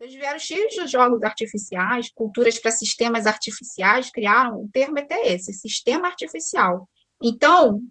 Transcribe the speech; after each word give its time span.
Eles 0.00 0.14
vieram 0.14 0.38
cheios 0.38 0.72
de 0.72 0.86
jogos 0.86 1.22
artificiais, 1.22 2.10
culturas 2.14 2.58
para 2.58 2.70
sistemas 2.70 3.26
artificiais, 3.26 4.10
criaram 4.10 4.62
o 4.62 4.68
termo 4.72 4.98
até 4.98 5.32
esse, 5.32 5.52
sistema 5.52 6.06
artificial. 6.06 6.88
Então, 7.20 7.82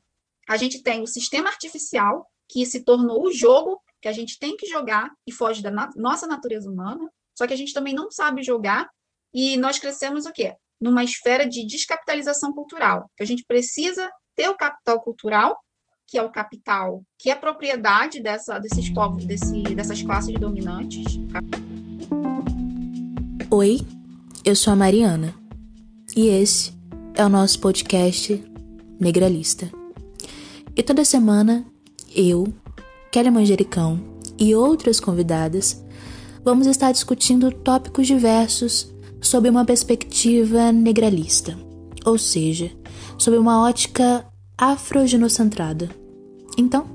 a 0.48 0.56
gente 0.56 0.82
tem 0.82 1.02
o 1.02 1.08
sistema 1.08 1.50
artificial, 1.50 2.26
que 2.48 2.66
se 2.66 2.84
tornou 2.86 3.28
o 3.28 3.34
jogo 3.34 3.82
que 4.02 4.08
a 4.08 4.14
gente 4.14 4.40
tem 4.40 4.56
que 4.56 4.68
jogar 4.68 5.12
e 5.26 5.34
foge 5.34 5.62
da 5.62 5.70
na 5.70 5.90
nossa 5.98 6.26
natureza 6.26 6.70
humana, 6.70 7.10
só 7.38 7.46
que 7.46 7.54
a 7.54 7.58
gente 7.58 7.74
também 7.74 7.94
não 7.94 8.10
sabe 8.10 8.42
jogar, 8.42 8.90
e 9.34 9.58
nós 9.58 9.78
crescemos 9.78 10.26
o 10.26 10.32
quê? 10.32 10.56
Numa 10.80 11.04
esfera 11.04 11.46
de 11.46 11.66
descapitalização 11.66 12.54
cultural. 12.54 13.12
A 13.20 13.26
gente 13.26 13.44
precisa 13.46 14.10
ter 14.34 14.48
o 14.48 14.56
capital 14.56 15.02
cultural, 15.02 15.60
que 16.08 16.18
é 16.18 16.24
o 16.24 16.32
capital, 16.32 17.04
que 17.20 17.30
é 17.30 17.36
propriedade 17.36 18.22
dessa, 18.22 18.60
desses 18.60 18.90
povos, 18.90 19.26
desse, 19.26 19.62
dessas 19.76 20.02
classes 20.02 20.34
dominantes. 20.40 21.18
Oi, 23.50 23.80
eu 24.44 24.54
sou 24.58 24.74
a 24.74 24.76
Mariana 24.76 25.34
e 26.14 26.28
esse 26.28 26.74
é 27.16 27.26
o 27.26 27.30
nosso 27.30 27.62
podcast 27.62 28.44
Negralista. 29.00 29.72
E 30.76 30.84
toda 30.84 31.06
semana 31.06 31.66
eu, 32.14 32.54
Kelly 33.10 33.32
Manjericão 33.32 34.02
e 34.38 34.54
outras 34.54 35.00
convidadas 35.00 35.82
vamos 36.44 36.68
estar 36.68 36.92
discutindo 36.92 37.50
tópicos 37.50 38.06
diversos 38.06 38.94
sob 39.22 39.50
uma 39.50 39.64
perspectiva 39.64 40.70
negralista, 40.74 41.58
ou 42.04 42.18
seja, 42.18 42.70
sob 43.18 43.38
uma 43.38 43.62
ótica 43.62 44.26
afrogenocentrada. 44.58 45.90
Então, 46.58 46.86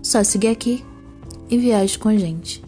só 0.00 0.22
seguir 0.22 0.48
aqui 0.48 0.84
e 1.50 1.58
viaje 1.58 1.98
com 1.98 2.08
a 2.08 2.16
gente. 2.16 2.67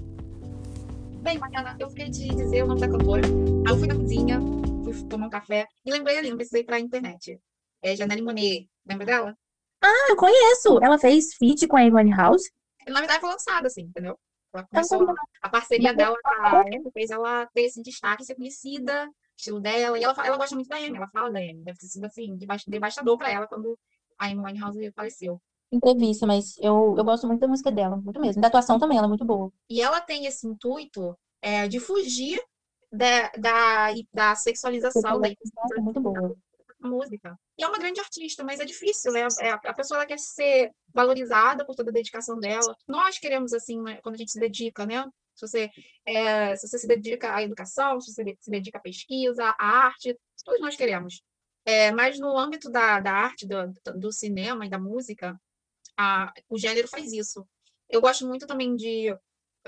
Bem, 1.30 1.38
eu 1.78 1.88
fiquei 1.90 2.10
de 2.10 2.26
dizer 2.30 2.64
o 2.64 2.66
nome 2.66 2.80
da 2.80 2.88
cantora. 2.88 3.22
Aí 3.24 3.72
eu 3.72 3.78
fui 3.78 3.86
na 3.86 3.94
cozinha, 3.94 4.40
fui 4.82 5.08
tomar 5.08 5.28
um 5.28 5.30
café 5.30 5.64
e 5.86 5.92
lembrei 5.92 6.18
ali, 6.18 6.28
não 6.28 6.36
precisei 6.36 6.64
pra 6.64 6.80
internet. 6.80 7.38
É 7.80 7.94
Janelle 7.94 8.20
Monet, 8.20 8.68
lembra 8.84 9.06
dela? 9.06 9.38
Ah, 9.80 10.06
eu 10.08 10.16
conheço! 10.16 10.82
Ela 10.82 10.98
fez 10.98 11.32
feat 11.34 11.68
com 11.68 11.76
a 11.76 11.82
Amy 11.82 12.10
House. 12.10 12.42
Na 12.88 12.98
verdade, 12.98 13.20
foi 13.20 13.30
lançada, 13.30 13.68
assim, 13.68 13.82
entendeu? 13.82 14.18
Ela 14.52 14.66
começou, 14.66 15.06
a 15.40 15.48
parceria 15.48 15.94
dela 15.94 16.16
com 16.20 16.30
a 16.30 16.62
Amy 16.62 16.90
fez 16.92 17.10
ela 17.10 17.46
ter 17.54 17.62
esse 17.62 17.80
destaque, 17.80 18.24
ser 18.24 18.34
conhecida, 18.34 19.08
estilo 19.36 19.60
dela. 19.60 19.96
E 20.00 20.02
ela, 20.02 20.26
ela 20.26 20.36
gosta 20.36 20.56
muito 20.56 20.66
da 20.66 20.78
Amy, 20.78 20.96
ela 20.96 21.08
fala 21.12 21.30
da 21.30 21.38
Amy. 21.38 21.62
Deve 21.62 21.78
ter 21.78 21.86
sido, 21.86 22.06
assim, 22.06 22.36
devastador 22.66 23.16
pra 23.16 23.30
ela 23.30 23.46
quando 23.46 23.78
a 24.18 24.26
Amy 24.26 24.42
Winehouse 24.44 24.90
faleceu 24.96 25.40
entrevista, 25.72 26.26
mas 26.26 26.56
eu, 26.58 26.94
eu 26.96 27.04
gosto 27.04 27.26
muito 27.26 27.40
da 27.40 27.48
música 27.48 27.70
dela, 27.70 27.96
muito 27.96 28.20
mesmo. 28.20 28.42
Da 28.42 28.48
atuação 28.48 28.78
também, 28.78 28.98
ela 28.98 29.06
é 29.06 29.08
muito 29.08 29.24
boa. 29.24 29.52
E 29.68 29.80
ela 29.80 30.00
tem 30.00 30.26
esse 30.26 30.46
intuito 30.46 31.16
é, 31.42 31.68
de 31.68 31.80
fugir 31.80 32.40
da, 32.92 33.28
da, 33.38 33.88
da 34.12 34.34
sexualização 34.34 35.20
da 35.20 35.28
é 35.28 35.80
muito 35.80 36.00
boa. 36.00 36.36
música. 36.80 37.38
E 37.58 37.62
é 37.62 37.68
uma 37.68 37.78
grande 37.78 38.00
artista, 38.00 38.42
mas 38.42 38.58
é 38.58 38.64
difícil, 38.64 39.12
né? 39.12 39.26
É, 39.40 39.50
a 39.50 39.74
pessoa 39.74 40.06
quer 40.06 40.18
ser 40.18 40.72
valorizada 40.92 41.64
por 41.64 41.74
toda 41.74 41.90
a 41.90 41.94
dedicação 41.94 42.38
dela. 42.38 42.74
Nós 42.88 43.18
queremos, 43.18 43.52
assim, 43.52 43.80
né, 43.80 44.00
quando 44.02 44.14
a 44.14 44.18
gente 44.18 44.32
se 44.32 44.40
dedica, 44.40 44.86
né? 44.86 45.04
Se 45.34 45.46
você, 45.46 45.70
é, 46.04 46.56
se 46.56 46.68
você 46.68 46.78
se 46.78 46.86
dedica 46.86 47.34
à 47.34 47.42
educação, 47.42 48.00
se 48.00 48.12
você 48.12 48.36
se 48.40 48.50
dedica 48.50 48.78
à 48.78 48.80
pesquisa, 48.80 49.44
à 49.58 49.66
arte, 49.86 50.18
todos 50.44 50.60
nós 50.60 50.76
queremos. 50.76 51.22
É, 51.64 51.92
mas 51.92 52.18
no 52.18 52.36
âmbito 52.36 52.70
da, 52.70 53.00
da 53.00 53.12
arte, 53.12 53.46
do, 53.46 53.72
do 53.96 54.12
cinema 54.12 54.66
e 54.66 54.70
da 54.70 54.78
música, 54.78 55.38
a, 55.96 56.32
o 56.48 56.58
gênero 56.58 56.88
faz 56.88 57.12
isso. 57.12 57.46
Eu 57.88 58.00
gosto 58.00 58.26
muito 58.26 58.46
também 58.46 58.74
de 58.74 59.14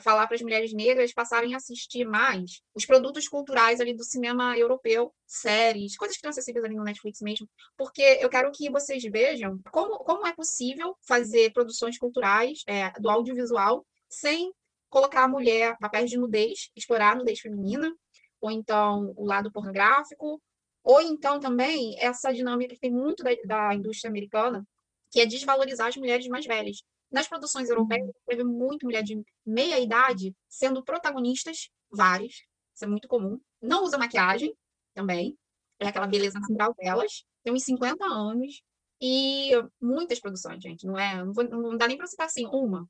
falar 0.01 0.27
para 0.27 0.37
as 0.37 0.43
mulheres 0.43 0.73
negras 0.73 1.12
passarem 1.12 1.55
a 1.55 1.59
assistir 1.59 2.05
mais 2.05 2.62
os 2.75 2.87
produtos 2.87 3.29
culturais 3.29 3.81
ali 3.81 3.95
do 3.95 4.05
cinema 4.05 4.57
europeu, 4.57 5.12
séries, 5.27 5.97
coisas 5.97 6.17
que 6.17 6.19
estão 6.19 6.31
acessíveis 6.31 6.65
ali 6.65 6.75
no 6.75 6.85
Netflix 6.85 7.21
mesmo, 7.21 7.48
porque 7.77 8.03
eu 8.20 8.31
quero 8.31 8.51
que 8.53 8.70
vocês 8.70 9.03
vejam 9.03 9.61
como, 9.70 9.98
como 9.98 10.27
é 10.27 10.33
possível 10.33 10.97
fazer 11.07 11.52
produções 11.52 11.98
culturais 11.98 12.63
é, 12.67 12.91
do 12.98 13.11
audiovisual 13.11 13.86
sem 14.08 14.52
colocar 14.89 15.25
a 15.25 15.29
mulher 15.29 15.77
papéis 15.79 16.11
de 16.11 16.19
nudez, 16.19 16.70
explorar 16.77 17.13
a 17.13 17.17
nudez 17.17 17.41
feminina, 17.41 17.92
ou 18.41 18.51
então 18.51 19.13
o 19.17 19.25
lado 19.25 19.51
pornográfico, 19.51 20.41
ou 20.85 21.01
então 21.01 21.39
também 21.39 21.97
essa 21.98 22.33
dinâmica 22.33 22.75
que 22.75 22.81
tem 22.81 22.91
muito 22.91 23.23
da, 23.23 23.31
da 23.45 23.75
indústria 23.75 24.11
americana, 24.11 24.67
que 25.11 25.20
é 25.20 25.27
desvalorizar 25.27 25.89
as 25.89 25.97
mulheres 25.97 26.27
mais 26.29 26.45
velhas. 26.45 26.83
Nas 27.12 27.28
produções 27.28 27.68
europeias, 27.68 28.06
uhum. 28.06 28.12
teve 28.27 28.45
muito 28.45 28.86
mulher 28.86 29.02
de 29.02 29.23
meia 29.45 29.78
idade 29.78 30.34
sendo 30.48 30.83
protagonistas, 30.83 31.68
várias, 31.90 32.34
isso 32.74 32.84
é 32.84 32.86
muito 32.86 33.06
comum. 33.06 33.39
Não 33.61 33.84
usa 33.84 33.98
maquiagem 33.98 34.56
também, 34.95 35.36
é 35.78 35.86
aquela 35.86 36.06
beleza 36.06 36.40
natural 36.40 36.74
delas, 36.74 37.24
tem 37.45 37.52
uns 37.52 37.64
50 37.64 38.05
anos, 38.05 38.62
e 39.05 39.51
muitas 39.80 40.20
produções, 40.20 40.62
gente, 40.62 40.86
não 40.86 40.96
é? 40.96 41.24
Não, 41.24 41.33
vou, 41.33 41.42
não 41.42 41.77
dá 41.77 41.89
nem 41.89 41.96
para 41.96 42.06
citar 42.06 42.27
assim, 42.27 42.46
uma. 42.46 42.89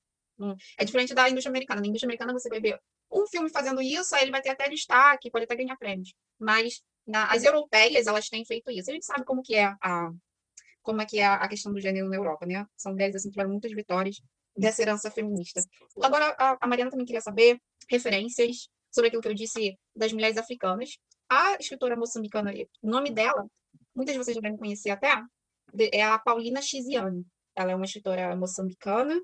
É 0.78 0.84
diferente 0.84 1.14
da 1.14 1.28
indústria 1.30 1.50
americana. 1.50 1.80
Na 1.80 1.86
indústria 1.86 2.06
americana, 2.06 2.34
você 2.34 2.50
vai 2.50 2.60
ver 2.60 2.78
um 3.10 3.26
filme 3.26 3.48
fazendo 3.48 3.80
isso, 3.80 4.14
aí 4.14 4.22
ele 4.22 4.30
vai 4.30 4.42
ter 4.42 4.50
até 4.50 4.68
destaque, 4.68 5.30
pode 5.30 5.44
até 5.44 5.56
ganhar 5.56 5.76
prêmios. 5.76 6.12
Mas 6.38 6.82
na, 7.06 7.32
as 7.32 7.44
europeias, 7.44 8.06
elas 8.06 8.28
têm 8.28 8.44
feito 8.44 8.70
isso. 8.70 8.90
A 8.90 8.92
gente 8.92 9.06
sabe 9.06 9.24
como 9.24 9.42
que 9.42 9.54
é 9.54 9.74
a, 9.80 10.10
como 10.82 11.00
é 11.00 11.06
que 11.06 11.18
é 11.18 11.26
a 11.26 11.48
questão 11.48 11.72
do 11.72 11.80
gênero 11.80 12.08
na 12.08 12.16
Europa, 12.16 12.44
né? 12.46 12.66
São 12.76 12.92
mulheres 12.92 13.16
assim, 13.16 13.28
que 13.28 13.34
tiveram 13.34 13.50
muitas 13.50 13.72
vitórias 13.72 14.20
dessa 14.56 14.82
herança 14.82 15.10
feminista. 15.10 15.62
Agora, 16.02 16.34
a, 16.38 16.66
Mariana 16.66 16.90
também 16.90 17.06
queria 17.06 17.20
saber 17.20 17.58
referências 17.88 18.68
sobre 18.90 19.08
aquilo 19.08 19.22
que 19.22 19.28
eu 19.28 19.34
disse 19.34 19.78
das 19.94 20.12
mulheres 20.12 20.36
africanas. 20.36 20.98
A 21.28 21.54
escritora 21.54 21.96
moçambicana, 21.96 22.52
o 22.82 22.90
nome 22.90 23.10
dela, 23.10 23.46
muitas 23.94 24.14
de 24.14 24.18
vocês 24.18 24.36
devem 24.36 24.56
conhecer 24.56 24.90
até, 24.90 25.22
é 25.92 26.02
a 26.02 26.18
Paulina 26.18 26.60
Chiziane. 26.60 27.24
Ela 27.54 27.72
é 27.72 27.74
uma 27.74 27.84
escritora 27.84 28.34
moçambicana 28.36 29.18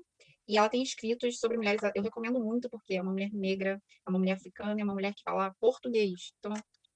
e 0.47 0.57
ela 0.57 0.69
tem 0.69 0.81
escritos 0.81 1.39
sobre 1.39 1.57
mulheres. 1.57 1.81
Eu 1.93 2.01
recomendo 2.01 2.39
muito 2.39 2.69
porque 2.69 2.95
é 2.95 3.01
uma 3.01 3.11
mulher 3.11 3.29
negra, 3.31 3.81
é 4.05 4.09
uma 4.09 4.17
mulher 4.17 4.33
africana, 4.33 4.79
é 4.79 4.83
uma 4.83 4.93
mulher 4.93 5.13
que 5.13 5.21
fala 5.23 5.53
português. 5.59 6.31
Então, 6.39 6.53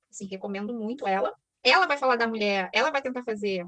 assim, 0.09 0.25
recomendo 0.25 0.73
muito 0.73 1.07
ela. 1.07 1.33
Ela 1.63 1.85
vai 1.85 1.97
falar 1.97 2.15
da 2.15 2.27
mulher, 2.27 2.69
ela 2.73 2.91
vai 2.91 3.01
tentar 3.01 3.23
fazer 3.23 3.65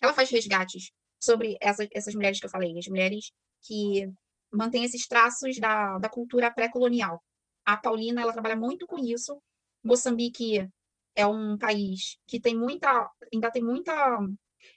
ela 0.00 0.14
faz 0.14 0.30
resgates 0.30 0.90
sobre 1.20 1.56
essa, 1.60 1.86
essas 1.92 2.14
mulheres 2.14 2.38
que 2.38 2.46
eu 2.46 2.50
falei, 2.50 2.78
as 2.78 2.86
mulheres 2.86 3.32
que 3.62 4.10
mantêm 4.52 4.84
esses 4.84 5.06
traços 5.06 5.58
da, 5.58 5.98
da 5.98 6.08
cultura 6.08 6.50
pré-colonial. 6.50 7.22
A 7.64 7.76
Paulina, 7.76 8.22
ela 8.22 8.32
trabalha 8.32 8.56
muito 8.56 8.86
com 8.86 8.98
isso. 8.98 9.40
Moçambique 9.82 10.68
é 11.14 11.26
um 11.26 11.58
país 11.58 12.18
que 12.26 12.40
tem 12.40 12.56
muita, 12.56 13.10
ainda 13.32 13.50
tem 13.50 13.62
muita... 13.62 13.92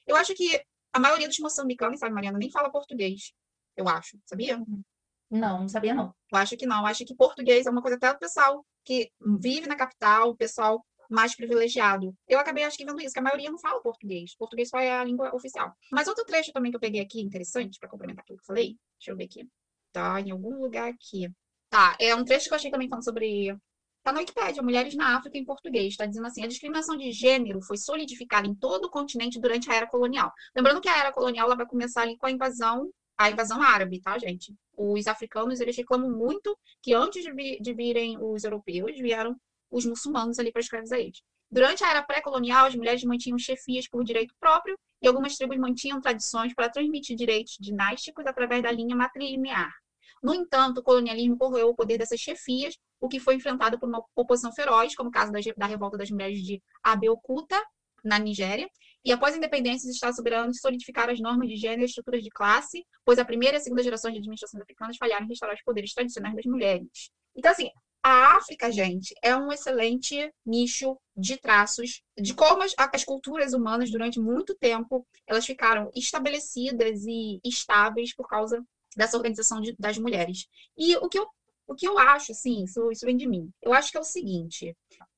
Eu 0.05 0.15
acho 0.15 0.33
que 0.33 0.61
a 0.91 0.99
maioria 0.99 1.27
dos 1.27 1.39
moçambicanos, 1.39 1.99
sabe, 1.99 2.13
Mariana, 2.13 2.37
nem 2.37 2.51
fala 2.51 2.71
português, 2.71 3.33
eu 3.77 3.87
acho, 3.87 4.17
sabia? 4.25 4.57
Não, 5.29 5.61
não 5.61 5.69
sabia 5.69 5.93
não. 5.93 6.13
Eu 6.31 6.37
acho 6.37 6.57
que 6.57 6.65
não, 6.65 6.81
eu 6.81 6.87
acho 6.87 7.05
que 7.05 7.15
português 7.15 7.65
é 7.65 7.69
uma 7.69 7.81
coisa 7.81 7.95
até 7.95 8.11
do 8.11 8.19
pessoal 8.19 8.65
que 8.83 9.09
vive 9.39 9.67
na 9.67 9.75
capital, 9.75 10.31
o 10.31 10.35
pessoal 10.35 10.85
mais 11.11 11.35
privilegiado. 11.35 12.15
Eu 12.27 12.39
acabei 12.39 12.67
vendo 12.67 13.01
isso, 13.01 13.13
que 13.13 13.19
a 13.19 13.23
maioria 13.23 13.51
não 13.51 13.59
fala 13.59 13.81
português. 13.81 14.35
Português 14.35 14.69
só 14.69 14.79
é 14.79 14.91
a 14.91 15.03
língua 15.03 15.35
oficial. 15.35 15.75
Mas 15.91 16.07
outro 16.07 16.25
trecho 16.25 16.51
também 16.51 16.71
que 16.71 16.77
eu 16.77 16.81
peguei 16.81 17.01
aqui, 17.01 17.21
interessante, 17.21 17.77
para 17.79 17.89
complementar 17.89 18.23
aquilo 18.23 18.37
que 18.37 18.43
eu 18.43 18.47
falei, 18.47 18.77
deixa 18.97 19.11
eu 19.11 19.17
ver 19.17 19.25
aqui. 19.25 19.47
Tá 19.91 20.21
em 20.21 20.31
algum 20.31 20.61
lugar 20.61 20.89
aqui. 20.89 21.29
Tá, 21.69 21.95
é 21.99 22.15
um 22.15 22.23
trecho 22.23 22.47
que 22.47 22.53
eu 22.53 22.57
achei 22.57 22.71
também 22.71 22.87
falando 22.89 23.03
sobre 23.03 23.55
Está 24.01 24.11
na 24.11 24.19
Wikipédia, 24.21 24.63
Mulheres 24.63 24.95
na 24.95 25.15
África 25.15 25.37
em 25.37 25.45
português. 25.45 25.89
Está 25.89 26.07
dizendo 26.07 26.25
assim: 26.25 26.43
a 26.43 26.47
discriminação 26.47 26.97
de 26.97 27.11
gênero 27.11 27.61
foi 27.61 27.77
solidificada 27.77 28.47
em 28.47 28.55
todo 28.55 28.85
o 28.85 28.89
continente 28.89 29.39
durante 29.39 29.69
a 29.69 29.75
era 29.75 29.87
colonial. 29.87 30.31
Lembrando 30.55 30.81
que 30.81 30.89
a 30.89 30.97
era 30.97 31.11
colonial 31.11 31.45
ela 31.45 31.55
vai 31.55 31.67
começar 31.67 32.01
ali 32.01 32.17
com 32.17 32.25
a 32.25 32.31
invasão, 32.31 32.89
a 33.15 33.29
invasão 33.29 33.61
árabe, 33.61 34.01
tá, 34.01 34.17
gente? 34.17 34.55
Os 34.75 35.05
africanos 35.05 35.59
eles 35.59 35.77
reclamam 35.77 36.09
muito 36.09 36.57
que 36.81 36.95
antes 36.95 37.23
de 37.23 37.73
virem 37.75 38.17
os 38.19 38.43
europeus, 38.43 38.97
vieram 38.97 39.35
os 39.71 39.85
muçulmanos 39.85 40.37
ali 40.37 40.51
para 40.51 40.59
escravizar 40.59 40.99
eles. 40.99 41.21
Durante 41.49 41.83
a 41.83 41.89
era 41.89 42.03
pré-colonial, 42.03 42.65
as 42.65 42.75
mulheres 42.75 43.03
mantinham 43.03 43.37
chefias 43.37 43.87
por 43.87 44.03
direito 44.03 44.33
próprio 44.39 44.77
e 45.01 45.07
algumas 45.07 45.35
tribos 45.35 45.57
mantinham 45.57 45.99
tradições 45.99 46.53
para 46.53 46.69
transmitir 46.69 47.15
direitos 47.15 47.57
dinásticos 47.59 48.25
através 48.25 48.61
da 48.61 48.71
linha 48.71 48.95
matrilinear. 48.95 49.71
No 50.23 50.33
entanto, 50.33 50.79
o 50.79 50.83
colonialismo 50.83 51.37
corroeu 51.37 51.69
o 51.69 51.75
poder 51.75 51.97
dessas 51.97 52.19
chefias, 52.19 52.77
o 52.99 53.09
que 53.09 53.19
foi 53.19 53.35
enfrentado 53.35 53.79
por 53.79 53.89
uma 53.89 54.03
oposição 54.15 54.53
feroz, 54.53 54.95
como 54.95 55.09
o 55.09 55.11
caso 55.11 55.31
da, 55.57 55.65
revolta 55.65 55.97
das 55.97 56.11
mulheres 56.11 56.39
de 56.41 56.61
Abeokuta, 56.83 57.59
na 58.03 58.17
Nigéria, 58.19 58.69
e 59.03 59.11
após 59.11 59.33
a 59.33 59.37
independência, 59.37 59.89
os 59.89 59.95
Estados 59.95 60.15
soberanos 60.15 60.59
solidificaram 60.59 61.11
as 61.11 61.19
normas 61.19 61.49
de 61.49 61.55
gênero 61.55 61.81
e 61.81 61.85
estruturas 61.85 62.23
de 62.23 62.29
classe, 62.29 62.85
pois 63.03 63.17
a 63.17 63.25
primeira 63.25 63.57
e 63.57 63.59
a 63.59 63.59
segunda 63.59 63.83
gerações 63.83 64.13
de 64.13 64.19
administrações 64.19 64.61
africanas 64.61 64.97
falharam 64.97 65.25
em 65.25 65.29
restaurar 65.29 65.55
os 65.55 65.63
poderes 65.63 65.93
tradicionais 65.93 66.35
das 66.35 66.45
mulheres. 66.45 67.09
Então, 67.35 67.51
assim, 67.51 67.69
a 68.03 68.35
África, 68.35 68.71
gente, 68.71 69.13
é 69.21 69.35
um 69.35 69.51
excelente 69.51 70.33
nicho 70.45 70.97
de 71.15 71.37
traços 71.37 72.01
de 72.17 72.33
como 72.33 72.63
as, 72.63 72.73
as, 72.77 73.03
culturas 73.03 73.53
humanas, 73.53 73.91
durante 73.91 74.19
muito 74.19 74.55
tempo, 74.55 75.05
elas 75.27 75.45
ficaram 75.45 75.91
estabelecidas 75.95 77.05
e 77.05 77.39
estáveis 77.45 78.15
por 78.15 78.27
causa 78.27 78.63
dessa 78.95 79.17
organização 79.17 79.61
de, 79.61 79.75
das 79.77 79.97
mulheres. 79.97 80.47
E 80.77 80.95
o 80.97 81.07
que 81.07 81.19
eu 81.19 81.27
O 81.67 81.75
que 81.75 81.87
eu 81.87 81.97
acho, 81.97 82.31
assim, 82.31 82.63
isso, 82.63 82.91
isso 82.91 83.05
vem 83.05 83.15
de 83.15 83.27
mim. 83.27 83.49
Eu 83.61 83.71
acho 83.73 83.91
que 83.91 83.97
é 83.97 84.01
o 84.01 84.03
seguinte: 84.03 84.75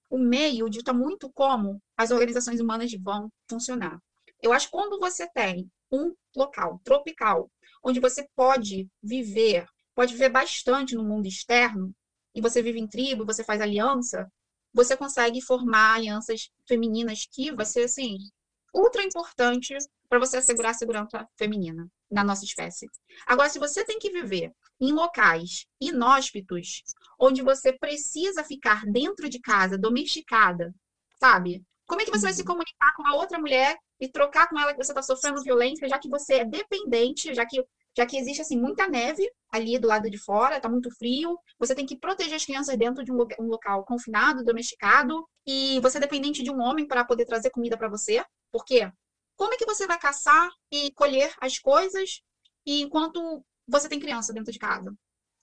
o 0.09 0.17
meio 0.17 0.69
dita 0.69 0.93
muito 0.93 1.31
como 1.33 1.81
as 1.97 2.11
organizações 2.11 2.59
humanas 2.59 2.91
vão 3.01 3.29
funcionar. 3.49 3.97
Eu 4.41 4.51
acho 4.51 4.67
que 4.67 4.73
quando 4.73 4.99
você 4.99 5.27
tem 5.33 5.69
um 5.91 6.13
local 6.35 6.81
tropical, 6.83 7.49
onde 7.83 7.99
você 7.99 8.27
pode 8.35 8.87
viver, 9.01 9.65
pode 9.95 10.13
viver 10.13 10.29
bastante 10.29 10.95
no 10.95 11.03
mundo 11.03 11.27
externo, 11.27 11.93
e 12.35 12.41
você 12.41 12.61
vive 12.61 12.79
em 12.79 12.87
tribo, 12.87 13.25
você 13.25 13.43
faz 13.43 13.61
aliança, 13.61 14.27
você 14.73 14.97
consegue 14.97 15.41
formar 15.41 15.95
alianças 15.95 16.49
femininas 16.67 17.27
que 17.31 17.53
vai 17.53 17.65
ser 17.65 17.83
assim 17.83 18.17
ultra 18.73 19.03
importante 19.03 19.77
para 20.09 20.19
você 20.19 20.37
assegurar 20.37 20.71
a 20.71 20.73
segurança 20.73 21.27
feminina 21.37 21.87
na 22.09 22.23
nossa 22.23 22.43
espécie. 22.43 22.87
Agora, 23.25 23.49
se 23.49 23.59
você 23.59 23.85
tem 23.85 23.99
que 23.99 24.09
viver 24.09 24.51
em 24.79 24.91
locais 24.91 25.65
inóspitos, 25.79 26.83
onde 27.19 27.41
você 27.41 27.71
precisa 27.77 28.43
ficar 28.43 28.85
dentro 28.85 29.29
de 29.29 29.39
casa, 29.39 29.77
domesticada, 29.77 30.73
sabe? 31.19 31.63
Como 31.85 32.01
é 32.01 32.05
que 32.05 32.11
você 32.11 32.23
vai 32.23 32.33
se 32.33 32.41
uhum. 32.41 32.47
comunicar 32.47 32.93
com 32.95 33.07
a 33.07 33.15
outra 33.15 33.39
mulher 33.39 33.77
e 33.99 34.09
trocar 34.09 34.47
com 34.49 34.59
ela 34.59 34.73
que 34.73 34.83
você 34.83 34.91
está 34.91 35.01
sofrendo 35.01 35.41
violência, 35.43 35.87
já 35.87 35.99
que 35.99 36.09
você 36.09 36.35
é 36.35 36.45
dependente, 36.45 37.33
já 37.33 37.45
que 37.45 37.63
já 37.95 38.05
que 38.05 38.17
existe 38.17 38.41
assim 38.41 38.59
muita 38.59 38.87
neve 38.87 39.29
ali 39.51 39.77
do 39.77 39.87
lado 39.87 40.09
de 40.09 40.17
fora, 40.17 40.57
está 40.57 40.67
muito 40.67 40.89
frio, 40.97 41.37
você 41.59 41.75
tem 41.75 41.85
que 41.85 41.97
proteger 41.97 42.35
as 42.35 42.45
crianças 42.45 42.75
dentro 42.77 43.03
de 43.03 43.11
um, 43.11 43.17
um 43.39 43.47
local 43.47 43.85
confinado, 43.85 44.43
domesticado, 44.43 45.27
e 45.45 45.79
você 45.79 45.97
é 45.97 46.01
dependente 46.01 46.41
de 46.41 46.51
um 46.51 46.59
homem 46.59 46.87
para 46.87 47.05
poder 47.05 47.25
trazer 47.25 47.51
comida 47.51 47.77
para 47.77 47.89
você. 47.89 48.23
Por 48.51 48.65
quê? 48.65 48.91
Como 49.35 49.53
é 49.53 49.57
que 49.57 49.65
você 49.65 49.85
vai 49.85 49.99
caçar 49.99 50.49
e 50.71 50.91
colher 50.93 51.33
as 51.39 51.59
coisas 51.59 52.21
e 52.65 52.81
enquanto 52.81 53.43
você 53.67 53.87
tem 53.87 53.99
criança 53.99 54.33
dentro 54.33 54.51
de 54.51 54.59
casa? 54.59 54.91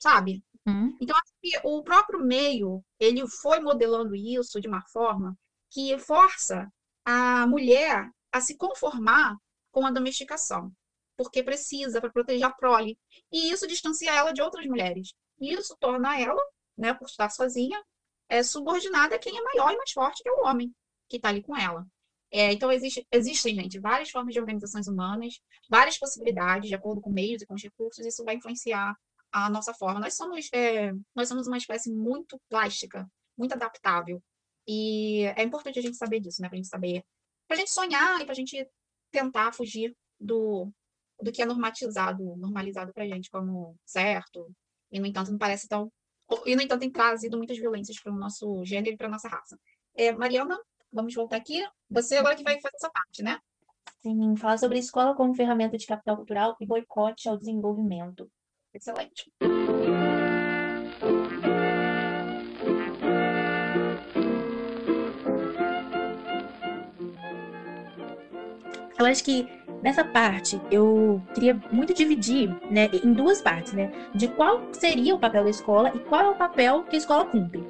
Sabe? 0.01 0.43
Hum. 0.67 0.97
Então, 1.01 1.17
acho 1.17 1.33
que 1.41 1.61
o 1.65 1.83
próprio 1.83 2.21
meio, 2.21 2.83
ele 2.99 3.27
foi 3.29 3.61
modelando 3.61 4.15
isso 4.15 4.61
de 4.61 4.69
uma 4.69 4.83
forma 4.93 5.37
que 5.71 5.97
força 5.99 6.69
a 7.05 7.47
mulher 7.47 8.11
a 8.33 8.41
se 8.41 8.57
conformar 8.57 9.37
com 9.71 9.87
a 9.87 9.91
domesticação 9.91 10.73
porque 11.21 11.43
precisa 11.43 12.01
para 12.01 12.11
proteger 12.11 12.47
a 12.47 12.51
prole. 12.51 12.99
E 13.31 13.51
isso 13.53 13.67
distancia 13.67 14.11
ela 14.11 14.33
de 14.33 14.41
outras 14.41 14.65
mulheres. 14.65 15.13
E 15.39 15.53
isso 15.53 15.77
torna 15.79 16.19
ela, 16.19 16.43
né, 16.79 16.95
por 16.95 17.05
estar 17.05 17.29
sozinha, 17.29 17.79
é, 18.27 18.43
subordinada 18.43 19.17
a 19.17 19.19
quem 19.19 19.37
é 19.37 19.43
maior 19.43 19.71
e 19.71 19.77
mais 19.77 19.93
forte, 19.93 20.23
que 20.23 20.31
é 20.31 20.33
o 20.33 20.47
homem 20.47 20.75
que 21.11 21.17
está 21.17 21.29
ali 21.29 21.43
com 21.43 21.55
ela. 21.55 21.87
É, 22.31 22.51
então, 22.55 22.73
existe, 22.73 23.07
existem, 23.13 23.55
gente, 23.55 23.79
várias 23.79 24.09
formas 24.09 24.33
de 24.33 24.41
organizações 24.41 24.89
humanas, 24.89 25.39
várias 25.69 25.99
possibilidades, 25.99 26.71
de 26.71 26.75
acordo 26.75 27.03
com 27.03 27.11
meios 27.11 27.43
e 27.43 27.47
com 27.47 27.53
os 27.53 27.63
recursos, 27.63 28.07
isso 28.07 28.25
vai 28.25 28.37
influenciar 28.37 28.97
a 29.31 29.51
nossa 29.51 29.75
forma. 29.75 30.01
Nós 30.01 30.15
somos, 30.15 30.49
é, 30.55 30.91
nós 31.15 31.29
somos 31.29 31.47
uma 31.47 31.59
espécie 31.59 31.93
muito 31.93 32.41
plástica, 32.49 33.07
muito 33.37 33.53
adaptável. 33.53 34.23
E 34.67 35.25
é 35.37 35.43
importante 35.43 35.79
a 35.79 35.83
gente 35.83 35.99
saber 35.99 36.21
disso, 36.21 36.41
né? 36.41 36.49
A 36.51 36.57
gente 36.57 36.69
saber, 36.69 37.05
para 37.47 37.59
a 37.59 37.61
gente 37.61 37.71
sonhar 37.71 38.23
e 38.23 38.25
para 38.25 38.33
a 38.33 38.37
gente 38.37 38.67
tentar 39.11 39.53
fugir 39.53 39.95
do, 40.19 40.73
do 41.23 41.33
que 41.33 41.43
é 41.43 41.47
normatizado, 41.47 42.37
normalizado 42.37 42.93
para 42.93 43.07
gente 43.07 43.31
como 43.31 43.77
certo, 43.85 44.51
e 44.91 44.99
no 44.99 45.07
entanto 45.07 45.31
não 45.31 45.39
parece 45.39 45.69
tão. 45.69 45.91
E 46.47 46.55
no 46.55 46.63
entanto 46.63 46.81
tem 46.81 46.91
trazido 46.91 47.37
muitas 47.37 47.59
violências 47.59 48.01
para 48.01 48.13
o 48.13 48.17
nosso 48.17 48.65
gênero 48.65 48.95
e 48.95 48.97
para 48.97 49.09
nossa 49.09 49.29
raça. 49.29 49.59
É, 49.95 50.13
Mariana, 50.13 50.59
vamos 50.93 51.15
voltar 51.15 51.37
aqui. 51.37 51.65
Você 51.91 52.17
agora 52.17 52.37
que 52.37 52.45
vai 52.45 52.61
fazer 52.61 52.77
essa 52.77 52.91
parte, 52.91 53.23
né? 53.23 53.39
Sim, 53.99 54.37
falar 54.37 54.59
sobre 54.59 54.79
escola 54.79 55.15
como 55.15 55.35
ferramenta 55.35 55.77
de 55.77 55.87
capital 55.87 56.17
cultural 56.17 56.57
e 56.61 56.67
boicote 56.67 57.29
ao 57.29 57.37
desenvolvimento. 57.37 58.31
Excelente. 58.73 59.31
Eu 68.99 69.07
acho 69.07 69.25
que 69.25 69.60
Nessa 69.83 70.05
parte, 70.05 70.61
eu 70.71 71.23
queria 71.33 71.59
muito 71.73 71.95
dividir 71.95 72.55
né, 72.71 72.91
em 72.93 73.13
duas 73.13 73.41
partes, 73.41 73.73
né? 73.73 73.91
De 74.15 74.29
qual 74.29 74.61
seria 74.73 75.15
o 75.15 75.19
papel 75.19 75.45
da 75.45 75.51
escola 75.51 75.91
e 75.95 75.99
qual 76.01 76.21
é 76.21 76.29
o 76.29 76.35
papel 76.35 76.85
que 76.85 76.97
a 76.97 76.99
escola 76.99 77.25
cumpre. 77.25 77.67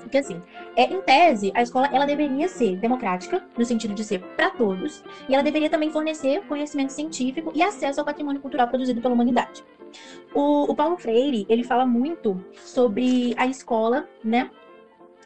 Porque 0.00 0.18
assim, 0.18 0.40
é, 0.74 0.84
em 0.84 1.02
tese, 1.02 1.52
a 1.54 1.60
escola 1.60 1.90
ela 1.92 2.06
deveria 2.06 2.48
ser 2.48 2.76
democrática, 2.76 3.44
no 3.58 3.64
sentido 3.64 3.92
de 3.92 4.02
ser 4.02 4.20
para 4.36 4.48
todos, 4.48 5.04
e 5.28 5.34
ela 5.34 5.42
deveria 5.42 5.68
também 5.68 5.90
fornecer 5.90 6.40
conhecimento 6.46 6.94
científico 6.94 7.52
e 7.54 7.62
acesso 7.62 8.00
ao 8.00 8.06
patrimônio 8.06 8.40
cultural 8.40 8.68
produzido 8.68 9.02
pela 9.02 9.12
humanidade. 9.12 9.62
O, 10.32 10.70
o 10.70 10.74
Paulo 10.74 10.96
Freire, 10.96 11.44
ele 11.48 11.62
fala 11.62 11.84
muito 11.84 12.42
sobre 12.64 13.34
a 13.36 13.46
escola, 13.46 14.08
né? 14.24 14.50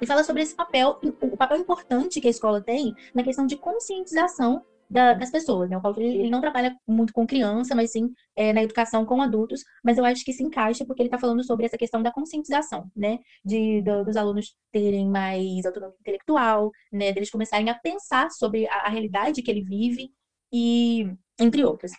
Ele 0.01 0.07
fala 0.09 0.25
sobre 0.25 0.43
esse 0.43 0.55
papel, 0.55 0.99
o 1.21 1.37
papel 1.37 1.59
importante 1.59 2.21
que 2.21 2.27
a 2.27 2.31
escola 2.31 2.61
tem 2.61 2.93
na 3.15 3.23
questão 3.23 3.47
de 3.47 3.57
conscientização 3.57 4.65
da, 4.93 5.15
das 5.15 5.31
pessoas, 5.31 5.71
né? 5.71 5.77
O 5.77 5.81
Paulo 5.81 6.01
ele, 6.01 6.29
não 6.31 6.41
trabalha 6.41 6.77
muito 6.87 7.13
com 7.13 7.27
criança, 7.27 7.75
mas 7.75 7.93
sim 7.93 8.13
é, 8.37 8.53
na 8.53 8.63
educação 8.63 9.07
com 9.07 9.23
adultos, 9.23 9.63
mas 9.83 9.97
eu 9.97 10.05
acho 10.05 10.25
que 10.25 10.33
se 10.33 10.43
encaixa 10.43 10.85
porque 10.85 11.03
ele 11.03 11.09
está 11.09 11.19
falando 11.19 11.43
sobre 11.45 11.65
essa 11.65 11.79
questão 11.79 12.03
da 12.03 12.13
conscientização, 12.13 12.91
né? 12.95 13.19
De, 13.45 13.81
do, 13.83 14.05
dos 14.05 14.17
alunos 14.17 14.55
terem 14.71 15.09
mais 15.09 15.65
autonomia 15.65 15.97
intelectual, 16.01 16.71
né? 16.93 17.13
Deles 17.13 17.31
começarem 17.31 17.71
a 17.71 17.75
pensar 17.75 18.31
sobre 18.31 18.69
a, 18.69 18.87
a 18.87 18.89
realidade 18.91 19.43
que 19.43 19.51
ele 19.51 19.65
vive 19.65 20.11
e 20.53 21.07
entre 21.41 21.65
outras. 21.65 21.93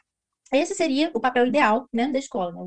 Esse 0.51 0.75
seria 0.75 1.09
o 1.15 1.19
papel 1.19 1.47
ideal, 1.47 1.87
né, 1.91 2.11
da 2.11 2.19
escola, 2.19 2.51
né? 2.51 2.59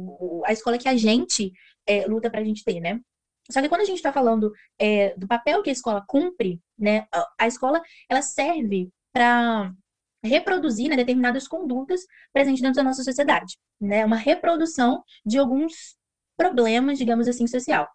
a 0.45 0.53
escola 0.53 0.77
que 0.77 0.89
a 0.89 0.97
gente 0.97 1.53
é, 1.87 2.05
luta 2.07 2.29
para 2.29 2.41
a 2.41 2.45
gente 2.45 2.65
ter, 2.65 2.81
né? 2.81 3.01
Só 3.49 3.63
que 3.63 3.69
quando 3.69 3.83
a 3.83 3.85
gente 3.85 3.99
está 3.99 4.13
falando 4.13 4.53
é, 4.77 5.17
do 5.17 5.29
papel 5.29 5.63
que 5.63 5.71
a 5.71 5.73
escola 5.73 6.05
cumpre, 6.09 6.61
né, 6.77 7.07
a 7.39 7.47
escola 7.47 7.81
ela 8.11 8.23
serve 8.23 8.91
para 9.13 9.73
reproduzir 10.23 10.89
né, 10.89 10.97
determinadas 10.97 11.47
condutas 11.47 12.01
presentes 12.33 12.61
dentro 12.61 12.77
da 12.77 12.83
nossa 12.83 13.03
sociedade, 13.03 13.57
né? 13.81 14.05
Uma 14.05 14.17
reprodução 14.17 15.03
de 15.25 15.39
alguns 15.39 15.97
problemas, 16.37 16.99
digamos 16.99 17.29
assim, 17.29 17.47
social. 17.47 17.89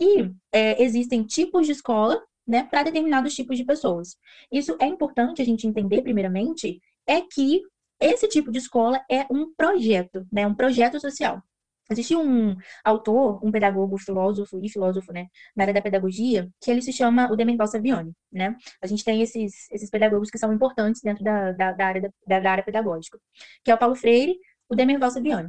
E 0.00 0.30
é, 0.52 0.82
existem 0.82 1.24
tipos 1.24 1.66
de 1.66 1.72
escola, 1.72 2.22
né, 2.46 2.64
para 2.64 2.84
determinados 2.84 3.34
tipos 3.34 3.58
de 3.58 3.64
pessoas. 3.64 4.16
Isso 4.50 4.76
é 4.80 4.86
importante 4.86 5.42
a 5.42 5.44
gente 5.44 5.66
entender, 5.66 6.02
primeiramente, 6.02 6.80
é 7.06 7.20
que 7.20 7.62
esse 8.00 8.28
tipo 8.28 8.50
de 8.50 8.58
escola 8.58 9.04
é 9.10 9.26
um 9.30 9.52
projeto, 9.54 10.26
né, 10.32 10.46
um 10.46 10.54
projeto 10.54 11.00
social. 11.00 11.42
Existe 11.90 12.14
um 12.14 12.56
autor, 12.84 13.44
um 13.44 13.50
pedagogo, 13.50 13.98
filósofo 13.98 14.60
e 14.62 14.68
filósofo, 14.68 15.12
né, 15.12 15.26
na 15.56 15.64
área 15.64 15.74
da 15.74 15.82
pedagogia, 15.82 16.48
que 16.60 16.70
ele 16.70 16.82
se 16.82 16.92
chama 16.92 17.30
o 17.32 17.36
Demerval 17.36 17.66
Saviani, 17.66 18.12
né? 18.30 18.56
A 18.82 18.86
gente 18.86 19.04
tem 19.04 19.22
esses, 19.22 19.70
esses 19.70 19.90
pedagogos 19.90 20.30
que 20.30 20.38
são 20.38 20.52
importantes 20.52 21.00
dentro 21.02 21.24
da, 21.24 21.52
da, 21.52 21.72
da 21.72 21.86
área, 21.86 22.12
da, 22.26 22.40
da, 22.40 22.50
área 22.50 22.64
pedagógica, 22.64 23.18
que 23.64 23.70
é 23.70 23.74
o 23.74 23.78
Paulo 23.78 23.94
Freire, 23.94 24.36
o 24.68 24.74
Demerval 24.76 25.10
Saviani. 25.10 25.48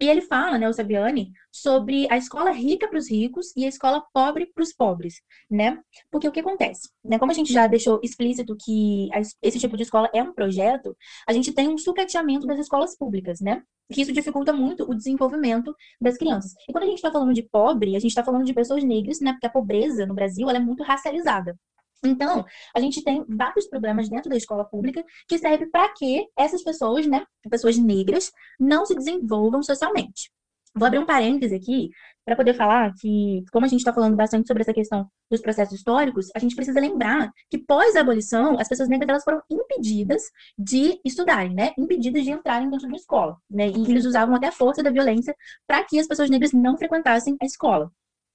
E 0.00 0.08
ele 0.08 0.20
fala, 0.20 0.58
né, 0.58 0.68
o 0.68 0.72
Saviani, 0.72 1.32
sobre 1.50 2.06
a 2.10 2.16
escola 2.16 2.52
rica 2.52 2.86
para 2.88 2.98
os 2.98 3.10
ricos 3.10 3.52
e 3.56 3.64
a 3.64 3.68
escola 3.68 4.04
pobre 4.12 4.46
para 4.54 4.62
os 4.62 4.72
pobres, 4.72 5.14
né? 5.50 5.76
Porque 6.10 6.28
o 6.28 6.32
que 6.32 6.38
acontece? 6.38 6.88
Né? 7.04 7.18
Como 7.18 7.32
a 7.32 7.34
gente 7.34 7.52
já 7.52 7.66
deixou 7.66 7.98
explícito 8.02 8.56
que 8.56 9.08
esse 9.42 9.58
tipo 9.58 9.76
de 9.76 9.82
escola 9.82 10.08
é 10.14 10.22
um 10.22 10.32
projeto, 10.32 10.96
a 11.26 11.32
gente 11.32 11.52
tem 11.52 11.68
um 11.68 11.76
sucateamento 11.76 12.46
das 12.46 12.60
escolas 12.60 12.96
públicas, 12.96 13.40
né? 13.40 13.62
Que 13.92 14.02
isso 14.02 14.12
dificulta 14.12 14.52
muito 14.52 14.88
o 14.88 14.94
desenvolvimento 14.94 15.74
das 16.00 16.16
crianças. 16.16 16.52
E 16.68 16.72
quando 16.72 16.84
a 16.84 16.86
gente 16.86 16.98
está 16.98 17.10
falando 17.10 17.34
de 17.34 17.42
pobre, 17.42 17.96
a 17.96 17.98
gente 17.98 18.10
está 18.10 18.22
falando 18.22 18.44
de 18.44 18.54
pessoas 18.54 18.84
negras, 18.84 19.18
né? 19.20 19.32
Porque 19.32 19.46
a 19.46 19.50
pobreza 19.50 20.06
no 20.06 20.14
Brasil 20.14 20.48
ela 20.48 20.58
é 20.58 20.62
muito 20.62 20.84
racializada. 20.84 21.58
Então, 22.04 22.44
a 22.74 22.80
gente 22.80 23.02
tem 23.02 23.24
vários 23.28 23.66
problemas 23.66 24.08
dentro 24.08 24.30
da 24.30 24.36
escola 24.36 24.64
pública 24.64 25.04
que 25.26 25.38
serve 25.38 25.66
para 25.66 25.92
que 25.94 26.26
essas 26.36 26.62
pessoas, 26.62 27.06
né, 27.06 27.24
pessoas 27.50 27.76
negras, 27.76 28.30
não 28.58 28.86
se 28.86 28.94
desenvolvam 28.94 29.62
socialmente. 29.62 30.30
Vou 30.74 30.86
abrir 30.86 30.98
um 30.98 31.06
parêntese 31.06 31.54
aqui 31.54 31.90
para 32.24 32.36
poder 32.36 32.54
falar 32.54 32.92
que, 33.00 33.42
como 33.50 33.64
a 33.64 33.68
gente 33.68 33.80
está 33.80 33.92
falando 33.92 34.14
bastante 34.14 34.46
sobre 34.46 34.62
essa 34.62 34.72
questão 34.72 35.10
dos 35.30 35.40
processos 35.40 35.74
históricos, 35.74 36.28
a 36.36 36.38
gente 36.38 36.54
precisa 36.54 36.78
lembrar 36.78 37.32
que 37.50 37.58
pós 37.58 37.96
a 37.96 38.00
abolição, 38.00 38.58
as 38.60 38.68
pessoas 38.68 38.88
negras 38.88 39.08
elas 39.08 39.24
foram 39.24 39.42
impedidas 39.50 40.22
de 40.56 41.00
estudarem, 41.04 41.54
né? 41.54 41.72
Impedidas 41.76 42.22
de 42.22 42.30
entrarem 42.30 42.70
dentro 42.70 42.88
da 42.88 42.96
escola, 42.96 43.36
né? 43.50 43.68
E 43.68 43.90
eles 43.90 44.04
usavam 44.04 44.34
até 44.34 44.48
a 44.48 44.52
força 44.52 44.82
da 44.82 44.90
violência 44.90 45.34
para 45.66 45.82
que 45.84 45.98
as 45.98 46.06
pessoas 46.06 46.30
negras 46.30 46.52
não 46.52 46.76
frequentassem 46.76 47.36
a 47.40 47.46
escola. 47.46 47.90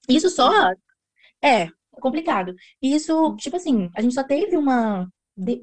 Isso 0.08 0.28
só 0.28 0.72
é 1.42 1.68
complicado. 2.00 2.54
E 2.82 2.94
isso, 2.94 3.34
tipo 3.36 3.56
assim, 3.56 3.88
a 3.96 4.02
gente 4.02 4.14
só 4.14 4.24
teve 4.24 4.56
uma. 4.56 5.08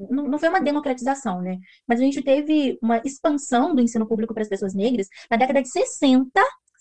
Não, 0.09 0.27
não 0.27 0.37
foi 0.37 0.49
uma 0.49 0.59
democratização, 0.59 1.41
né? 1.41 1.57
Mas 1.87 1.99
a 1.99 2.03
gente 2.03 2.21
teve 2.21 2.77
uma 2.81 3.01
expansão 3.05 3.73
do 3.73 3.81
ensino 3.81 4.07
público 4.07 4.33
para 4.33 4.43
as 4.43 4.49
pessoas 4.49 4.73
negras 4.73 5.07
na 5.29 5.37
década 5.37 5.61
de 5.61 5.69
60, 5.69 6.29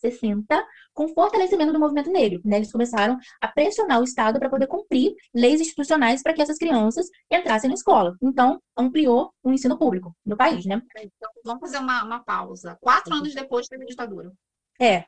60, 0.00 0.66
com 0.92 1.08
fortalecimento 1.08 1.72
do 1.72 1.78
movimento 1.78 2.10
negro. 2.10 2.40
Né? 2.44 2.56
Eles 2.56 2.72
começaram 2.72 3.16
a 3.40 3.48
pressionar 3.48 4.00
o 4.00 4.04
Estado 4.04 4.38
para 4.38 4.50
poder 4.50 4.66
cumprir 4.66 5.14
leis 5.34 5.60
institucionais 5.60 6.22
para 6.22 6.32
que 6.32 6.42
essas 6.42 6.58
crianças 6.58 7.06
entrassem 7.30 7.68
na 7.68 7.74
escola. 7.74 8.16
Então, 8.22 8.60
ampliou 8.76 9.32
o 9.42 9.52
ensino 9.52 9.78
público 9.78 10.14
no 10.24 10.36
país, 10.36 10.64
né? 10.66 10.82
Então, 10.96 11.30
vamos 11.44 11.60
fazer 11.60 11.78
uma, 11.78 12.02
uma 12.04 12.24
pausa. 12.24 12.76
Quatro 12.80 13.14
anos 13.14 13.34
depois 13.34 13.66
teve 13.68 13.84
a 13.84 13.86
ditadura. 13.86 14.32
É. 14.80 15.04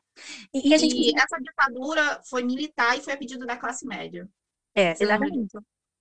E, 0.53 0.73
e, 0.73 0.77
gente... 0.77 0.95
e 0.95 1.13
essa 1.17 1.37
ditadura 1.37 2.21
foi 2.29 2.43
militar 2.43 2.97
e 2.97 3.01
foi 3.01 3.13
a 3.13 3.17
pedido 3.17 3.45
da 3.45 3.57
classe 3.57 3.85
média. 3.85 4.29
É, 4.75 4.91
exatamente. 4.91 5.57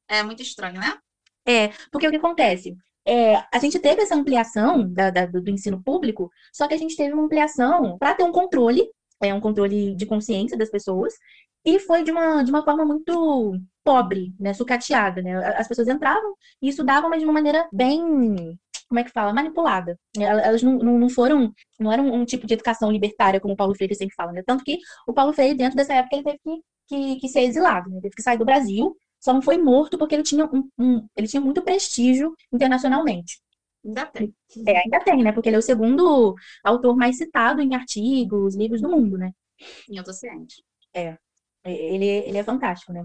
É 0.08 0.22
muito 0.22 0.42
estranho, 0.42 0.78
né? 0.78 0.98
É, 1.46 1.68
porque 1.90 2.06
o 2.06 2.10
que 2.10 2.16
acontece? 2.16 2.76
É, 3.06 3.36
a 3.52 3.58
gente 3.58 3.78
teve 3.80 4.02
essa 4.02 4.14
ampliação 4.14 4.88
da, 4.92 5.10
da, 5.10 5.26
do 5.26 5.50
ensino 5.50 5.82
público, 5.82 6.30
só 6.52 6.68
que 6.68 6.74
a 6.74 6.78
gente 6.78 6.96
teve 6.96 7.12
uma 7.12 7.24
ampliação 7.24 7.98
para 7.98 8.14
ter 8.14 8.22
um 8.22 8.30
controle, 8.30 8.88
é 9.20 9.34
um 9.34 9.40
controle 9.40 9.94
de 9.96 10.06
consciência 10.06 10.56
das 10.56 10.70
pessoas, 10.70 11.14
e 11.64 11.78
foi 11.80 12.02
de 12.04 12.10
uma, 12.10 12.42
de 12.42 12.50
uma 12.50 12.64
forma 12.64 12.84
muito 12.84 13.58
pobre, 13.84 14.32
né, 14.38 14.52
sucateada, 14.54 15.22
né? 15.22 15.36
As 15.56 15.66
pessoas 15.66 15.88
entravam 15.88 16.34
e 16.60 16.68
estudavam, 16.68 17.10
mas 17.10 17.20
de 17.20 17.24
uma 17.24 17.32
maneira 17.32 17.68
bem, 17.72 18.58
como 18.92 19.00
é 19.00 19.04
que 19.04 19.10
fala, 19.10 19.32
manipulada. 19.32 19.98
Elas 20.18 20.62
não, 20.62 20.76
não, 20.78 20.98
não 20.98 21.08
foram, 21.08 21.50
não 21.80 21.90
era 21.90 22.02
um, 22.02 22.26
tipo 22.26 22.46
de 22.46 22.52
educação 22.52 22.92
libertária, 22.92 23.40
como 23.40 23.54
o 23.54 23.56
Paulo 23.56 23.74
Freire 23.74 23.94
sempre 23.94 24.14
fala, 24.14 24.32
né? 24.32 24.42
Tanto 24.46 24.62
que 24.62 24.78
o 25.08 25.14
Paulo 25.14 25.32
Freire, 25.32 25.56
dentro 25.56 25.76
dessa 25.76 25.94
época, 25.94 26.16
ele 26.16 26.24
teve 26.24 26.38
que, 26.38 26.60
que, 26.88 27.20
que 27.20 27.28
ser 27.28 27.40
exilado, 27.40 27.88
né? 27.88 28.00
Teve 28.02 28.14
que 28.14 28.22
sair 28.22 28.36
do 28.36 28.44
Brasil 28.44 28.94
só 29.18 29.32
não 29.32 29.40
foi 29.40 29.56
morto 29.56 29.96
porque 29.96 30.16
ele 30.16 30.24
tinha, 30.24 30.44
um, 30.46 30.68
um, 30.76 31.08
ele 31.16 31.28
tinha 31.28 31.40
muito 31.40 31.62
prestígio 31.62 32.34
internacionalmente. 32.52 33.40
Ainda 33.84 34.04
tem. 34.06 34.34
É, 34.66 34.78
ainda 34.78 35.00
tem, 35.00 35.22
né? 35.22 35.32
Porque 35.32 35.48
ele 35.48 35.56
é 35.56 35.58
o 35.60 35.62
segundo 35.62 36.34
autor 36.62 36.96
mais 36.96 37.16
citado 37.16 37.62
em 37.62 37.74
artigos, 37.74 38.56
livros 38.56 38.82
do 38.82 38.90
mundo, 38.90 39.16
né? 39.16 39.30
Eu 39.88 40.04
tô 40.04 40.12
ciente. 40.12 40.62
É. 40.92 41.16
Ele, 41.64 42.04
ele 42.04 42.38
é 42.38 42.44
fantástico, 42.44 42.92
né? 42.92 43.04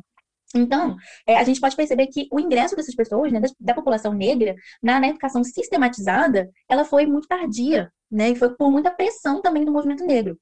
Então, 0.55 0.95
é, 1.25 1.37
a 1.37 1.43
gente 1.43 1.59
pode 1.59 1.75
perceber 1.75 2.07
que 2.07 2.27
o 2.31 2.39
ingresso 2.39 2.75
dessas 2.75 2.95
pessoas, 2.95 3.31
né, 3.31 3.41
da, 3.59 3.73
população 3.73 4.13
negra, 4.13 4.55
na, 4.81 4.99
na, 4.99 5.09
educação 5.09 5.43
sistematizada, 5.43 6.49
ela 6.69 6.85
foi 6.85 7.05
muito 7.05 7.27
tardia, 7.27 7.91
né? 8.09 8.29
E 8.29 8.35
foi 8.35 8.55
por 8.55 8.71
muita 8.71 8.91
pressão 8.91 9.41
também 9.41 9.65
do 9.65 9.71
movimento 9.71 10.05
negro. 10.05 10.37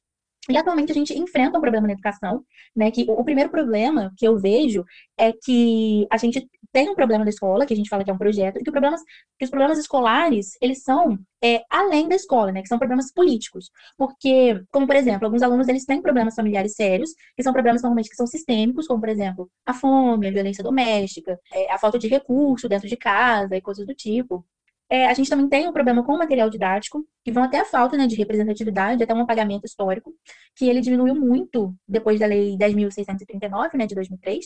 E 0.50 0.58
atualmente 0.58 0.92
a 0.92 0.96
gente 0.96 1.18
enfrenta 1.18 1.58
um 1.58 1.62
problema 1.62 1.88
na 1.88 1.94
educação, 1.94 2.44
né? 2.76 2.92
Que 2.92 3.06
o 3.08 3.24
primeiro 3.24 3.50
problema 3.50 4.14
que 4.18 4.28
eu 4.28 4.38
vejo 4.38 4.86
é 5.18 5.34
que 5.34 6.06
a 6.12 6.18
gente 6.18 6.48
tem 6.72 6.90
um 6.90 6.96
problema 6.96 7.24
da 7.24 7.30
escola, 7.30 7.66
que 7.66 7.74
a 7.74 7.78
gente 7.78 7.90
fala 7.90 8.04
que 8.04 8.12
é 8.12 8.14
um 8.14 8.18
projeto, 8.18 8.60
e 8.60 8.64
que, 8.64 8.70
problemas, 8.70 9.02
que 9.40 9.46
os 9.46 9.50
problemas 9.50 9.80
escolares, 9.80 10.58
eles 10.62 10.84
são 10.84 11.18
é, 11.44 11.64
além 11.70 12.08
da 12.08 12.16
escola, 12.16 12.52
né? 12.52 12.62
Que 12.62 12.68
são 12.68 12.78
problemas 12.78 13.12
políticos. 13.12 13.72
Porque, 13.98 14.62
como 14.72 14.86
por 14.86 14.96
exemplo, 14.96 15.26
alguns 15.26 15.42
alunos 15.42 15.68
eles 15.68 15.86
têm 15.86 16.02
problemas 16.02 16.36
familiares 16.36 16.76
sérios, 16.76 17.12
que 17.36 17.42
são 17.44 17.54
problemas 17.54 17.82
normalmente 17.82 18.10
que 18.10 18.16
são 18.16 18.28
sistêmicos, 18.28 18.88
como 18.88 19.00
por 19.00 19.10
exemplo, 19.10 19.50
a 19.66 19.74
fome, 19.74 20.28
a 20.28 20.32
violência 20.32 20.64
doméstica, 20.64 21.40
é, 21.52 21.72
a 21.72 21.80
falta 21.80 21.98
de 21.98 22.08
recurso 22.08 22.70
dentro 22.70 22.88
de 22.88 22.98
casa 22.98 23.56
e 23.56 23.62
coisas 23.62 23.86
do 23.86 23.96
tipo. 23.96 24.46
É, 24.90 25.08
a 25.08 25.14
gente 25.14 25.30
também 25.30 25.50
tem 25.50 25.68
um 25.68 25.74
problema 25.74 26.04
com 26.04 26.14
o 26.14 26.18
material 26.18 26.50
didático, 26.50 27.04
que 27.24 27.32
vão 27.32 27.44
até 27.44 27.60
a 27.60 27.66
falta 27.66 27.98
né, 27.98 28.06
de 28.06 28.16
representatividade, 28.16 29.04
até 29.04 29.14
um 29.14 29.22
apagamento 29.22 29.66
histórico, 29.66 30.14
que 30.56 30.70
ele 30.70 30.80
diminuiu 30.80 31.16
muito 31.16 31.76
depois 31.88 32.20
da 32.20 32.28
Lei 32.28 32.56
10.639, 32.58 33.74
né, 33.74 33.88
de 33.88 33.96
2003. 33.96 34.46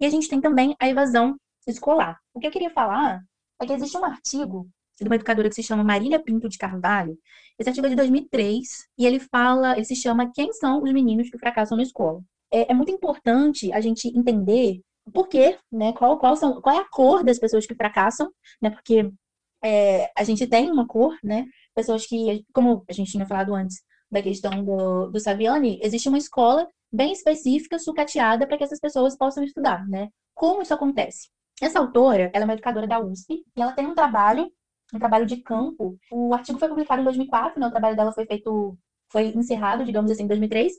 E 0.00 0.06
a 0.06 0.10
gente 0.10 0.28
tem 0.28 0.40
também 0.40 0.76
a 0.78 0.88
evasão 0.88 1.36
escolar. 1.66 2.18
O 2.34 2.40
que 2.40 2.46
eu 2.46 2.50
queria 2.50 2.70
falar 2.70 3.20
é 3.60 3.66
que 3.66 3.72
existe 3.72 3.96
um 3.96 4.04
artigo 4.04 4.68
de 5.00 5.08
uma 5.08 5.14
educadora 5.14 5.48
que 5.48 5.54
se 5.54 5.62
chama 5.62 5.84
Marília 5.84 6.22
Pinto 6.22 6.48
de 6.48 6.58
Carvalho. 6.58 7.16
Esse 7.58 7.68
artigo 7.68 7.86
é 7.86 7.90
de 7.90 7.96
2003 7.96 8.66
e 8.98 9.06
ele 9.06 9.20
fala, 9.20 9.74
ele 9.74 9.84
se 9.84 9.96
chama 9.96 10.30
Quem 10.32 10.52
são 10.52 10.82
os 10.82 10.92
meninos 10.92 11.30
que 11.30 11.38
fracassam 11.38 11.76
na 11.76 11.82
escola? 11.82 12.20
É, 12.52 12.72
é 12.72 12.74
muito 12.74 12.90
importante 12.90 13.72
a 13.72 13.80
gente 13.80 14.08
entender 14.08 14.80
por 15.12 15.28
quê, 15.28 15.58
né? 15.72 15.92
Qual, 15.92 16.18
qual, 16.18 16.36
são, 16.36 16.60
qual 16.60 16.76
é 16.76 16.80
a 16.80 16.88
cor 16.88 17.24
das 17.24 17.38
pessoas 17.38 17.66
que 17.66 17.74
fracassam, 17.74 18.30
né? 18.60 18.70
Porque 18.70 19.10
é, 19.62 20.10
a 20.16 20.24
gente 20.24 20.46
tem 20.46 20.70
uma 20.70 20.86
cor, 20.86 21.16
né? 21.22 21.46
Pessoas 21.74 22.06
que, 22.06 22.44
como 22.52 22.84
a 22.88 22.92
gente 22.92 23.10
tinha 23.10 23.26
falado 23.26 23.54
antes 23.54 23.82
da 24.10 24.22
questão 24.22 24.64
do, 24.64 25.10
do 25.10 25.20
Saviani, 25.20 25.78
existe 25.82 26.08
uma 26.08 26.18
escola 26.18 26.66
bem 26.92 27.12
específica, 27.12 27.78
sucateada, 27.78 28.46
para 28.46 28.56
que 28.56 28.64
essas 28.64 28.80
pessoas 28.80 29.16
possam 29.16 29.44
estudar, 29.44 29.86
né? 29.88 30.08
Como 30.34 30.62
isso 30.62 30.72
acontece? 30.72 31.28
Essa 31.60 31.78
autora, 31.80 32.30
ela 32.32 32.44
é 32.44 32.46
uma 32.46 32.54
educadora 32.54 32.86
da 32.86 33.00
USP, 33.00 33.44
e 33.56 33.60
ela 33.60 33.72
tem 33.72 33.86
um 33.86 33.94
trabalho, 33.94 34.50
um 34.94 34.98
trabalho 34.98 35.26
de 35.26 35.38
campo. 35.38 35.98
O 36.10 36.32
artigo 36.32 36.58
foi 36.58 36.68
publicado 36.68 37.02
em 37.02 37.04
2004, 37.04 37.60
né? 37.60 37.66
O 37.66 37.70
trabalho 37.70 37.96
dela 37.96 38.12
foi 38.12 38.26
feito, 38.26 38.78
foi 39.10 39.26
encerrado, 39.28 39.84
digamos 39.84 40.10
assim, 40.10 40.22
em 40.24 40.28
2003, 40.28 40.72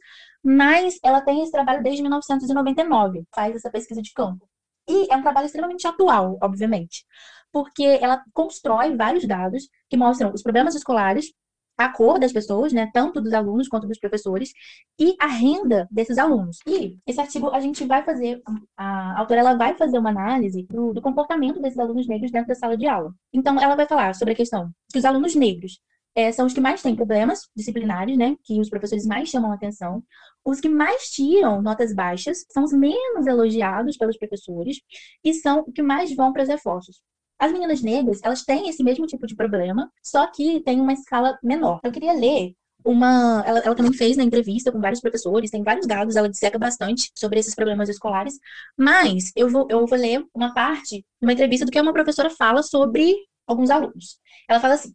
mas 0.43 0.98
ela 1.03 1.21
tem 1.21 1.41
esse 1.41 1.51
trabalho 1.51 1.83
desde 1.83 2.01
1999, 2.01 3.24
faz 3.36 3.55
essa 3.55 3.69
pesquisa 3.69 4.01
de 4.01 4.12
campo. 4.13 4.48
E 4.88 5.12
é 5.13 5.17
um 5.17 5.21
trabalho 5.21 5.45
extremamente 5.45 5.86
atual, 5.86 6.38
obviamente 6.41 7.05
porque 7.51 7.84
ela 8.01 8.24
constrói 8.34 8.96
vários 8.96 9.27
dados 9.27 9.68
que 9.89 9.98
mostram 9.98 10.32
os 10.34 10.41
problemas 10.41 10.75
escolares, 10.75 11.32
a 11.77 11.88
cor 11.89 12.20
das 12.20 12.34
pessoas, 12.34 12.74
né, 12.74 12.89
tanto 12.94 13.22
dos 13.22 13.32
alunos 13.34 13.70
quanto 13.70 13.88
dos 13.88 13.98
professores, 13.98 14.51
e 15.00 15.15
a 15.20 15.27
renda 15.27 15.88
desses 15.89 16.18
alunos. 16.18 16.58
E 16.68 16.98
esse 17.08 17.22
artigo 17.22 17.50
a 17.51 17.60
gente 17.62 17.86
vai 17.86 18.03
fazer, 18.03 18.41
a 18.75 19.18
autora 19.20 19.39
ela 19.39 19.53
vai 19.56 19.74
fazer 19.77 19.98
uma 19.98 20.10
análise 20.10 20.63
do, 20.70 20.94
do 20.94 21.01
comportamento 21.01 21.62
desses 21.62 21.79
alunos 21.79 22.06
negros 22.06 22.32
dentro 22.32 22.50
da 22.50 22.56
sala 22.56 22.75
de 22.75 22.86
aula. 22.86 23.13
Então, 23.32 23.58
ela 23.60 23.75
vai 23.75 23.86
falar 23.86 24.13
sobre 24.13 24.34
a 24.34 24.38
questão 24.38 24.70
que 24.91 25.00
os 25.00 25.06
alunos 25.06 25.36
negros 25.36 25.79
é, 26.15 26.32
são 26.34 26.46
os 26.46 26.53
que 26.53 26.60
mais 26.60 26.82
têm 26.82 26.96
problemas 26.96 27.48
disciplinares, 27.56 28.18
né? 28.18 28.36
Que 28.44 28.60
os 28.60 28.70
professores 28.70 29.06
mais 29.06 29.29
chamam 29.29 29.51
a 29.51 29.56
atenção. 29.56 30.03
Os 30.44 30.60
que 30.60 30.68
mais 30.68 31.10
tiram 31.10 31.62
notas 31.62 31.94
baixas 31.94 32.46
são 32.51 32.63
os 32.63 32.74
menos 32.74 33.25
elogiados 33.25 33.96
pelos 33.98 34.18
professores 34.18 34.82
e 35.24 35.34
são 35.34 35.63
os 35.65 35.74
que 35.74 35.82
mais 35.82 36.13
vão 36.13 36.34
para 36.34 36.44
os 36.44 36.50
reforços. 36.50 37.01
As 37.39 37.53
meninas 37.53 37.81
negras, 37.81 38.19
elas 38.22 38.43
têm 38.43 38.67
esse 38.67 38.84
mesmo 38.84 39.08
tipo 39.08 39.25
de 39.25 39.34
problema, 39.34 39.89
só 40.03 40.27
que 40.27 40.60
tem 40.60 40.81
uma 40.81 40.91
escala 40.91 41.39
menor. 41.41 41.79
Eu 41.84 41.91
queria 41.91 42.12
ler 42.12 42.53
uma. 42.84 43.41
Ela, 43.46 43.60
ela, 43.60 43.75
também 43.75 43.93
fez 43.93 44.17
na 44.17 44.24
entrevista 44.24 44.72
com 44.74 44.81
vários 44.81 45.00
professores, 45.00 45.50
tem 45.50 45.63
vários 45.63 45.88
dados, 45.88 46.17
ela 46.17 46.29
disseca 46.29 46.60
bastante 46.60 47.10
sobre 47.15 47.39
esses 47.39 47.55
problemas 47.55 47.88
escolares, 47.88 48.38
mas 48.77 49.31
eu 49.38 49.50
vou, 49.50 49.67
eu 49.69 49.88
vou 49.88 49.98
ler 49.98 50.25
uma 50.34 50.53
parte 50.53 50.98
de 50.98 51.05
uma 51.25 51.31
entrevista 51.31 51.65
do 51.65 51.72
que 51.72 51.79
uma 51.79 51.93
professora 51.93 52.29
fala 52.29 52.62
sobre 52.62 53.15
alguns 53.48 53.69
alunos. 53.69 54.19
Ela 54.48 54.60
fala 54.60 54.74
assim: 54.74 54.91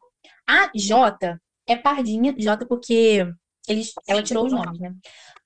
a 0.46 0.70
J 0.74 1.38
é 1.66 1.76
pardinha, 1.76 2.34
J 2.36 2.66
porque 2.66 3.26
eles, 3.66 3.92
ela 4.06 4.22
tirou 4.22 4.44
os 4.44 4.52
nomes, 4.52 4.78
né? 4.78 4.94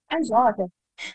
A 0.09 0.21
J, 0.21 0.65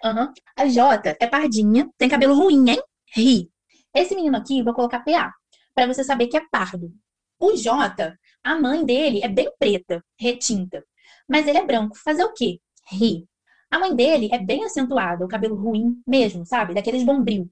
uhum, 0.06 0.34
a 0.56 0.66
J 0.68 1.18
é 1.20 1.28
pardinha, 1.28 1.90
tem 1.98 2.08
cabelo 2.08 2.36
ruim, 2.36 2.70
hein? 2.70 2.82
Ri. 3.14 3.50
Esse 3.94 4.16
menino 4.16 4.38
aqui, 4.38 4.64
vou 4.64 4.74
colocar 4.74 5.04
PA 5.04 5.34
para 5.76 5.88
você 5.88 6.04
saber 6.04 6.28
que 6.28 6.38
é 6.38 6.46
pardo. 6.52 6.92
O 7.40 7.56
Jota, 7.56 8.18
a 8.44 8.60
mãe 8.60 8.86
dele 8.86 9.22
é 9.24 9.28
bem 9.28 9.52
preta, 9.60 10.04
retinta, 10.20 10.84
mas 11.28 11.48
ele 11.48 11.58
é 11.58 11.66
branco. 11.66 11.98
Fazer 11.98 12.24
o 12.24 12.34
quê? 12.34 12.60
Rir. 12.90 13.26
A 13.70 13.80
mãe 13.80 13.96
dele 13.96 14.30
é 14.32 14.38
bem 14.38 14.64
acentuada, 14.64 15.26
o 15.26 15.28
cabelo 15.28 15.56
ruim 15.56 16.02
mesmo, 16.08 16.46
sabe? 16.46 16.74
Daqueles 16.74 17.04
bombril. 17.04 17.50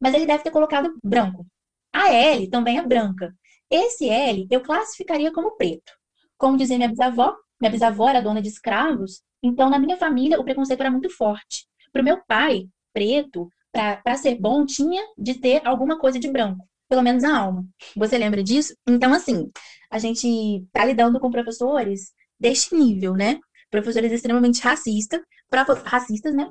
Mas 0.00 0.14
ele 0.14 0.26
deve 0.26 0.42
ter 0.42 0.50
colocado 0.50 0.92
branco. 1.04 1.46
A 1.92 2.12
L 2.12 2.48
também 2.48 2.78
é 2.78 2.86
branca. 2.86 3.34
Esse 3.70 4.08
L 4.08 4.46
eu 4.50 4.62
classificaria 4.62 5.32
como 5.32 5.56
preto. 5.56 5.92
Como 6.36 6.56
dizia 6.56 6.76
minha 6.76 6.88
bisavó, 6.88 7.36
minha 7.60 7.70
bisavó 7.70 8.08
era 8.08 8.22
dona 8.22 8.40
de 8.40 8.48
escravos, 8.48 9.22
então 9.42 9.68
na 9.68 9.78
minha 9.78 9.96
família 9.96 10.40
o 10.40 10.44
preconceito 10.44 10.80
era 10.80 10.90
muito 10.90 11.10
forte. 11.10 11.66
Para 11.92 12.02
o 12.02 12.04
meu 12.04 12.22
pai, 12.26 12.66
preto, 12.92 13.50
para 13.72 14.16
ser 14.16 14.36
bom, 14.40 14.64
tinha 14.64 15.02
de 15.16 15.34
ter 15.34 15.66
alguma 15.66 15.98
coisa 15.98 16.18
de 16.18 16.30
branco 16.30 16.66
pelo 16.88 17.02
menos 17.02 17.24
a 17.24 17.36
alma. 17.36 17.66
Você 17.96 18.16
lembra 18.16 18.42
disso? 18.42 18.74
Então, 18.86 19.12
assim, 19.12 19.50
a 19.90 19.98
gente 19.98 20.26
está 20.66 20.84
lidando 20.84 21.20
com 21.20 21.30
professores 21.30 22.12
deste 22.38 22.74
nível, 22.74 23.14
né? 23.14 23.38
Professores 23.70 24.10
extremamente 24.10 24.60
racistas, 24.60 25.20
pra, 25.50 25.62
racistas, 25.62 26.34
né? 26.34 26.50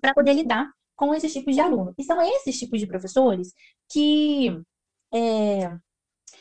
Para 0.00 0.14
poder 0.14 0.34
lidar 0.34 0.70
com 0.94 1.14
esses 1.14 1.32
tipos 1.32 1.54
de 1.54 1.60
aluno. 1.60 1.94
E 1.98 2.04
são 2.04 2.20
esses 2.20 2.58
tipos 2.58 2.78
de 2.80 2.86
professores 2.86 3.52
que. 3.90 4.56
É, 5.14 5.76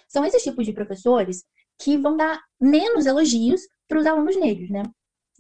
são 0.08 0.26
esses 0.26 0.44
tipos 0.44 0.66
de 0.66 0.74
professores 0.74 1.44
que 1.80 1.98
vão 1.98 2.16
dar 2.16 2.40
menos 2.60 3.06
elogios 3.06 3.62
para 3.88 4.00
os 4.00 4.06
alunos 4.06 4.36
negros, 4.38 4.70
né? 4.70 4.84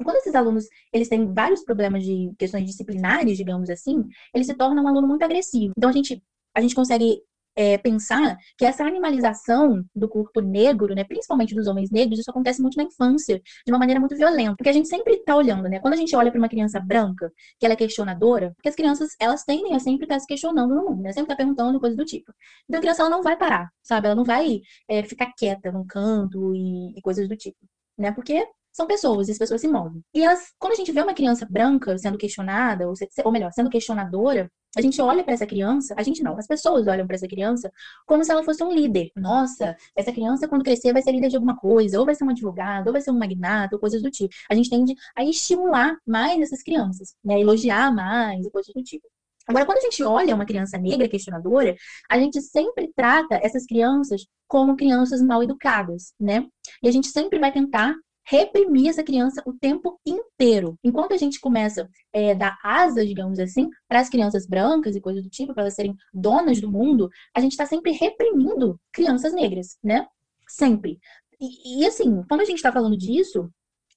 Quando 0.03 0.17
esses 0.17 0.33
alunos 0.33 0.65
eles 0.91 1.07
têm 1.07 1.31
vários 1.33 1.63
problemas 1.63 2.03
de 2.03 2.33
questões 2.37 2.65
disciplinares, 2.65 3.37
digamos 3.37 3.69
assim, 3.69 4.03
eles 4.33 4.47
se 4.47 4.55
tornam 4.55 4.83
um 4.83 4.87
aluno 4.87 5.07
muito 5.07 5.23
agressivo. 5.23 5.73
Então 5.77 5.89
a 5.89 5.93
gente 5.93 6.21
a 6.53 6.61
gente 6.61 6.75
consegue 6.75 7.21
é, 7.55 7.77
pensar 7.77 8.37
que 8.57 8.65
essa 8.65 8.83
animalização 8.83 9.83
do 9.95 10.07
corpo 10.07 10.41
negro, 10.41 10.93
né, 10.95 11.03
principalmente 11.03 11.53
dos 11.55 11.67
homens 11.67 11.91
negros, 11.91 12.19
isso 12.19 12.29
acontece 12.29 12.61
muito 12.61 12.77
na 12.77 12.83
infância, 12.83 13.41
de 13.65 13.71
uma 13.71 13.79
maneira 13.79 13.99
muito 13.99 14.15
violenta. 14.15 14.55
Porque 14.55 14.69
a 14.69 14.73
gente 14.73 14.87
sempre 14.87 15.15
está 15.15 15.35
olhando, 15.35 15.67
né? 15.69 15.79
Quando 15.79 15.93
a 15.93 15.97
gente 15.97 16.15
olha 16.15 16.31
para 16.31 16.39
uma 16.39 16.49
criança 16.49 16.79
branca, 16.79 17.31
que 17.59 17.65
ela 17.65 17.73
é 17.73 17.77
questionadora, 17.77 18.51
porque 18.55 18.69
as 18.69 18.75
crianças, 18.75 19.11
elas 19.19 19.43
tendem 19.43 19.75
a 19.75 19.79
sempre 19.79 20.05
estar 20.05 20.15
tá 20.15 20.19
se 20.19 20.27
questionando 20.27 20.75
no 20.75 20.85
mundo, 20.85 21.01
né? 21.01 21.11
Sempre 21.11 21.33
estar 21.33 21.35
tá 21.35 21.37
perguntando 21.37 21.79
coisas 21.79 21.97
do 21.97 22.05
tipo. 22.05 22.33
Então 22.65 22.79
a 22.79 22.81
criança, 22.81 23.01
ela 23.01 23.09
não 23.09 23.21
vai 23.23 23.37
parar, 23.37 23.69
sabe? 23.83 24.07
Ela 24.07 24.15
não 24.15 24.23
vai 24.23 24.61
é, 24.87 25.03
ficar 25.03 25.31
quieta 25.37 25.71
num 25.71 25.85
canto 25.85 26.55
e, 26.55 26.97
e 26.97 27.01
coisas 27.01 27.27
do 27.27 27.35
tipo, 27.35 27.57
né? 27.97 28.11
Porque 28.11 28.45
são 28.71 28.87
pessoas, 28.87 29.27
e 29.27 29.31
as 29.31 29.37
pessoas 29.37 29.61
se 29.61 29.67
movem. 29.67 30.01
E 30.13 30.23
elas, 30.23 30.53
quando 30.57 30.73
a 30.73 30.75
gente 30.75 30.91
vê 30.91 31.01
uma 31.01 31.13
criança 31.13 31.45
branca 31.49 31.97
sendo 31.97 32.17
questionada, 32.17 32.87
ou, 32.87 32.93
ou 33.25 33.31
melhor, 33.31 33.51
sendo 33.51 33.69
questionadora, 33.69 34.49
A 34.75 34.81
gente 34.81 35.01
olha 35.01 35.23
para 35.23 35.33
essa 35.33 35.45
criança, 35.45 35.93
a 35.97 36.03
gente 36.03 36.23
não, 36.23 36.37
as 36.37 36.47
pessoas 36.47 36.87
olham 36.87 37.05
para 37.05 37.15
essa 37.15 37.27
criança 37.27 37.71
como 38.05 38.23
se 38.23 38.31
ela 38.31 38.43
fosse 38.43 38.63
um 38.63 38.71
líder. 38.71 39.11
Nossa, 39.15 39.75
essa 39.95 40.11
criança 40.11 40.47
quando 40.47 40.63
crescer 40.63 40.93
vai 40.93 41.01
ser 41.01 41.11
líder 41.11 41.29
de 41.29 41.35
alguma 41.35 41.57
coisa, 41.57 41.99
ou 41.99 42.05
vai 42.05 42.15
ser 42.15 42.23
um 42.23 42.29
advogado, 42.29 42.87
ou 42.87 42.93
vai 42.93 43.01
ser 43.01 43.11
um 43.11 43.17
magnata, 43.17 43.75
ou 43.75 43.79
coisas 43.79 44.01
do 44.01 44.09
tipo. 44.09 44.33
A 44.49 44.55
gente 44.55 44.69
tende 44.69 44.95
a 45.15 45.23
estimular 45.25 45.97
mais 46.07 46.39
essas 46.41 46.63
crianças, 46.63 47.15
né? 47.23 47.39
Elogiar 47.39 47.93
mais, 47.93 48.47
coisas 48.49 48.73
do 48.73 48.83
tipo. 48.83 49.07
Agora, 49.47 49.65
quando 49.65 49.79
a 49.79 49.81
gente 49.81 50.03
olha 50.03 50.35
uma 50.35 50.45
criança 50.45 50.77
negra 50.77 51.09
questionadora, 51.09 51.75
a 52.09 52.17
gente 52.17 52.41
sempre 52.41 52.91
trata 52.95 53.39
essas 53.43 53.65
crianças 53.65 54.25
como 54.47 54.75
crianças 54.75 55.21
mal 55.21 55.43
educadas, 55.43 56.13
né? 56.19 56.45
E 56.83 56.87
a 56.87 56.91
gente 56.91 57.07
sempre 57.07 57.39
vai 57.39 57.51
tentar 57.51 57.95
reprimir 58.31 58.87
essa 58.87 59.03
criança 59.03 59.43
o 59.45 59.51
tempo 59.51 59.99
inteiro. 60.05 60.79
Enquanto 60.81 61.13
a 61.13 61.17
gente 61.17 61.37
começa 61.37 61.83
a 61.83 62.17
é, 62.17 62.33
dar 62.33 62.57
asas, 62.63 63.05
digamos 63.05 63.37
assim, 63.39 63.69
para 63.89 63.99
as 63.99 64.09
crianças 64.09 64.47
brancas 64.47 64.95
e 64.95 65.01
coisas 65.01 65.21
do 65.21 65.29
tipo, 65.29 65.53
para 65.53 65.63
elas 65.63 65.75
serem 65.75 65.93
donas 66.13 66.61
do 66.61 66.71
mundo, 66.71 67.09
a 67.35 67.41
gente 67.41 67.51
está 67.51 67.65
sempre 67.65 67.91
reprimindo 67.91 68.79
crianças 68.93 69.33
negras, 69.33 69.77
né? 69.83 70.07
Sempre. 70.47 70.97
E, 71.41 71.81
e 71.81 71.85
assim, 71.85 72.23
quando 72.29 72.39
a 72.39 72.45
gente 72.45 72.55
está 72.57 72.71
falando 72.71 72.97
disso, 72.97 73.49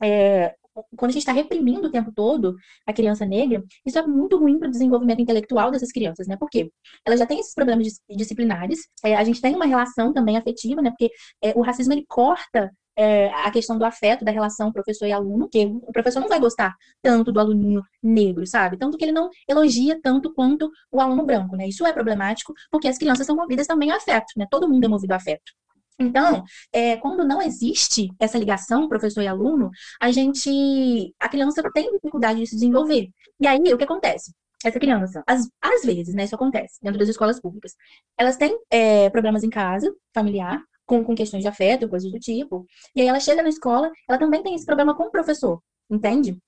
é, 0.03 0.53
quando 0.97 1.11
a 1.11 1.13
gente 1.13 1.23
está 1.23 1.33
reprimindo 1.33 1.87
o 1.87 1.91
tempo 1.91 2.11
todo 2.13 2.57
a 2.85 2.93
criança 2.93 3.25
negra, 3.25 3.63
isso 3.87 3.99
é 4.01 4.05
muito 4.05 4.37
ruim 4.37 4.59
para 4.59 4.67
o 4.67 4.71
desenvolvimento 4.71 5.23
intelectual 5.23 5.71
dessas 5.71 5.93
crianças, 5.93 6.27
né? 6.27 6.37
Porque 6.37 6.73
elas 7.07 7.21
já 7.21 7.27
têm 7.27 7.39
esses 7.39 7.55
problemas 7.55 7.87
disciplinares, 8.11 8.81
é, 9.05 9.15
a 9.15 9.23
gente 9.23 9.41
tem 9.41 9.55
uma 9.55 9.67
relação 9.67 10.13
também 10.13 10.37
afetiva, 10.37 10.83
né? 10.83 10.91
Porque 10.91 11.13
é, 11.41 11.53
o 11.57 11.63
racismo 11.63 11.93
ele 11.93 12.05
corta 12.09 12.73
é, 12.97 13.29
a 13.29 13.51
questão 13.51 13.79
do 13.79 13.85
afeto, 13.85 14.25
da 14.25 14.31
relação 14.33 14.73
professor 14.73 15.07
e 15.07 15.13
aluno, 15.13 15.49
que 15.49 15.67
o 15.67 15.93
professor 15.93 16.21
não 16.21 16.29
vai 16.29 16.41
gostar 16.41 16.75
tanto 17.03 17.33
do 17.33 17.41
aluninho 17.41 17.83
negro, 18.03 18.47
sabe? 18.47 18.77
Tanto 18.77 18.97
que 18.97 19.05
ele 19.05 19.13
não 19.13 19.29
elogia 19.49 19.99
tanto 20.03 20.33
quanto 20.33 20.71
o 20.91 21.01
aluno 21.01 21.25
branco, 21.25 21.57
né? 21.57 21.69
Isso 21.69 21.87
é 21.87 21.93
problemático, 21.93 22.53
porque 22.71 22.89
as 22.89 22.99
crianças 22.99 23.27
são 23.27 23.37
movidas 23.37 23.67
também 23.67 23.91
a 23.91 23.97
afeto, 23.97 24.27
né? 24.37 24.47
Todo 24.51 24.69
mundo 24.69 24.85
é 24.85 24.89
movido 24.89 25.13
a 25.13 25.17
afeto. 25.17 25.53
Então, 25.99 26.43
é, 26.73 26.97
quando 26.97 27.25
não 27.25 27.41
existe 27.41 28.11
essa 28.19 28.37
ligação 28.39 28.89
professor 28.89 29.23
e 29.23 29.29
aluno, 29.29 29.71
a 30.01 30.11
gente, 30.11 31.15
a 31.21 31.29
criança 31.29 31.63
tem 31.73 31.91
dificuldade 31.93 32.41
de 32.41 32.47
se 32.47 32.57
desenvolver. 32.57 33.09
E 33.41 33.47
aí, 33.47 33.61
o 33.73 33.79
que 33.79 33.85
acontece? 33.85 34.33
Essa 34.65 34.81
criança, 34.81 35.23
às, 35.27 35.47
às 35.61 35.85
vezes, 35.85 36.15
né, 36.15 36.25
isso 36.25 36.35
acontece 36.35 36.79
dentro 36.83 36.99
das 36.99 37.09
escolas 37.09 37.39
públicas, 37.41 37.75
elas 38.19 38.37
têm 38.37 38.59
é, 38.71 39.11
problemas 39.11 39.45
em 39.45 39.51
casa, 39.51 39.95
familiar, 40.13 40.59
com, 40.87 41.03
com 41.05 41.15
questões 41.15 41.43
de 41.43 41.49
afeto, 41.49 41.89
coisas 41.89 42.11
do 42.11 42.19
tipo, 42.19 42.67
e 42.95 43.01
aí 43.01 43.09
ela 43.09 43.21
chega 43.21 43.43
na 43.43 43.49
escola, 43.49 43.91
ela 44.09 44.19
também 44.19 44.43
tem 44.43 44.55
esse 44.55 44.67
problema 44.67 44.95
com 44.95 45.05
o 45.05 45.11
professor, 45.11 45.61
entende? 45.91 46.39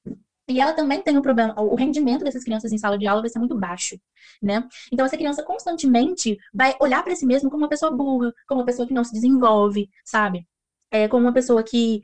E 0.49 0.61
ela 0.61 0.73
também 0.73 1.03
tem 1.03 1.19
um 1.19 1.23
problema, 1.23 1.61
o 1.61 1.75
rendimento 1.75 2.25
dessas 2.25 2.45
crianças 2.45 2.73
em 2.73 2.79
sala 2.79 2.97
de 2.97 3.07
aula 3.07 3.21
vai 3.21 3.31
ser 3.31 3.39
muito 3.41 3.59
baixo, 3.59 3.99
né? 4.41 4.67
Então 4.93 5.05
essa 5.05 5.17
criança 5.17 5.43
constantemente 5.43 6.37
vai 6.55 6.77
olhar 6.81 7.03
para 7.03 7.17
si 7.17 7.27
mesma 7.27 7.51
como 7.51 7.65
uma 7.65 7.69
pessoa 7.69 7.91
burra, 7.91 8.33
como 8.47 8.61
uma 8.61 8.67
pessoa 8.67 8.87
que 8.87 8.95
não 8.95 9.03
se 9.05 9.13
desenvolve, 9.13 9.89
sabe? 10.05 10.47
É, 10.91 11.09
como 11.09 11.25
uma 11.27 11.33
pessoa 11.33 11.63
que 11.65 12.03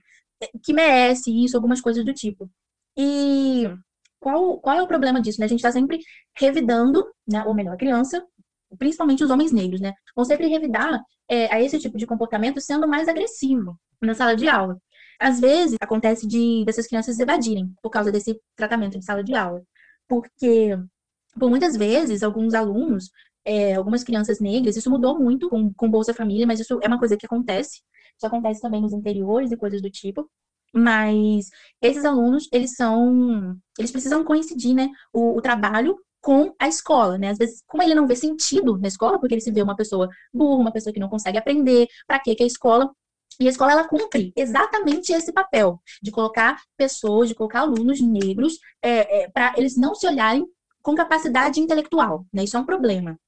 que 0.64 0.72
merece 0.72 1.30
isso, 1.44 1.56
algumas 1.56 1.80
coisas 1.80 2.04
do 2.04 2.12
tipo. 2.12 2.50
E 2.96 3.64
qual, 4.20 4.58
qual 4.60 4.76
é 4.78 4.82
o 4.82 4.86
problema 4.88 5.20
disso, 5.20 5.40
né? 5.40 5.46
A 5.46 5.48
gente 5.48 5.58
está 5.60 5.72
sempre 5.72 6.00
revidando, 6.36 7.04
né? 7.26 7.44
Ou 7.44 7.54
melhor, 7.54 7.74
a 7.74 7.76
criança, 7.76 8.24
principalmente 8.78 9.24
os 9.24 9.30
homens 9.30 9.52
negros, 9.52 9.80
né? 9.80 9.92
Vão 10.14 10.24
sempre 10.24 10.46
revidar 10.48 11.00
é, 11.28 11.52
a 11.52 11.60
esse 11.60 11.78
tipo 11.78 11.96
de 11.98 12.06
comportamento 12.06 12.60
sendo 12.60 12.88
mais 12.88 13.08
agressivo 13.08 13.78
na 14.00 14.14
sala 14.14 14.36
de 14.36 14.48
aula. 14.48 14.76
Às 15.18 15.40
vezes, 15.40 15.76
acontece 15.80 16.26
de 16.26 16.64
dessas 16.64 16.86
crianças 16.86 17.18
evadirem 17.20 17.72
por 17.82 17.90
causa 17.90 18.10
desse 18.10 18.40
tratamento 18.56 18.98
de 18.98 19.04
sala 19.04 19.22
de 19.22 19.34
aula. 19.34 19.62
Porque, 20.08 20.76
por 21.38 21.48
muitas 21.50 21.76
vezes, 21.76 22.22
alguns 22.22 22.54
alunos, 22.54 23.10
é, 23.44 23.74
algumas 23.74 24.04
crianças 24.04 24.40
negras, 24.40 24.76
isso 24.76 24.90
mudou 24.90 25.18
muito 25.18 25.48
com, 25.48 25.72
com 25.74 25.90
Bolsa 25.90 26.14
Família, 26.14 26.46
mas 26.46 26.60
isso 26.60 26.78
é 26.82 26.88
uma 26.88 26.98
coisa 26.98 27.16
que 27.16 27.26
acontece. 27.26 27.80
Isso 28.16 28.26
acontece 28.26 28.60
também 28.60 28.80
nos 28.80 28.92
interiores 28.92 29.52
e 29.52 29.56
coisas 29.56 29.80
do 29.82 29.90
tipo. 29.90 30.28
Mas 30.74 31.48
esses 31.82 32.04
alunos, 32.04 32.48
eles 32.52 32.74
são. 32.74 33.56
Eles 33.78 33.90
precisam 33.90 34.24
coincidir, 34.24 34.74
né? 34.74 34.88
O, 35.12 35.36
o 35.38 35.42
trabalho 35.42 35.96
com 36.22 36.54
a 36.58 36.68
escola, 36.68 37.18
né? 37.18 37.30
Às 37.30 37.38
vezes, 37.38 37.62
como 37.66 37.82
ele 37.82 37.94
não 37.94 38.06
vê 38.06 38.16
sentido 38.16 38.78
na 38.78 38.88
escola, 38.88 39.18
porque 39.18 39.34
ele 39.34 39.40
se 39.42 39.50
vê 39.50 39.60
uma 39.60 39.76
pessoa 39.76 40.08
burra, 40.32 40.60
uma 40.60 40.72
pessoa 40.72 40.92
que 40.92 41.00
não 41.00 41.08
consegue 41.08 41.36
aprender, 41.36 41.88
para 42.06 42.20
que 42.20 42.36
a 42.40 42.46
escola 42.46 42.90
e 43.40 43.46
a 43.46 43.50
escola 43.50 43.72
ela 43.72 43.88
cumpre 43.88 44.32
exatamente 44.36 45.12
esse 45.12 45.32
papel 45.32 45.80
de 46.02 46.10
colocar 46.10 46.60
pessoas, 46.76 47.28
de 47.28 47.34
colocar 47.34 47.60
alunos 47.60 48.00
negros 48.00 48.58
é, 48.80 49.22
é, 49.22 49.30
para 49.30 49.54
eles 49.56 49.76
não 49.76 49.94
se 49.94 50.06
olharem 50.06 50.46
com 50.82 50.94
capacidade 50.94 51.60
intelectual, 51.60 52.26
né? 52.32 52.44
Isso 52.44 52.56
é 52.56 52.60
um 52.60 52.66
problema. 52.66 53.18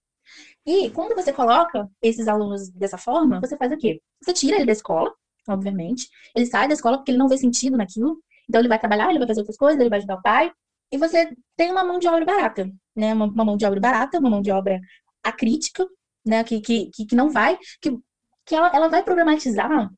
E 0.66 0.90
quando 0.90 1.14
você 1.14 1.32
coloca 1.32 1.88
esses 2.02 2.28
alunos 2.28 2.70
dessa 2.70 2.98
forma, 2.98 3.40
você 3.40 3.56
faz 3.56 3.72
o 3.72 3.76
quê? 3.76 4.00
Você 4.22 4.32
tira 4.32 4.56
ele 4.56 4.66
da 4.66 4.72
escola, 4.72 5.12
obviamente. 5.48 6.08
Ele 6.34 6.46
sai 6.46 6.68
da 6.68 6.74
escola 6.74 6.96
porque 6.96 7.10
ele 7.10 7.18
não 7.18 7.28
vê 7.28 7.36
sentido 7.36 7.76
naquilo. 7.76 8.18
Então 8.48 8.60
ele 8.60 8.68
vai 8.68 8.78
trabalhar, 8.78 9.10
ele 9.10 9.18
vai 9.18 9.28
fazer 9.28 9.40
outras 9.40 9.56
coisas, 9.56 9.80
ele 9.80 9.90
vai 9.90 9.98
ajudar 9.98 10.16
o 10.16 10.22
pai. 10.22 10.52
E 10.90 10.98
você 10.98 11.34
tem 11.56 11.70
uma 11.70 11.84
mão 11.84 11.98
de 11.98 12.08
obra 12.08 12.24
barata, 12.24 12.70
né? 12.96 13.12
Uma, 13.14 13.26
uma 13.26 13.44
mão 13.44 13.56
de 13.56 13.66
obra 13.66 13.80
barata, 13.80 14.18
uma 14.18 14.30
mão 14.30 14.42
de 14.42 14.50
obra 14.50 14.80
acrítica, 15.22 15.86
né? 16.24 16.44
Que, 16.44 16.60
que, 16.60 16.90
que 16.90 17.14
não 17.14 17.30
vai, 17.30 17.58
que 17.80 17.98
que 18.44 18.54
ela, 18.54 18.70
ela 18.74 18.88
vai 18.88 19.02
problematizar 19.02 19.90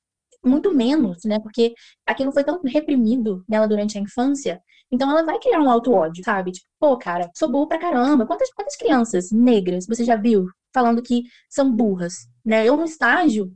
muito 0.44 0.72
menos, 0.74 1.24
né? 1.24 1.38
Porque 1.40 1.74
aquilo 2.06 2.32
foi 2.32 2.44
tão 2.44 2.60
reprimido 2.62 3.44
nela 3.48 3.66
durante 3.66 3.98
a 3.98 4.00
infância. 4.00 4.62
Então 4.90 5.10
ela 5.10 5.24
vai 5.24 5.38
criar 5.40 5.60
um 5.60 5.70
auto-ódio, 5.70 6.24
sabe? 6.24 6.52
Tipo, 6.52 6.66
pô, 6.78 6.96
cara, 6.96 7.30
sou 7.34 7.50
burro 7.50 7.66
pra 7.66 7.78
caramba. 7.78 8.26
Quantas, 8.26 8.52
quantas 8.52 8.76
crianças 8.76 9.32
negras 9.32 9.86
você 9.86 10.04
já 10.04 10.16
viu 10.16 10.46
falando 10.72 11.02
que 11.02 11.24
são 11.50 11.72
burras, 11.72 12.28
né? 12.44 12.64
Eu 12.66 12.76
no 12.76 12.84
estágio 12.84 13.52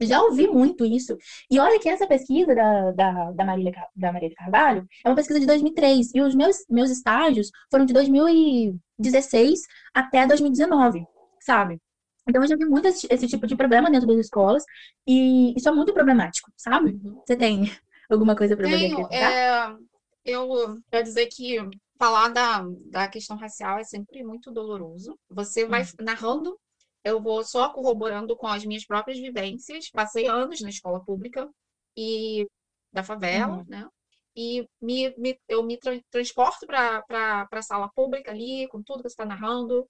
já 0.00 0.22
ouvi 0.22 0.46
muito 0.46 0.84
isso. 0.84 1.16
E 1.50 1.58
olha 1.58 1.78
que 1.78 1.88
essa 1.88 2.06
pesquisa 2.06 2.54
da, 2.54 2.90
da, 2.92 3.30
da, 3.32 3.44
Marília, 3.44 3.72
da 3.94 4.12
Maria 4.12 4.34
Carvalho 4.34 4.86
é 5.04 5.08
uma 5.08 5.14
pesquisa 5.14 5.40
de 5.40 5.46
2003. 5.46 6.14
E 6.14 6.20
os 6.20 6.34
meus, 6.34 6.64
meus 6.68 6.90
estágios 6.90 7.50
foram 7.70 7.84
de 7.84 7.92
2016 7.92 9.60
até 9.94 10.26
2019, 10.26 11.06
sabe? 11.40 11.80
Então, 12.28 12.42
eu 12.42 12.48
já 12.48 12.56
vi 12.56 12.64
muito 12.64 12.88
esse, 12.88 13.06
esse, 13.10 13.26
tipo 13.26 13.46
de 13.46 13.54
problema 13.54 13.90
dentro 13.90 14.08
das 14.08 14.16
escolas, 14.16 14.64
e 15.06 15.54
isso 15.56 15.68
é 15.68 15.72
muito 15.72 15.92
problemático, 15.92 16.50
sabe? 16.56 16.92
Uhum. 16.92 17.20
Você 17.24 17.36
tem 17.36 17.70
alguma 18.10 18.34
coisa 18.34 18.56
para 18.56 18.68
poder 18.68 18.92
acrescentar? 18.92 19.32
É, 19.32 19.76
eu 20.24 20.48
quero 20.90 21.04
dizer 21.04 21.26
que 21.26 21.58
falar 21.98 22.28
da, 22.28 22.64
da 22.90 23.08
questão 23.08 23.36
racial 23.36 23.78
é 23.78 23.84
sempre 23.84 24.24
muito 24.24 24.50
doloroso. 24.50 25.18
Você 25.30 25.66
vai 25.66 25.82
uhum. 25.82 25.88
narrando, 26.00 26.58
eu 27.04 27.20
vou 27.20 27.44
só 27.44 27.68
corroborando 27.68 28.36
com 28.36 28.46
as 28.46 28.64
minhas 28.64 28.86
próprias 28.86 29.18
vivências. 29.18 29.90
Passei 29.90 30.26
anos 30.26 30.60
na 30.60 30.70
escola 30.70 31.04
pública 31.04 31.48
e 31.96 32.48
da 32.92 33.02
favela, 33.04 33.58
uhum. 33.58 33.64
né? 33.68 33.88
E 34.36 34.66
me, 34.80 35.14
me, 35.16 35.38
eu 35.48 35.62
me 35.62 35.76
tra 35.78 36.00
transporto 36.10 36.66
para 36.66 37.46
a 37.50 37.62
sala 37.62 37.88
pública 37.94 38.32
ali, 38.32 38.66
com 38.68 38.82
tudo 38.82 39.02
que 39.02 39.08
você 39.08 39.12
está 39.12 39.24
narrando, 39.24 39.88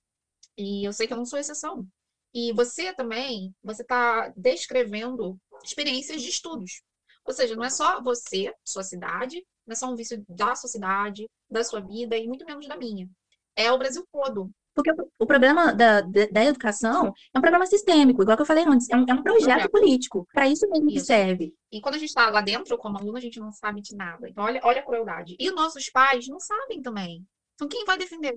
e 0.59 0.85
eu 0.87 0.93
sei 0.93 1.07
que 1.07 1.13
eu 1.13 1.17
não 1.17 1.25
sou 1.25 1.39
exceção. 1.39 1.87
E 2.35 2.53
você 2.53 2.93
também, 2.93 3.55
você 3.63 3.83
está 3.83 4.29
descrevendo 4.37 5.39
experiências 5.63 6.21
de 6.21 6.29
estudos. 6.29 6.83
Ou 7.25 7.33
seja, 7.33 7.57
não 7.57 7.65
é 7.65 7.71
só 7.71 8.03
você, 8.03 8.53
sua 8.65 8.83
cidade, 8.83 9.43
não 9.67 9.73
é 9.73 9.77
só 9.77 9.91
um 9.91 9.97
vício 9.97 10.23
da 10.29 10.55
sociedade, 10.55 11.27
da 11.49 11.65
sua 11.65 11.81
vida 11.81 12.17
e 12.17 12.27
muito 12.27 12.45
menos 12.45 12.67
da 12.67 12.77
minha. 12.77 13.09
É 13.57 13.73
o 13.73 13.79
Brasil 13.79 14.05
todo. 14.13 14.51
Porque 14.75 14.91
o 15.19 15.27
problema 15.27 15.73
da, 15.73 16.01
da, 16.01 16.45
educação 16.45 17.15
é 17.33 17.39
um 17.39 17.41
problema 17.41 17.65
sistêmico, 17.65 18.23
igual 18.23 18.37
que 18.37 18.43
eu 18.43 18.47
falei 18.47 18.65
antes, 18.67 18.91
é 18.91 18.97
um, 18.97 19.05
é 19.09 19.15
um 19.15 19.23
projeto 19.23 19.71
político. 19.71 20.27
Para 20.33 20.49
isso 20.49 20.69
mesmo 20.69 20.89
isso. 20.89 20.99
que 20.99 21.07
serve. 21.07 21.55
E 21.71 21.81
quando 21.81 21.95
a 21.95 21.99
gente 21.99 22.09
está 22.09 22.29
lá 22.29 22.41
dentro, 22.41 22.77
como 22.77 22.99
aluno, 22.99 23.17
a 23.17 23.21
gente 23.21 23.39
não 23.39 23.53
sabe 23.53 23.81
de 23.81 23.95
nada. 23.95 24.29
Então, 24.29 24.43
olha, 24.43 24.61
olha 24.65 24.81
a 24.81 24.85
crueldade. 24.85 25.37
E 25.39 25.49
os 25.49 25.55
nossos 25.55 25.89
pais 25.91 26.27
não 26.27 26.41
sabem 26.41 26.83
também. 26.83 27.25
Então, 27.55 27.69
quem 27.69 27.85
vai 27.85 27.97
defender? 27.97 28.37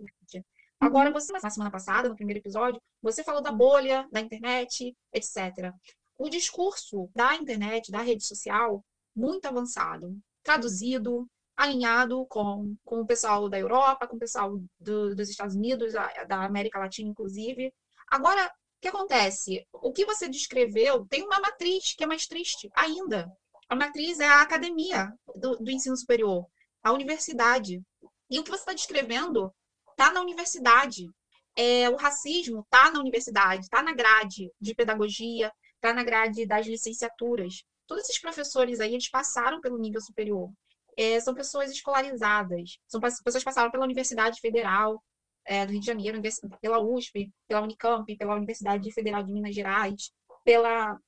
Agora, 0.80 1.12
você, 1.12 1.34
na 1.34 1.50
semana 1.50 1.72
passada, 1.72 2.08
no 2.08 2.16
primeiro 2.16 2.40
episódio, 2.40 2.80
você 3.02 3.24
falou 3.24 3.42
da 3.42 3.52
bolha, 3.52 4.08
da 4.12 4.20
internet, 4.20 4.96
etc. 5.12 5.74
O 6.18 6.30
discurso 6.30 7.10
da 7.16 7.36
internet, 7.36 7.92
da 7.92 8.02
rede 8.02 8.24
social, 8.24 8.86
muito 9.16 9.48
avançado, 9.48 10.16
traduzido, 10.44 11.28
alinhado 11.58 12.26
com, 12.28 12.76
com 12.86 13.02
o 13.02 13.06
pessoal 13.06 13.50
da 13.50 13.58
Europa, 13.58 14.08
com 14.08 14.16
o 14.16 14.20
pessoal 14.20 14.62
do, 14.80 15.16
dos 15.16 15.30
Estados 15.30 15.56
Unidos, 15.56 15.94
da 15.94 16.46
América 16.46 16.78
Latina, 16.78 17.10
inclusive. 17.10 17.74
Agora, 18.08 18.46
o 18.46 18.80
que 18.80 18.88
acontece? 18.88 19.68
O 19.74 19.92
que 19.92 20.06
você 20.06 20.30
descreveu 20.30 21.06
tem 21.08 21.24
uma 21.24 21.40
matriz 21.40 21.94
que 21.94 22.04
é 22.04 22.08
mais 22.08 22.28
triste 22.28 22.70
ainda. 22.76 23.28
A 23.68 23.76
matriz 23.76 24.20
é 24.20 24.28
a 24.28 24.42
academia 24.42 25.12
do, 25.36 25.58
do 25.58 25.72
ensino 25.72 25.98
superior, 25.98 26.46
a 26.84 26.94
universidade. 26.94 27.82
E 28.30 28.40
o 28.40 28.44
que 28.44 28.52
você 28.52 28.62
está 28.62 28.74
descrevendo 28.74 29.52
está 29.90 30.12
na 30.14 30.22
universidade. 30.22 31.10
É, 31.56 31.90
o 31.90 31.96
racismo 31.96 32.60
está 32.62 32.92
na 32.92 33.00
universidade, 33.00 33.64
está 33.64 33.82
na 33.82 33.94
grade 33.94 34.52
de 34.62 34.76
pedagogia, 34.76 35.52
está 35.74 35.92
na 35.92 36.04
grade 36.04 36.46
das 36.46 36.68
licenciaturas. 36.68 37.64
Todos 37.88 38.04
esses 38.04 38.20
professores 38.20 38.80
aí, 38.80 38.94
eles 38.94 39.10
passaram 39.10 39.60
pelo 39.60 39.80
nível 39.80 40.00
superior. 40.00 40.52
É, 40.98 41.20
são 41.20 41.34
pessoas 41.34 41.72
escolarizadas, 41.72 42.80
são 42.88 43.00
pessoas 43.00 43.38
que 43.38 43.46
passaram 43.46 43.70
pela 43.70 43.86
Universidade 43.86 44.40
Federal, 44.42 45.02
é, 45.46 45.66
do 45.66 45.72
Rio 45.72 45.80
de 45.80 45.86
Janeiro, 45.86 46.22
pela 46.60 46.80
USP, 46.80 47.32
pela 47.48 47.62
Unicamp, 47.62 48.16
pela 48.18 48.36
Universidade 48.36 48.92
Federal 48.92 49.24
de 49.24 49.32
Minas 49.32 49.56
Gerais, 49.56 50.12
pela 50.44 51.00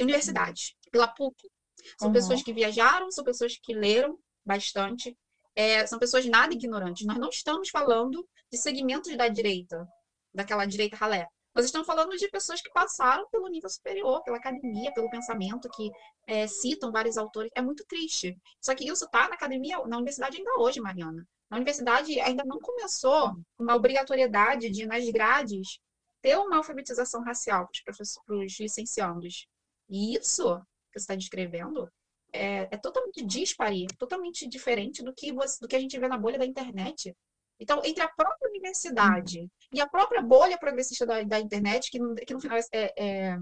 universidade, 0.00 0.76
pela 0.92 1.08
PUC. 1.08 1.50
São 1.98 2.08
uhum. 2.08 2.12
pessoas 2.12 2.42
que 2.42 2.52
viajaram, 2.52 3.10
são 3.10 3.24
pessoas 3.24 3.58
que 3.60 3.74
leram 3.74 4.18
bastante, 4.44 5.16
é, 5.56 5.86
são 5.86 5.98
pessoas 5.98 6.24
nada 6.26 6.54
ignorantes. 6.54 7.06
Nós 7.06 7.18
não 7.18 7.28
estamos 7.28 7.68
falando 7.70 8.26
de 8.52 8.58
segmentos 8.58 9.16
da 9.16 9.28
direita, 9.28 9.86
daquela 10.32 10.66
direita 10.66 10.96
ralé. 10.96 11.26
Nós 11.60 11.66
estamos 11.66 11.86
falando 11.86 12.16
de 12.16 12.26
pessoas 12.30 12.62
que 12.62 12.70
passaram 12.70 13.28
pelo 13.28 13.46
nível 13.46 13.68
superior, 13.68 14.22
pela 14.22 14.38
academia, 14.38 14.90
pelo 14.94 15.10
pensamento, 15.10 15.68
que 15.68 15.90
é, 16.26 16.46
citam 16.46 16.90
vários 16.90 17.18
autores. 17.18 17.50
É 17.54 17.60
muito 17.60 17.84
triste. 17.84 18.34
Só 18.62 18.74
que 18.74 18.88
isso 18.90 19.04
está 19.04 19.28
na 19.28 19.34
academia, 19.34 19.76
na 19.86 19.98
universidade 19.98 20.38
ainda 20.38 20.58
hoje, 20.58 20.80
Mariana. 20.80 21.22
Na 21.50 21.58
universidade 21.58 22.18
ainda 22.18 22.44
não 22.46 22.58
começou 22.60 23.36
uma 23.58 23.76
obrigatoriedade 23.76 24.70
de, 24.70 24.86
nas 24.86 25.06
grades, 25.10 25.78
ter 26.22 26.38
uma 26.38 26.56
alfabetização 26.56 27.22
racial 27.22 27.68
para 27.84 28.36
os 28.38 28.58
licenciandos. 28.58 29.46
E 29.86 30.16
isso 30.16 30.58
que 30.90 30.98
você 30.98 31.04
está 31.04 31.14
descrevendo 31.14 31.92
é, 32.32 32.74
é, 32.74 32.78
totalmente 32.78 33.22
dispare, 33.26 33.86
totalmente 33.98 34.48
diferente 34.48 35.02
do 35.02 35.12
que, 35.12 35.30
você, 35.30 35.58
do 35.60 35.68
que 35.68 35.76
a 35.76 35.80
gente 35.80 35.98
vê 35.98 36.08
na 36.08 36.16
bolha 36.16 36.38
da 36.38 36.46
internet. 36.46 37.14
Então, 37.60 37.82
entre 37.84 38.02
a 38.02 38.08
própria 38.08 38.48
universidade 38.48 39.46
e 39.70 39.80
a 39.80 39.88
própria 39.88 40.22
bolha 40.22 40.58
progressista 40.58 41.04
da, 41.04 41.22
da 41.22 41.38
internet, 41.38 41.90
que, 41.90 41.98
que 42.24 42.32
no 42.32 42.40
final 42.40 42.58
é, 42.58 42.92
é, 42.96 43.38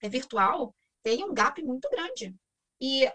é, 0.00 0.08
virtual, 0.08 0.74
tem 1.02 1.22
um 1.22 1.34
gap 1.34 1.62
muito 1.62 1.88
grande. 1.90 2.34
E 2.80 3.06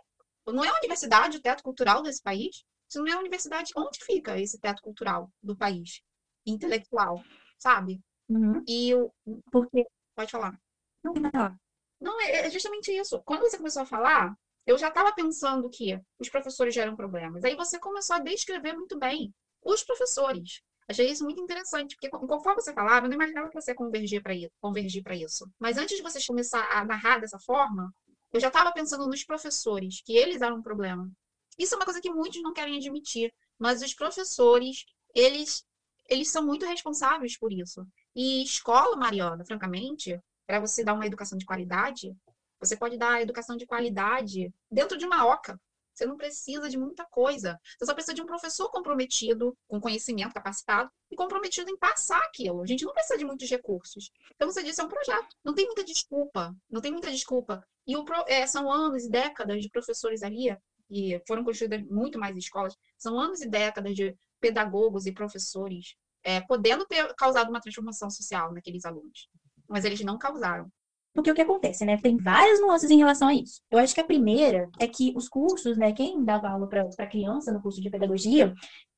não 0.45 0.63
é 0.63 0.69
a 0.69 0.77
universidade 0.77 1.37
o 1.37 1.41
teto 1.41 1.63
cultural 1.63 2.03
desse 2.03 2.21
país? 2.21 2.63
Se 2.87 2.99
não 2.99 3.07
é 3.07 3.13
a 3.13 3.19
universidade, 3.19 3.71
onde 3.75 3.97
fica 4.05 4.39
esse 4.39 4.59
teto 4.59 4.81
cultural 4.83 5.31
do 5.41 5.57
país? 5.57 6.01
Intelectual, 6.45 7.23
sabe? 7.57 7.99
Uhum. 8.29 8.63
E 8.67 8.93
o. 8.93 9.11
Porque. 9.51 9.85
Pode 10.15 10.29
falar. 10.29 10.55
Não, 11.03 11.13
não. 11.13 11.57
Não, 11.99 12.21
é, 12.21 12.45
é 12.45 12.49
justamente 12.51 12.91
isso. 12.91 13.19
Quando 13.23 13.41
você 13.41 13.57
começou 13.57 13.81
a 13.81 13.85
falar, 13.87 14.35
eu 14.67 14.77
já 14.77 14.89
estava 14.89 15.11
pensando 15.13 15.67
que 15.69 15.99
os 16.19 16.29
professores 16.29 16.73
geram 16.75 16.95
problemas. 16.95 17.43
Aí 17.43 17.55
você 17.55 17.79
começou 17.79 18.17
a 18.17 18.19
descrever 18.19 18.73
muito 18.73 18.99
bem 18.99 19.33
os 19.65 19.83
professores. 19.83 20.61
Achei 20.87 21.09
isso 21.09 21.23
muito 21.23 21.41
interessante, 21.41 21.95
porque 21.95 22.09
conforme 22.09 22.61
você 22.61 22.73
falava, 22.73 23.05
eu 23.05 23.09
não 23.09 23.15
imaginava 23.15 23.49
que 23.49 23.59
você 23.59 23.71
ia 23.71 23.75
convergir 23.75 24.21
para 24.21 24.35
isso, 24.35 24.51
convergir 24.59 25.03
isso. 25.13 25.49
Mas 25.59 25.77
antes 25.77 25.95
de 25.95 26.03
você 26.03 26.19
começar 26.25 26.69
a 26.71 26.83
narrar 26.83 27.19
dessa 27.19 27.39
forma, 27.39 27.93
eu 28.33 28.39
já 28.39 28.47
estava 28.47 28.71
pensando 28.73 29.07
nos 29.07 29.23
professores, 29.23 30.01
que 30.05 30.17
eles 30.17 30.41
eram 30.41 30.57
um 30.57 30.61
problema. 30.61 31.09
Isso 31.57 31.75
é 31.75 31.77
uma 31.77 31.85
coisa 31.85 32.01
que 32.01 32.11
muitos 32.11 32.41
não 32.41 32.51
querem 32.51 32.77
admitir, 32.77 33.33
mas 33.57 33.81
os 33.81 33.93
professores, 33.93 34.83
eles 35.15 35.63
eles 36.09 36.29
são 36.29 36.45
muito 36.45 36.65
responsáveis 36.65 37.37
por 37.37 37.51
isso. 37.51 37.85
E 38.15 38.43
escola, 38.43 38.95
Mariana, 38.95 39.45
francamente, 39.45 40.19
para 40.45 40.59
você 40.59 40.83
dar 40.83 40.93
uma 40.93 41.05
educação 41.05 41.37
de 41.37 41.45
qualidade, 41.45 42.13
você 42.59 42.75
pode 42.75 42.97
dar 42.97 43.21
educação 43.21 43.55
de 43.55 43.65
qualidade 43.65 44.53
dentro 44.69 44.97
de 44.97 45.05
uma 45.05 45.25
oca. 45.25 45.59
Você 45.93 46.05
não 46.05 46.17
precisa 46.17 46.69
de 46.69 46.77
muita 46.77 47.05
coisa. 47.05 47.59
Você 47.77 47.85
só 47.85 47.93
precisa 47.93 48.13
de 48.13 48.21
um 48.21 48.25
professor 48.25 48.69
comprometido, 48.69 49.55
com 49.67 49.79
conhecimento, 49.79 50.33
capacitado, 50.33 50.89
e 51.11 51.15
comprometido 51.15 51.69
em 51.69 51.77
passar 51.77 52.19
aquilo. 52.23 52.61
A 52.61 52.65
gente 52.65 52.85
não 52.85 52.93
precisa 52.93 53.17
de 53.17 53.25
muitos 53.25 53.49
recursos. 53.49 54.09
Então, 54.35 54.49
você 54.49 54.63
disse, 54.63 54.81
é 54.81 54.83
um 54.83 54.89
projeto. 54.89 55.35
Não 55.43 55.53
tem 55.53 55.65
muita 55.65 55.83
desculpa. 55.83 56.55
Não 56.69 56.81
tem 56.81 56.91
muita 56.91 57.11
desculpa. 57.11 57.63
E 57.85 57.95
o, 57.95 58.05
é, 58.27 58.47
são 58.47 58.71
anos 58.71 59.05
e 59.05 59.09
décadas 59.09 59.61
de 59.61 59.69
professores 59.69 60.23
ali, 60.23 60.55
e 60.89 61.21
foram 61.27 61.43
construídas 61.43 61.81
muito 61.83 62.19
mais 62.19 62.35
escolas, 62.37 62.75
são 62.97 63.19
anos 63.19 63.41
e 63.41 63.49
décadas 63.49 63.95
de 63.95 64.15
pedagogos 64.39 65.05
e 65.05 65.11
professores 65.11 65.95
é, 66.23 66.41
podendo 66.41 66.85
ter 66.85 67.13
causado 67.15 67.49
uma 67.49 67.59
transformação 67.59 68.09
social 68.09 68.53
naqueles 68.53 68.85
alunos. 68.85 69.27
Mas 69.67 69.85
eles 69.85 70.01
não 70.01 70.17
causaram. 70.17 70.71
Porque 71.13 71.31
o 71.31 71.35
que 71.35 71.41
acontece, 71.41 71.85
né? 71.85 71.97
Tem 71.97 72.17
várias 72.17 72.59
nuances 72.59 72.89
em 72.89 72.97
relação 72.97 73.27
a 73.27 73.33
isso. 73.33 73.61
Eu 73.69 73.77
acho 73.77 73.93
que 73.93 74.01
a 74.01 74.05
primeira 74.05 74.67
é 74.79 74.87
que 74.87 75.13
os 75.15 75.29
cursos, 75.29 75.77
né? 75.77 75.93
Quem 75.93 76.23
dava 76.23 76.49
aula 76.49 76.67
para 76.67 77.07
criança 77.07 77.51
no 77.51 77.61
curso 77.61 77.79
de 77.81 77.89
pedagogia 77.89 78.53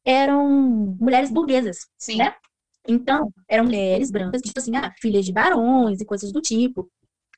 eram 0.05 0.47
mulheres 0.99 1.29
burguesas, 1.29 1.77
Sim. 1.97 2.17
né? 2.17 2.33
Então, 2.87 3.33
eram 3.49 3.65
mulheres 3.65 4.11
brancas, 4.11 4.41
tipo 4.41 4.59
assim, 4.59 4.75
ah, 4.75 4.93
filhas 5.01 5.25
de 5.25 5.33
barões 5.33 5.99
e 5.99 6.05
coisas 6.05 6.31
do 6.31 6.39
tipo. 6.39 6.89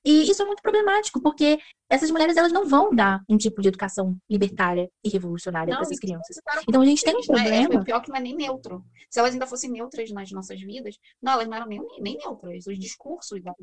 E 0.06 0.30
isso 0.30 0.42
é 0.42 0.46
muito 0.46 0.62
problemático, 0.62 1.22
porque 1.22 1.60
essas 1.90 2.12
mulheres 2.12 2.38
elas 2.38 2.52
não 2.52 2.66
vão 2.66 2.94
dar 2.94 3.22
um 3.28 3.38
tipo 3.38 3.62
de 3.62 3.68
educação 3.68 4.18
libertária 4.30 4.90
e 5.04 5.10
revolucionária 5.10 5.74
para 5.74 5.84
essas 5.84 6.00
crianças. 6.00 6.38
Então 6.68 6.82
a 6.82 6.86
gente 6.86 7.04
tem 7.04 7.16
um 7.16 7.22
problema. 7.22 7.74
É, 7.74 7.78
é 7.78 7.84
pior 7.84 8.02
que 8.02 8.10
não 8.10 8.18
é 8.18 8.22
nem 8.22 8.36
neutro. 8.36 8.86
Se 9.10 9.20
elas 9.20 9.34
ainda 9.34 9.48
fossem 9.48 9.72
neutras 9.72 10.12
nas 10.12 10.32
nossas 10.32 10.62
vidas, 10.62 10.98
não, 11.22 11.34
elas 11.34 11.48
não 11.48 11.58
eram 11.58 11.68
nem, 11.68 11.82
nem 12.00 12.18
neutras. 12.18 12.68
Os 12.68 12.78
discursos 12.78 13.42
da 13.44 13.54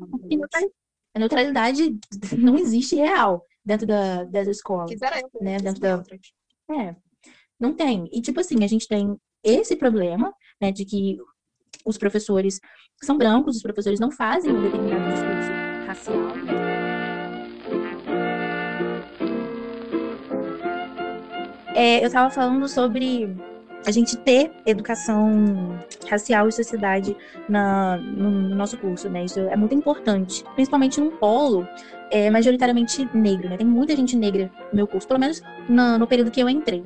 a 1.15 1.19
neutralidade 1.19 1.97
não 2.37 2.57
existe 2.57 2.95
real 2.97 3.41
dentro 3.63 3.87
da, 3.87 4.25
das 4.25 4.47
escolas. 4.47 4.91
Quisera 4.91 5.19
eu, 5.19 5.29
né? 5.41 5.57
Dentro 5.57 5.79
da... 5.79 6.03
É, 6.69 6.95
não 7.57 7.73
tem. 7.73 8.09
E, 8.11 8.21
tipo 8.21 8.39
assim, 8.41 8.63
a 8.63 8.67
gente 8.67 8.85
tem 8.87 9.17
esse 9.41 9.77
problema, 9.77 10.33
né, 10.61 10.71
de 10.71 10.83
que 10.83 11.17
os 11.85 11.97
professores 11.97 12.59
são 13.01 13.17
brancos, 13.17 13.55
os 13.55 13.61
professores 13.61 13.99
não 13.99 14.11
fazem 14.11 14.51
um 14.51 14.61
determinado 14.61 15.05
discurso 15.13 15.87
racial. 15.87 16.17
É, 21.75 22.01
eu 22.01 22.07
estava 22.07 22.29
falando 22.29 22.67
sobre 22.67 23.27
a 23.85 23.91
gente 23.91 24.17
ter 24.17 24.51
educação 24.65 25.79
racial 26.09 26.47
e 26.47 26.51
sociedade 26.51 27.15
na, 27.47 27.97
no, 27.97 28.29
no, 28.29 28.55
nosso 28.55 28.77
curso, 28.77 29.09
né? 29.09 29.25
Isso 29.25 29.39
é 29.39 29.55
muito 29.55 29.75
importante, 29.75 30.43
principalmente 30.55 30.99
num 30.99 31.11
polo 31.11 31.67
é, 32.09 32.29
majoritariamente 32.29 33.07
negro, 33.13 33.49
né? 33.49 33.57
Tem 33.57 33.67
muita 33.67 33.95
gente 33.95 34.15
negra 34.15 34.51
no 34.71 34.77
meu 34.77 34.87
curso, 34.87 35.07
pelo 35.07 35.19
menos 35.19 35.41
no, 35.69 35.99
no 35.99 36.07
período 36.07 36.31
que 36.31 36.41
eu 36.41 36.49
entrei. 36.49 36.83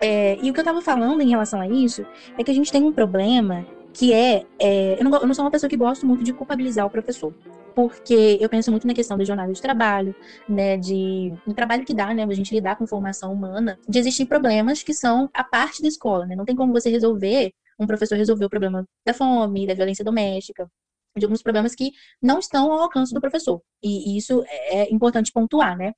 É, 0.00 0.36
e 0.42 0.50
o 0.50 0.52
que 0.52 0.58
eu 0.58 0.62
estava 0.62 0.82
falando 0.82 1.20
em 1.20 1.28
relação 1.28 1.60
a 1.60 1.68
isso 1.68 2.04
é 2.36 2.42
que 2.42 2.50
a 2.50 2.54
gente 2.54 2.72
tem 2.72 2.82
um 2.82 2.92
problema 2.92 3.64
que 3.92 4.12
é, 4.12 4.44
é 4.58 4.96
eu, 4.98 5.04
não, 5.04 5.20
eu 5.20 5.26
não 5.26 5.34
sou 5.34 5.44
uma 5.44 5.50
pessoa 5.50 5.70
que 5.70 5.76
gosto 5.76 6.04
muito 6.04 6.24
de 6.24 6.32
culpabilizar 6.32 6.84
o 6.84 6.90
professor 6.90 7.32
porque 7.72 8.38
eu 8.40 8.48
penso 8.48 8.70
muito 8.70 8.86
na 8.86 8.94
questão 8.94 9.16
da 9.18 9.24
jornada 9.24 9.52
de 9.52 9.60
trabalho, 9.60 10.14
né, 10.48 10.76
de 10.76 11.32
um 11.46 11.52
trabalho 11.54 11.84
que 11.84 11.94
dá, 11.94 12.12
né, 12.14 12.24
a 12.24 12.34
gente 12.34 12.54
lidar 12.54 12.76
com 12.76 12.86
formação 12.86 13.32
humana, 13.32 13.78
de 13.88 13.98
existir 13.98 14.26
problemas 14.26 14.82
que 14.82 14.94
são 14.94 15.28
a 15.34 15.44
parte 15.44 15.82
da 15.82 15.88
escola, 15.88 16.26
né? 16.26 16.36
Não 16.36 16.44
tem 16.44 16.56
como 16.56 16.72
você 16.72 16.90
resolver, 16.90 17.52
um 17.78 17.86
professor 17.86 18.16
resolver 18.16 18.44
o 18.44 18.50
problema 18.50 18.86
da 19.06 19.14
fome, 19.14 19.66
da 19.66 19.74
violência 19.74 20.04
doméstica, 20.04 20.68
de 21.16 21.24
alguns 21.24 21.42
problemas 21.42 21.74
que 21.74 21.90
não 22.22 22.38
estão 22.38 22.72
ao 22.72 22.80
alcance 22.82 23.12
do 23.12 23.20
professor. 23.20 23.60
E 23.82 24.16
isso 24.16 24.42
é 24.46 24.92
importante 24.92 25.32
pontuar, 25.32 25.76
né? 25.76 25.92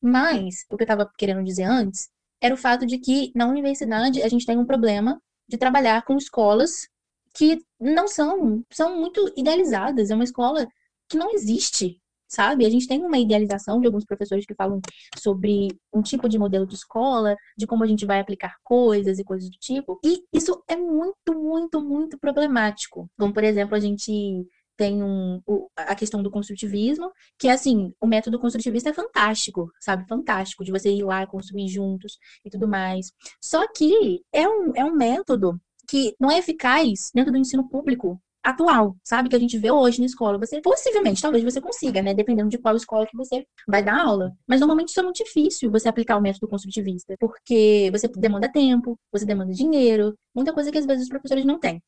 Mas 0.00 0.64
o 0.70 0.76
que 0.76 0.82
eu 0.82 0.84
estava 0.84 1.10
querendo 1.18 1.44
dizer 1.44 1.64
antes 1.64 2.08
era 2.40 2.54
o 2.54 2.58
fato 2.58 2.86
de 2.86 2.98
que 2.98 3.32
na 3.34 3.46
universidade 3.46 4.22
a 4.22 4.28
gente 4.28 4.46
tem 4.46 4.58
um 4.58 4.64
problema 4.66 5.20
de 5.48 5.56
trabalhar 5.58 6.02
com 6.04 6.16
escolas 6.16 6.88
que 7.34 7.60
não 7.80 8.08
são 8.08 8.64
são 8.70 8.98
muito 8.98 9.32
idealizadas. 9.36 10.10
É 10.10 10.14
uma 10.14 10.24
escola 10.24 10.66
que 11.08 11.16
não 11.16 11.32
existe, 11.32 12.00
sabe? 12.28 12.66
A 12.66 12.70
gente 12.70 12.86
tem 12.86 13.02
uma 13.02 13.18
idealização 13.18 13.80
de 13.80 13.86
alguns 13.86 14.04
professores 14.04 14.44
que 14.46 14.54
falam 14.54 14.80
sobre 15.18 15.68
um 15.92 16.02
tipo 16.02 16.28
de 16.28 16.38
modelo 16.38 16.66
de 16.66 16.74
escola, 16.74 17.34
de 17.56 17.66
como 17.66 17.84
a 17.84 17.86
gente 17.86 18.06
vai 18.06 18.20
aplicar 18.20 18.56
coisas 18.62 19.18
e 19.18 19.24
coisas 19.24 19.50
do 19.50 19.56
tipo. 19.58 19.98
E 20.04 20.22
isso 20.32 20.62
é 20.68 20.76
muito, 20.76 21.34
muito, 21.34 21.82
muito 21.82 22.18
problemático. 22.18 23.10
Como, 23.18 23.32
por 23.32 23.44
exemplo, 23.44 23.74
a 23.74 23.80
gente 23.80 24.46
tem 24.76 25.02
um, 25.02 25.42
a 25.76 25.94
questão 25.96 26.22
do 26.22 26.30
construtivismo, 26.30 27.10
que 27.36 27.48
é 27.48 27.52
assim, 27.52 27.92
o 28.00 28.06
método 28.06 28.38
construtivista 28.38 28.90
é 28.90 28.94
fantástico, 28.94 29.68
sabe? 29.80 30.06
Fantástico, 30.08 30.64
de 30.64 30.70
você 30.70 30.90
ir 30.90 31.02
lá 31.02 31.26
construir 31.26 31.66
juntos 31.68 32.16
e 32.44 32.50
tudo 32.50 32.68
mais. 32.68 33.10
Só 33.42 33.66
que 33.72 34.22
é 34.32 34.48
um, 34.48 34.72
é 34.76 34.84
um 34.84 34.94
método 34.94 35.60
que 35.88 36.14
não 36.20 36.30
é 36.30 36.38
eficaz 36.38 37.10
dentro 37.12 37.32
do 37.32 37.38
ensino 37.38 37.68
público 37.68 38.22
atual, 38.48 38.96
sabe? 39.04 39.28
Que 39.28 39.36
a 39.36 39.38
gente 39.38 39.58
vê 39.58 39.70
hoje 39.70 40.00
na 40.00 40.06
escola. 40.06 40.38
Você, 40.38 40.60
possivelmente, 40.60 41.20
talvez 41.20 41.44
você 41.44 41.60
consiga, 41.60 42.00
né? 42.00 42.14
Dependendo 42.14 42.48
de 42.48 42.58
qual 42.58 42.74
escola 42.74 43.06
que 43.06 43.16
você 43.16 43.46
vai 43.66 43.82
dar 43.82 44.00
aula. 44.00 44.32
Mas 44.46 44.60
normalmente 44.60 44.88
isso 44.88 45.00
é 45.00 45.02
muito 45.02 45.22
difícil 45.22 45.70
você 45.70 45.88
aplicar 45.88 46.16
o 46.16 46.20
método 46.20 46.48
construtivista, 46.48 47.14
porque 47.20 47.90
você 47.92 48.08
demanda 48.08 48.50
tempo, 48.50 48.98
você 49.12 49.26
demanda 49.26 49.52
dinheiro, 49.52 50.14
muita 50.34 50.52
coisa 50.52 50.72
que 50.72 50.78
às 50.78 50.86
vezes 50.86 51.04
os 51.04 51.08
professores 51.08 51.44
não 51.44 51.58
têm. 51.58 51.82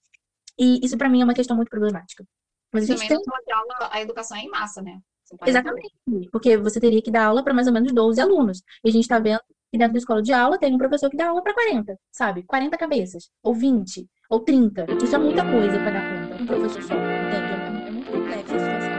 E 0.59 0.85
isso 0.85 0.99
para 0.99 1.09
mim 1.09 1.23
é 1.23 1.25
uma 1.25 1.35
questão 1.35 1.57
muito 1.57 1.71
problemática. 1.71 2.25
Mas 2.73 2.85
a 2.85 2.87
gente 2.95 3.09
Também 3.09 3.25
tem... 3.25 3.55
aula, 3.55 3.91
a 3.91 4.01
educação 4.03 4.37
é 4.37 4.41
em 4.41 4.51
massa, 4.51 4.83
né? 4.83 4.99
Exatamente. 5.47 5.95
Porque 6.31 6.57
você 6.57 6.79
teria 6.81 7.01
que 7.01 7.11
dar 7.11 7.27
aula 7.27 7.43
para 7.43 7.55
mais 7.55 7.67
ou 7.67 7.73
menos 7.73 7.93
12 7.93 8.21
alunos. 8.21 8.63
E 8.85 8.89
a 8.89 8.93
gente 8.93 9.03
está 9.03 9.19
vendo 9.19 9.41
que 9.71 9.79
dentro 9.79 9.95
da 9.95 9.99
escola 9.99 10.21
de 10.21 10.33
aula 10.33 10.59
tem 10.59 10.75
um 10.75 10.79
professor 10.79 11.09
que 11.09 11.17
dá 11.17 11.29
aula 11.29 11.43
para 11.43 11.55
40, 11.55 11.97
sabe? 12.11 12.43
40 12.43 12.77
cabeças, 12.77 13.31
ou 13.43 13.55
20, 13.55 14.07
ou 14.29 14.41
30. 14.41 14.87
Isso 15.03 15.15
é 15.15 15.19
muita 15.19 15.43
coisa 15.49 15.79
para 15.79 15.91
dar 15.93 16.11
conta 16.11 16.20
um 16.41 16.47
professor 16.47 16.83
só, 16.83 16.95
entende? 16.95 17.85
É, 17.85 17.87
é 17.87 17.91
muito 17.91 18.11
complexa 18.11 18.57
a 18.57 18.59
situação 18.59 18.91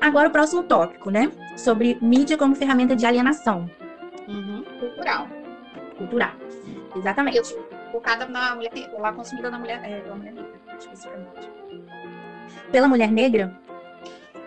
Agora 0.00 0.28
o 0.28 0.30
próximo 0.30 0.62
tópico, 0.64 1.10
né? 1.10 1.32
Sobre 1.56 1.98
mídia 2.00 2.36
como 2.36 2.54
ferramenta 2.54 2.94
de 2.94 3.06
alienação. 3.06 3.70
Uhum. 4.28 4.62
Cultural. 4.78 5.28
Cultural. 5.96 6.32
Exatamente. 6.94 7.38
Isso, 7.38 7.58
focada 7.90 8.26
na 8.26 8.54
mulher, 8.54 8.70
lá 8.98 9.12
consumida 9.12 9.50
na 9.50 9.58
mulher, 9.58 9.80
é, 9.82 10.00
pela 10.00 10.14
mulher 10.14 10.34
negra, 10.34 10.52
especificamente. 10.78 11.50
Pela 12.70 12.88
mulher 12.88 13.10
negra, 13.10 13.58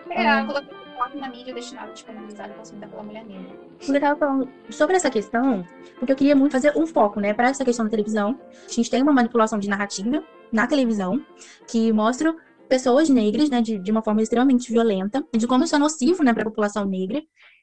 É, 0.09 0.27
a 0.27 0.45
colocação 0.45 0.86
foco 0.97 1.17
na 1.17 1.29
mídia 1.29 1.53
destinada, 1.53 1.93
disponibilizada 1.93 2.53
e 2.53 2.55
consumida 2.55 2.87
pela 2.87 3.03
mulher 3.03 3.25
negra. 3.25 3.55
eu 3.87 3.95
estava 3.95 4.19
falando 4.19 4.49
sobre 4.69 4.95
essa 4.95 5.09
questão, 5.09 5.63
porque 5.97 6.11
eu 6.11 6.15
queria 6.15 6.35
muito 6.35 6.51
fazer 6.51 6.75
um 6.75 6.87
foco, 6.87 7.19
né, 7.19 7.33
para 7.33 7.49
essa 7.49 7.63
questão 7.63 7.85
da 7.85 7.91
televisão. 7.91 8.39
A 8.67 8.71
gente 8.71 8.89
tem 8.89 9.01
uma 9.01 9.13
manipulação 9.13 9.59
de 9.59 9.69
narrativa 9.69 10.23
na 10.51 10.65
televisão 10.67 11.23
que 11.67 11.93
mostra 11.93 12.35
pessoas 12.67 13.09
negras, 13.09 13.49
né, 13.49 13.61
de, 13.61 13.77
de 13.77 13.91
uma 13.91 14.01
forma 14.01 14.21
extremamente 14.21 14.71
violenta, 14.71 15.23
de 15.31 15.47
como 15.47 15.63
isso 15.63 15.75
é 15.75 15.79
nocivo, 15.79 16.23
né, 16.23 16.33
para 16.33 16.41
a 16.41 16.45
população 16.45 16.85
negra. 16.85 17.21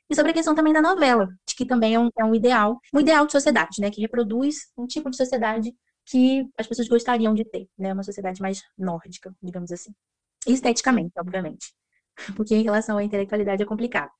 E 0.08 0.14
sobre 0.14 0.30
a 0.30 0.34
questão 0.34 0.54
também 0.54 0.72
da 0.72 0.82
novela, 0.82 1.28
de 1.46 1.54
que 1.54 1.64
também 1.64 1.94
é 1.94 1.98
um, 1.98 2.10
é 2.18 2.24
um 2.24 2.34
ideal, 2.34 2.78
um 2.92 3.00
ideal 3.00 3.26
de 3.26 3.32
sociedade, 3.32 3.80
né, 3.80 3.90
que 3.90 4.00
reproduz 4.00 4.56
um 4.76 4.86
tipo 4.86 5.10
de 5.10 5.16
sociedade 5.16 5.74
que 6.06 6.46
as 6.58 6.66
pessoas 6.66 6.88
gostariam 6.88 7.34
de 7.34 7.44
ter, 7.44 7.66
né, 7.78 7.92
uma 7.92 8.02
sociedade 8.02 8.40
mais 8.40 8.62
nórdica, 8.78 9.34
digamos 9.42 9.72
assim. 9.72 9.92
Esteticamente, 10.46 11.12
obviamente. 11.18 11.72
Porque 12.36 12.54
em 12.54 12.62
relação 12.62 12.98
à 12.98 13.04
intelectualidade 13.04 13.62
é 13.62 13.66
complicado. 13.66 14.10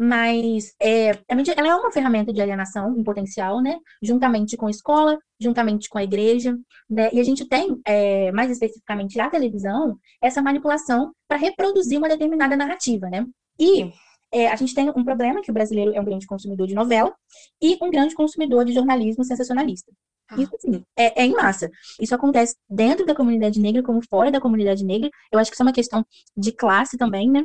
Mas 0.00 0.74
é, 0.80 1.10
a 1.28 1.34
mídia 1.34 1.54
ela 1.56 1.68
é 1.68 1.74
uma 1.74 1.90
ferramenta 1.90 2.32
de 2.32 2.40
alienação 2.40 2.96
em 2.96 3.02
potencial, 3.02 3.60
né? 3.60 3.78
Juntamente 4.00 4.56
com 4.56 4.66
a 4.66 4.70
escola, 4.70 5.18
juntamente 5.40 5.88
com 5.88 5.98
a 5.98 6.04
igreja, 6.04 6.56
né? 6.88 7.10
E 7.12 7.18
a 7.18 7.24
gente 7.24 7.44
tem, 7.48 7.80
é, 7.84 8.30
mais 8.30 8.50
especificamente 8.50 9.16
na 9.16 9.28
televisão, 9.28 9.98
essa 10.22 10.40
manipulação 10.40 11.12
para 11.26 11.36
reproduzir 11.36 11.98
uma 11.98 12.08
determinada 12.08 12.56
narrativa, 12.56 13.10
né? 13.10 13.26
E 13.58 13.90
é, 14.32 14.48
a 14.48 14.56
gente 14.56 14.74
tem 14.74 14.88
um 14.88 15.04
problema 15.04 15.42
que 15.42 15.50
o 15.50 15.54
brasileiro 15.54 15.92
é 15.94 16.00
um 16.00 16.04
grande 16.04 16.26
consumidor 16.26 16.68
de 16.68 16.74
novela 16.74 17.12
e 17.60 17.76
um 17.82 17.90
grande 17.90 18.14
consumidor 18.14 18.64
de 18.64 18.72
jornalismo 18.72 19.24
sensacionalista. 19.24 19.90
Isso 20.36 20.52
sim, 20.60 20.84
é, 20.96 21.22
é 21.22 21.24
em 21.26 21.32
massa. 21.32 21.70
Isso 22.00 22.14
acontece 22.14 22.56
dentro 22.68 23.04
da 23.06 23.14
comunidade 23.14 23.60
negra 23.60 23.82
como 23.82 24.00
fora 24.08 24.30
da 24.30 24.40
comunidade 24.40 24.84
negra. 24.84 25.10
Eu 25.32 25.38
acho 25.38 25.50
que 25.50 25.54
isso 25.56 25.62
é 25.62 25.66
uma 25.66 25.72
questão 25.72 26.04
de 26.36 26.52
classe 26.52 26.96
também, 26.96 27.30
né? 27.30 27.44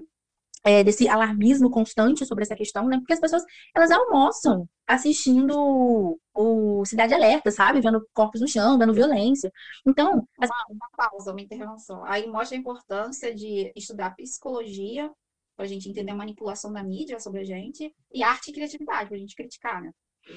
É, 0.65 0.83
desse 0.83 1.09
alarmismo 1.09 1.69
constante 1.69 2.25
sobre 2.25 2.43
essa 2.43 2.55
questão, 2.55 2.87
né? 2.87 2.97
Porque 2.99 3.13
as 3.13 3.19
pessoas, 3.19 3.43
elas 3.75 3.91
almoçam 3.91 4.67
assistindo 4.87 6.17
o 6.33 6.85
Cidade 6.85 7.13
Alerta, 7.13 7.51
sabe? 7.51 7.81
Vendo 7.81 8.05
corpos 8.13 8.41
no 8.41 8.47
chão, 8.47 8.77
vendo 8.79 8.93
violência. 8.93 9.51
Então, 9.85 10.27
as- 10.41 10.49
Uma, 10.49 10.65
uma 10.69 10.89
pausa, 10.95 11.31
uma 11.31 11.41
intervenção. 11.41 12.03
Aí 12.05 12.27
mostra 12.27 12.57
a 12.57 12.59
importância 12.61 13.33
de 13.35 13.73
estudar 13.75 14.15
psicologia 14.15 15.11
para 15.55 15.65
a 15.65 15.67
gente 15.67 15.89
entender 15.89 16.11
a 16.11 16.15
manipulação 16.15 16.71
da 16.71 16.83
mídia 16.83 17.19
sobre 17.19 17.41
a 17.41 17.43
gente 17.43 17.93
e 18.13 18.23
arte 18.23 18.49
e 18.51 18.53
criatividade 18.53 19.07
para 19.09 19.17
a 19.17 19.19
gente 19.19 19.35
criticar, 19.35 19.81
né? 19.81 19.91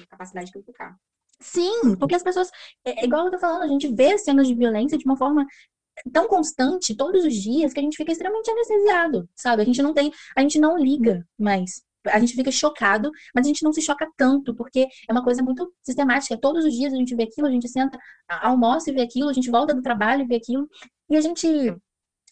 Capacidade 0.09 0.47
de 0.47 0.51
criticar. 0.53 0.95
Sim, 1.39 1.95
porque 1.97 2.15
as 2.15 2.23
pessoas, 2.23 2.49
é, 2.85 3.01
é 3.01 3.05
igual 3.05 3.25
eu 3.25 3.31
tô 3.31 3.39
falando, 3.39 3.63
a 3.63 3.67
gente 3.67 3.87
vê 3.93 4.17
cenas 4.17 4.47
de 4.47 4.55
violência 4.55 4.97
de 4.97 5.05
uma 5.05 5.17
forma 5.17 5.45
tão 6.11 6.27
constante 6.27 6.95
todos 6.95 7.25
os 7.25 7.33
dias 7.33 7.73
que 7.73 7.79
a 7.79 7.83
gente 7.83 7.97
fica 7.97 8.11
extremamente 8.11 8.49
anestesiado, 8.49 9.29
sabe? 9.35 9.61
A 9.61 9.65
gente 9.65 9.81
não 9.81 9.93
tem, 9.93 10.11
a 10.35 10.41
gente 10.41 10.59
não 10.59 10.77
liga 10.77 11.25
mais. 11.37 11.81
A 12.07 12.19
gente 12.19 12.35
fica 12.35 12.51
chocado, 12.51 13.11
mas 13.35 13.45
a 13.45 13.49
gente 13.49 13.63
não 13.63 13.73
se 13.73 13.81
choca 13.81 14.07
tanto, 14.15 14.55
porque 14.55 14.87
é 15.09 15.11
uma 15.11 15.23
coisa 15.23 15.43
muito 15.43 15.73
sistemática. 15.83 16.37
Todos 16.39 16.63
os 16.63 16.73
dias 16.73 16.93
a 16.93 16.95
gente 16.95 17.15
vê 17.15 17.23
aquilo, 17.23 17.47
a 17.47 17.51
gente 17.51 17.67
senta, 17.67 17.97
almoça 18.29 18.89
e 18.89 18.93
vê 18.93 19.01
aquilo, 19.01 19.29
a 19.29 19.33
gente 19.33 19.49
volta 19.51 19.73
do 19.73 19.81
trabalho 19.81 20.23
e 20.23 20.27
vê 20.27 20.35
aquilo. 20.35 20.69
E 21.09 21.17
a 21.17 21.21
gente 21.21 21.47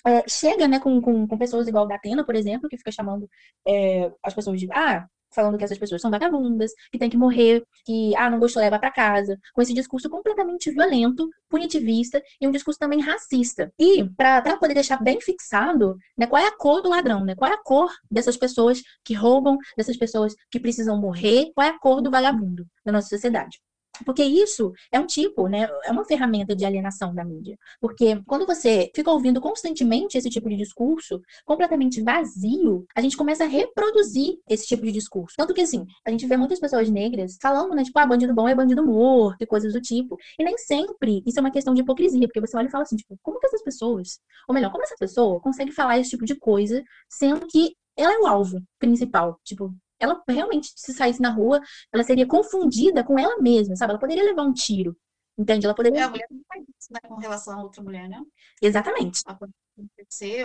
é, 0.06 0.28
chega, 0.30 0.68
né, 0.68 0.80
com, 0.80 1.02
com, 1.02 1.28
com 1.28 1.38
pessoas 1.38 1.68
igual 1.68 1.88
da 1.88 1.96
Atena, 1.96 2.24
por 2.26 2.36
exemplo, 2.36 2.70
que 2.70 2.78
fica 2.78 2.92
chamando 2.92 3.30
é, 3.68 4.12
as 4.24 4.34
pessoas 4.34 4.60
de, 4.60 4.68
ah, 4.72 5.08
falando 5.34 5.58
que 5.58 5.64
essas 5.64 5.78
pessoas 5.78 6.02
são 6.02 6.12
vagabundas, 6.12 6.72
que 6.92 6.98
tem 6.98 7.10
que 7.10 7.18
morrer, 7.18 7.64
que, 7.86 8.16
ah, 8.16 8.30
não 8.30 8.40
gostou, 8.40 8.62
leva 8.62 8.80
pra 8.80 8.92
casa, 8.92 9.38
com 9.54 9.62
esse 9.62 9.74
discurso 9.74 10.10
completamente 10.10 10.72
violento, 10.72 11.30
punitivista 11.50 12.22
e 12.40 12.48
um 12.48 12.52
discurso 12.52 12.80
também 12.80 13.02
racista. 13.02 13.72
E, 13.80 14.04
pra 14.16 14.42
poder 14.58 14.74
deixar 14.74 15.02
bem 15.02 15.20
fixado, 15.22 15.98
né, 16.18 16.28
qual 16.28 16.42
é 16.42 16.48
a 16.48 16.56
cor 16.58 16.82
do 16.82 16.90
ladrão, 16.90 17.24
né, 17.26 17.36
qual 17.36 17.52
é 17.52 17.54
a 17.54 17.64
cor 17.64 17.92
dessas 18.10 18.38
pessoas 18.38 18.82
que 19.04 19.14
roubam, 19.14 19.58
dessas 19.78 19.98
pessoas 19.98 20.36
que 20.50 20.60
precisam 20.60 21.00
morrer, 21.00 21.52
qual 21.54 21.68
é 21.68 21.70
a 21.72 21.80
cor 21.80 22.02
do 22.02 22.12
vagabundo 22.12 22.66
da 22.86 22.92
nossa 22.92 23.10
sociedade. 23.10 23.60
Porque 24.04 24.24
isso 24.24 24.74
é 24.92 25.00
um 25.00 25.06
tipo, 25.06 25.48
né? 25.48 25.70
É 25.84 25.92
uma 25.92 26.06
ferramenta 26.06 26.56
de 26.56 26.66
alienação 26.66 27.14
da 27.14 27.24
mídia. 27.24 27.58
Porque 27.80 28.22
quando 28.26 28.46
você 28.46 28.92
fica 28.96 29.12
ouvindo 29.12 29.40
constantemente 29.40 30.18
esse 30.18 30.30
tipo 30.30 30.50
de 30.50 30.56
discurso, 30.56 31.22
completamente 31.46 32.02
vazio, 32.02 32.86
a 32.96 33.02
gente 33.02 33.18
começa 33.18 33.44
a 33.44 33.48
reproduzir 33.48 34.38
esse 34.50 34.66
tipo 34.68 34.84
de 34.84 34.92
discurso. 34.92 35.36
Tanto 35.38 35.54
que, 35.54 35.62
assim, 35.62 35.86
a 36.06 36.12
gente 36.12 36.26
vê 36.26 36.38
muitas 36.38 36.60
pessoas 36.60 36.90
negras 36.90 37.38
falando, 37.42 37.76
né? 37.76 37.84
Tipo, 37.84 38.00
ah, 38.00 38.06
bandido 38.06 38.34
bom 38.34 38.48
é 38.48 38.56
bandido 38.56 38.84
morto 38.86 39.42
e 39.42 39.46
coisas 39.46 39.74
do 39.74 39.82
tipo. 39.82 40.18
E 40.40 40.44
nem 40.44 40.58
sempre 40.58 41.24
isso 41.26 41.40
é 41.40 41.42
uma 41.42 41.52
questão 41.52 41.74
de 41.74 41.82
hipocrisia, 41.82 42.28
porque 42.28 42.42
você 42.42 42.58
olha 42.58 42.68
e 42.68 42.72
fala 42.72 42.84
assim, 42.84 42.96
tipo, 42.96 43.18
como 43.22 43.40
que 43.40 43.48
essas 43.48 43.64
pessoas, 43.64 44.20
ou 44.48 44.56
melhor, 44.56 44.72
como 44.72 44.84
essa 44.84 44.96
pessoa 45.00 45.40
consegue 45.40 45.72
falar 45.72 46.00
esse 46.00 46.12
tipo 46.12 46.26
de 46.26 46.36
coisa, 46.36 46.84
sendo 47.10 47.46
que 47.48 47.76
ela 47.98 48.14
é 48.14 48.18
o 48.20 48.28
alvo 48.28 48.62
principal? 48.80 49.40
Tipo, 49.44 49.74
ela 50.06 50.22
realmente, 50.28 50.72
se 50.76 50.94
saísse 50.94 51.22
na 51.22 51.30
rua, 51.30 51.60
ela 51.94 52.04
seria 52.04 52.26
confundida 52.28 53.04
com 53.04 53.20
ela 53.20 53.38
mesma, 53.42 53.76
sabe? 53.76 53.92
Ela 53.92 54.00
poderia 54.00 54.24
levar 54.24 54.44
um 54.44 54.54
tiro, 54.54 54.96
entende? 55.38 55.66
Ela 55.66 55.74
É, 55.74 55.76
poderia. 55.76 56.06
a 56.06 56.10
mulher 56.10 56.28
não 56.32 56.42
faz 56.48 56.64
isso, 56.64 56.90
né, 56.94 57.00
com 57.08 57.16
relação 57.16 57.60
a 57.60 57.64
outra 57.64 57.84
mulher, 57.84 58.08
né? 58.08 58.22
Exatamente. 58.62 59.22
Ela 59.26 59.36
pode 59.38 59.52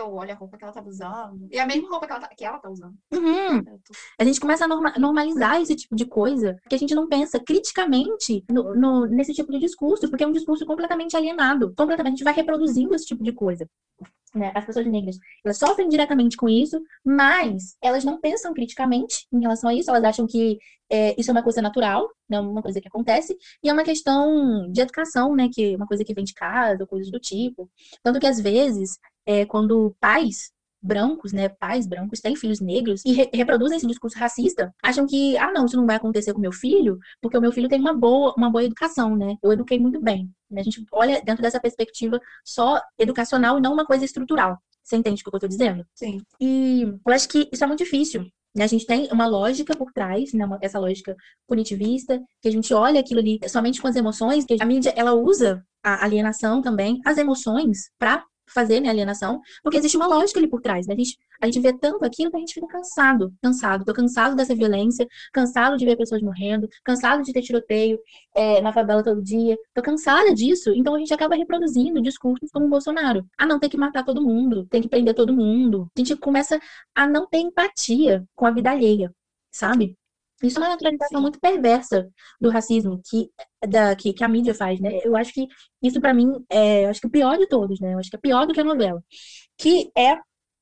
ou 0.02 0.14
olha 0.16 0.34
a 0.34 0.36
roupa 0.36 0.56
que 0.58 0.64
ela 0.64 0.72
tá 0.72 0.82
usando. 0.82 1.46
E 1.52 1.58
a 1.58 1.64
mesma 1.64 1.88
roupa 1.88 2.04
que 2.04 2.12
ela 2.12 2.20
tá, 2.20 2.28
que 2.34 2.44
ela 2.44 2.58
tá 2.58 2.68
usando. 2.68 2.94
Uhum. 3.12 3.58
É 3.58 4.22
A 4.22 4.24
gente 4.24 4.40
começa 4.40 4.64
a 4.64 4.68
norma- 4.68 4.94
normalizar 4.98 5.60
esse 5.60 5.76
tipo 5.76 5.94
de 5.94 6.04
coisa, 6.04 6.56
porque 6.62 6.74
a 6.74 6.78
gente 6.78 6.96
não 6.96 7.08
pensa 7.08 7.38
criticamente 7.38 8.44
no- 8.50 8.74
no- 8.74 9.06
nesse 9.06 9.32
tipo 9.32 9.52
de 9.52 9.60
discurso, 9.60 10.08
porque 10.10 10.24
é 10.24 10.26
um 10.26 10.32
discurso 10.32 10.66
completamente 10.66 11.16
alienado. 11.16 11.72
Completamente, 11.76 12.14
a 12.14 12.16
gente 12.16 12.24
vai 12.24 12.34
reproduzindo 12.34 12.92
esse 12.94 13.06
tipo 13.06 13.22
de 13.22 13.32
coisa. 13.32 13.68
Né? 14.34 14.52
As 14.54 14.64
pessoas 14.64 14.86
negras, 14.86 15.16
elas 15.44 15.58
sofrem 15.58 15.88
diretamente 15.88 16.36
com 16.36 16.48
isso, 16.48 16.80
mas 17.04 17.76
elas 17.82 18.04
não 18.04 18.20
pensam 18.20 18.52
criticamente 18.54 19.26
em 19.32 19.40
relação 19.40 19.70
a 19.70 19.74
isso, 19.74 19.90
elas 19.90 20.04
acham 20.04 20.26
que 20.26 20.58
é, 20.90 21.14
isso 21.20 21.30
é 21.30 21.32
uma 21.32 21.42
coisa 21.42 21.62
natural, 21.62 22.08
né? 22.28 22.40
uma 22.40 22.62
coisa 22.62 22.80
que 22.80 22.88
acontece, 22.88 23.36
e 23.62 23.68
é 23.68 23.72
uma 23.72 23.84
questão 23.84 24.70
de 24.70 24.80
educação, 24.80 25.34
né? 25.36 25.48
Que 25.52 25.72
é 25.74 25.76
uma 25.76 25.86
coisa 25.86 26.04
que 26.04 26.14
vem 26.14 26.24
de 26.24 26.34
casa, 26.34 26.86
coisas 26.86 27.10
do 27.10 27.18
tipo. 27.20 27.70
Tanto 28.02 28.18
que, 28.20 28.26
às 28.26 28.40
vezes, 28.40 28.98
é, 29.26 29.44
quando 29.46 29.94
pais 30.00 30.50
brancos, 30.82 31.32
né, 31.32 31.48
pais 31.48 31.86
brancos 31.86 32.20
têm 32.20 32.34
filhos 32.34 32.58
negros 32.60 33.02
e 33.04 33.12
re- 33.12 33.30
reproduzem 33.34 33.76
esse 33.76 33.86
discurso 33.86 34.18
racista, 34.18 34.74
acham 34.82 35.06
que, 35.06 35.36
ah, 35.36 35.52
não, 35.52 35.66
isso 35.66 35.76
não 35.76 35.86
vai 35.86 35.96
acontecer 35.96 36.32
com 36.32 36.40
meu 36.40 36.52
filho, 36.52 36.98
porque 37.20 37.36
o 37.36 37.40
meu 37.40 37.52
filho 37.52 37.68
tem 37.68 37.78
uma 37.80 37.92
boa, 37.94 38.34
uma 38.36 38.50
boa 38.50 38.64
educação, 38.64 39.14
né? 39.16 39.36
Eu 39.42 39.52
eduquei 39.52 39.78
muito 39.78 40.00
bem. 40.00 40.30
Né? 40.50 40.60
A 40.60 40.64
gente 40.64 40.84
olha 40.92 41.20
dentro 41.22 41.42
dessa 41.42 41.60
perspectiva 41.60 42.20
só 42.44 42.80
educacional 42.98 43.58
e 43.58 43.60
não 43.60 43.72
uma 43.72 43.86
coisa 43.86 44.04
estrutural. 44.04 44.58
Você 44.82 44.96
entende 44.96 45.22
o 45.22 45.30
que 45.30 45.36
eu 45.36 45.40
tô 45.40 45.48
dizendo? 45.48 45.84
Sim. 45.94 46.20
E 46.40 46.82
eu 46.82 47.12
acho 47.12 47.28
que 47.28 47.48
isso 47.52 47.62
é 47.62 47.66
muito 47.66 47.84
difícil. 47.84 48.26
Né? 48.54 48.64
A 48.64 48.66
gente 48.66 48.84
tem 48.86 49.08
uma 49.12 49.26
lógica 49.26 49.76
por 49.76 49.92
trás, 49.92 50.32
né? 50.32 50.44
uma- 50.44 50.58
essa 50.60 50.78
lógica 50.78 51.14
punitivista, 51.46 52.20
que 52.42 52.48
a 52.48 52.52
gente 52.52 52.72
olha 52.74 53.00
aquilo 53.00 53.20
ali 53.20 53.38
somente 53.48 53.80
com 53.80 53.86
as 53.88 53.96
emoções, 53.96 54.44
que 54.44 54.56
a 54.60 54.64
mídia 54.64 54.92
ela 54.96 55.12
usa 55.14 55.64
a 55.82 56.04
alienação 56.04 56.60
também, 56.60 57.00
as 57.06 57.16
emoções, 57.18 57.90
para 57.98 58.24
fazer 58.52 58.80
né, 58.80 58.88
alienação, 58.88 59.40
porque 59.62 59.78
existe 59.78 59.96
uma 59.96 60.06
lógica 60.06 60.38
ali 60.38 60.48
por 60.48 60.60
trás. 60.60 60.86
Né? 60.86 60.94
A, 60.94 60.96
gente, 60.96 61.18
a 61.40 61.46
gente 61.46 61.60
vê 61.60 61.72
tanto 61.72 62.04
aquilo 62.04 62.30
que 62.30 62.36
a 62.36 62.40
gente 62.40 62.54
fica 62.54 62.66
cansado, 62.66 63.32
cansado. 63.42 63.84
Tô 63.84 63.92
cansado 63.92 64.34
dessa 64.36 64.54
violência, 64.54 65.06
cansado 65.32 65.76
de 65.76 65.84
ver 65.84 65.96
pessoas 65.96 66.22
morrendo, 66.22 66.68
cansado 66.84 67.22
de 67.22 67.32
ter 67.32 67.42
tiroteio 67.42 67.98
é, 68.34 68.60
na 68.60 68.72
favela 68.72 69.02
todo 69.02 69.22
dia. 69.22 69.56
Tô 69.74 69.82
cansada 69.82 70.34
disso. 70.34 70.70
Então 70.74 70.94
a 70.94 70.98
gente 70.98 71.12
acaba 71.12 71.34
reproduzindo 71.36 72.00
discursos 72.00 72.50
como 72.50 72.66
o 72.66 72.68
Bolsonaro. 72.68 73.24
Ah, 73.38 73.46
não, 73.46 73.58
tem 73.58 73.70
que 73.70 73.76
matar 73.76 74.04
todo 74.04 74.22
mundo, 74.22 74.66
tem 74.66 74.82
que 74.82 74.88
prender 74.88 75.14
todo 75.14 75.32
mundo. 75.32 75.90
A 75.96 76.00
gente 76.00 76.16
começa 76.16 76.58
a 76.94 77.06
não 77.06 77.26
ter 77.26 77.38
empatia 77.38 78.24
com 78.34 78.46
a 78.46 78.50
vida 78.50 78.70
alheia, 78.70 79.12
sabe? 79.50 79.96
Isso 80.42 80.58
é 80.58 80.62
uma 80.62 80.70
naturalização 80.70 81.18
Sim. 81.18 81.22
muito 81.22 81.40
perversa 81.40 82.08
do 82.40 82.50
racismo 82.50 83.00
que, 83.08 83.30
da, 83.68 83.94
que, 83.94 84.12
que 84.12 84.24
a 84.24 84.28
mídia 84.28 84.54
faz, 84.54 84.80
né? 84.80 85.00
Eu 85.04 85.16
acho 85.16 85.32
que 85.32 85.46
isso, 85.82 86.00
pra 86.00 86.14
mim, 86.14 86.32
é 86.48 86.86
acho 86.86 87.00
que 87.00 87.06
o 87.06 87.10
pior 87.10 87.36
de 87.36 87.46
todos, 87.46 87.78
né? 87.80 87.94
Eu 87.94 87.98
acho 87.98 88.10
que 88.10 88.16
é 88.16 88.20
pior 88.20 88.46
do 88.46 88.54
que 88.54 88.60
a 88.60 88.64
novela. 88.64 89.02
Que 89.58 89.90
é 89.96 90.18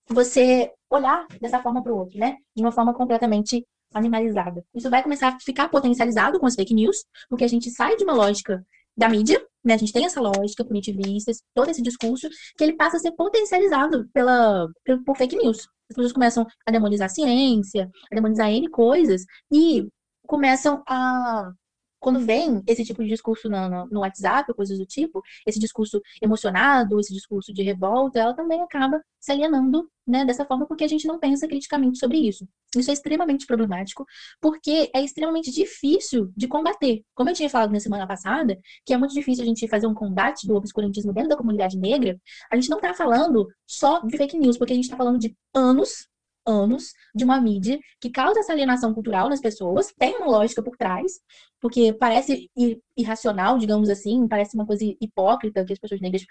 você 0.08 0.72
olhar 0.90 1.26
dessa 1.40 1.60
forma 1.60 1.82
pro 1.82 1.96
outro, 1.96 2.18
né? 2.18 2.36
De 2.56 2.62
uma 2.62 2.72
forma 2.72 2.94
completamente 2.94 3.64
animalizada. 3.94 4.64
Isso 4.74 4.90
vai 4.90 5.02
começar 5.02 5.28
a 5.28 5.40
ficar 5.40 5.68
potencializado 5.68 6.38
com 6.38 6.46
as 6.46 6.54
fake 6.54 6.74
news, 6.74 7.04
porque 7.28 7.44
a 7.44 7.48
gente 7.48 7.70
sai 7.70 7.96
de 7.96 8.04
uma 8.04 8.14
lógica 8.14 8.64
da 8.98 9.08
mídia, 9.08 9.40
né? 9.64 9.74
A 9.74 9.76
gente 9.76 9.92
tem 9.92 10.04
essa 10.04 10.20
lógica 10.20 10.64
punitivista, 10.64 11.30
todo 11.54 11.70
esse 11.70 11.80
discurso, 11.80 12.28
que 12.56 12.64
ele 12.64 12.74
passa 12.74 12.96
a 12.96 13.00
ser 13.00 13.12
potencializado 13.12 14.08
pela, 14.12 14.68
por 15.06 15.16
fake 15.16 15.36
news. 15.36 15.68
As 15.90 15.96
pessoas 15.96 16.12
começam 16.12 16.46
a 16.66 16.70
demonizar 16.72 17.06
a 17.06 17.08
ciência, 17.08 17.88
a 18.10 18.14
demonizar 18.14 18.50
N 18.50 18.68
coisas, 18.68 19.22
e 19.52 19.86
começam 20.26 20.82
a 20.86 21.50
quando 21.98 22.20
vem 22.20 22.62
esse 22.66 22.84
tipo 22.84 23.02
de 23.02 23.08
discurso 23.08 23.48
no, 23.48 23.68
no, 23.68 23.86
no 23.86 24.00
WhatsApp, 24.00 24.52
coisas 24.54 24.78
do 24.78 24.86
tipo, 24.86 25.22
esse 25.46 25.58
discurso 25.58 26.00
emocionado, 26.22 26.98
esse 27.00 27.12
discurso 27.12 27.52
de 27.52 27.62
revolta, 27.62 28.18
ela 28.18 28.34
também 28.34 28.62
acaba 28.62 29.02
se 29.20 29.32
alienando, 29.32 29.90
né, 30.06 30.24
dessa 30.24 30.44
forma, 30.44 30.66
porque 30.66 30.84
a 30.84 30.88
gente 30.88 31.06
não 31.06 31.18
pensa 31.18 31.46
criticamente 31.46 31.98
sobre 31.98 32.18
isso. 32.18 32.46
Isso 32.76 32.90
é 32.90 32.92
extremamente 32.92 33.46
problemático, 33.46 34.06
porque 34.40 34.90
é 34.94 35.02
extremamente 35.02 35.50
difícil 35.50 36.32
de 36.36 36.46
combater. 36.46 37.02
Como 37.14 37.28
eu 37.30 37.34
tinha 37.34 37.50
falado 37.50 37.72
na 37.72 37.80
semana 37.80 38.06
passada, 38.06 38.58
que 38.86 38.92
é 38.92 38.96
muito 38.96 39.12
difícil 39.12 39.42
a 39.42 39.46
gente 39.46 39.66
fazer 39.68 39.86
um 39.86 39.94
combate 39.94 40.46
do 40.46 40.54
obscurantismo 40.54 41.12
dentro 41.12 41.30
da 41.30 41.36
comunidade 41.36 41.76
negra, 41.76 42.18
a 42.50 42.56
gente 42.56 42.70
não 42.70 42.78
está 42.78 42.94
falando 42.94 43.48
só 43.66 44.00
de 44.00 44.16
fake 44.16 44.38
news, 44.38 44.56
porque 44.56 44.72
a 44.72 44.76
gente 44.76 44.84
está 44.84 44.96
falando 44.96 45.18
de 45.18 45.36
anos 45.54 46.08
anos 46.48 46.92
de 47.14 47.24
uma 47.24 47.40
mídia 47.40 47.78
que 48.00 48.10
causa 48.10 48.40
essa 48.40 48.52
alienação 48.52 48.94
cultural 48.94 49.28
nas 49.28 49.40
pessoas, 49.40 49.92
tem 49.98 50.16
uma 50.16 50.26
lógica 50.26 50.62
por 50.62 50.76
trás, 50.76 51.12
porque 51.60 51.92
parece 51.92 52.50
irracional, 52.96 53.58
digamos 53.58 53.88
assim, 53.90 54.26
parece 54.26 54.54
uma 54.56 54.66
coisa 54.66 54.84
hipócrita 55.00 55.64
que 55.64 55.72
as 55.72 55.78
pessoas 55.78 56.00
negras 56.00 56.24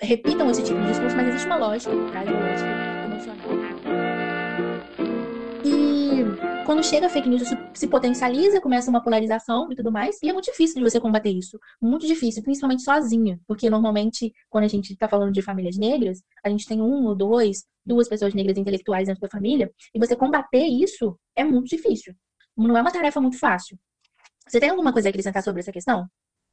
repitam 0.00 0.50
esse 0.50 0.62
tipo 0.62 0.80
de 0.80 0.86
discurso, 0.88 1.16
mas 1.16 1.28
existe 1.28 1.46
uma 1.46 1.56
lógica 1.56 1.90
por 1.94 2.10
trás, 2.10 2.28
uma 2.28 2.40
lógica 2.40 3.04
emocional. 3.04 3.63
Quando 6.64 6.82
chega 6.82 7.06
a 7.06 7.08
fake 7.08 7.28
news, 7.28 7.42
isso 7.42 7.54
se 7.74 7.86
potencializa, 7.86 8.60
começa 8.60 8.90
uma 8.90 9.02
polarização 9.02 9.70
e 9.70 9.76
tudo 9.76 9.92
mais, 9.92 10.18
e 10.22 10.28
é 10.28 10.32
muito 10.32 10.46
difícil 10.46 10.76
de 10.76 10.90
você 10.90 11.00
combater 11.00 11.30
isso. 11.30 11.58
Muito 11.80 12.06
difícil, 12.06 12.42
principalmente 12.42 12.82
sozinha, 12.82 13.38
porque 13.46 13.68
normalmente, 13.70 14.32
quando 14.48 14.64
a 14.64 14.68
gente 14.68 14.92
está 14.92 15.08
falando 15.08 15.32
de 15.32 15.42
famílias 15.42 15.76
negras, 15.76 16.22
a 16.44 16.48
gente 16.48 16.66
tem 16.66 16.80
um 16.80 17.06
ou 17.06 17.14
dois, 17.14 17.64
duas 17.84 18.08
pessoas 18.08 18.34
negras 18.34 18.56
intelectuais 18.56 19.06
dentro 19.06 19.20
da 19.20 19.28
família, 19.28 19.72
e 19.94 19.98
você 19.98 20.16
combater 20.16 20.64
isso 20.66 21.18
é 21.36 21.44
muito 21.44 21.68
difícil. 21.68 22.14
Não 22.56 22.76
é 22.76 22.80
uma 22.80 22.92
tarefa 22.92 23.20
muito 23.20 23.38
fácil. 23.38 23.78
Você 24.46 24.60
tem 24.60 24.70
alguma 24.70 24.92
coisa 24.92 25.08
a 25.08 25.10
acrescentar 25.10 25.42
sobre 25.42 25.60
essa 25.60 25.72
questão? 25.72 26.06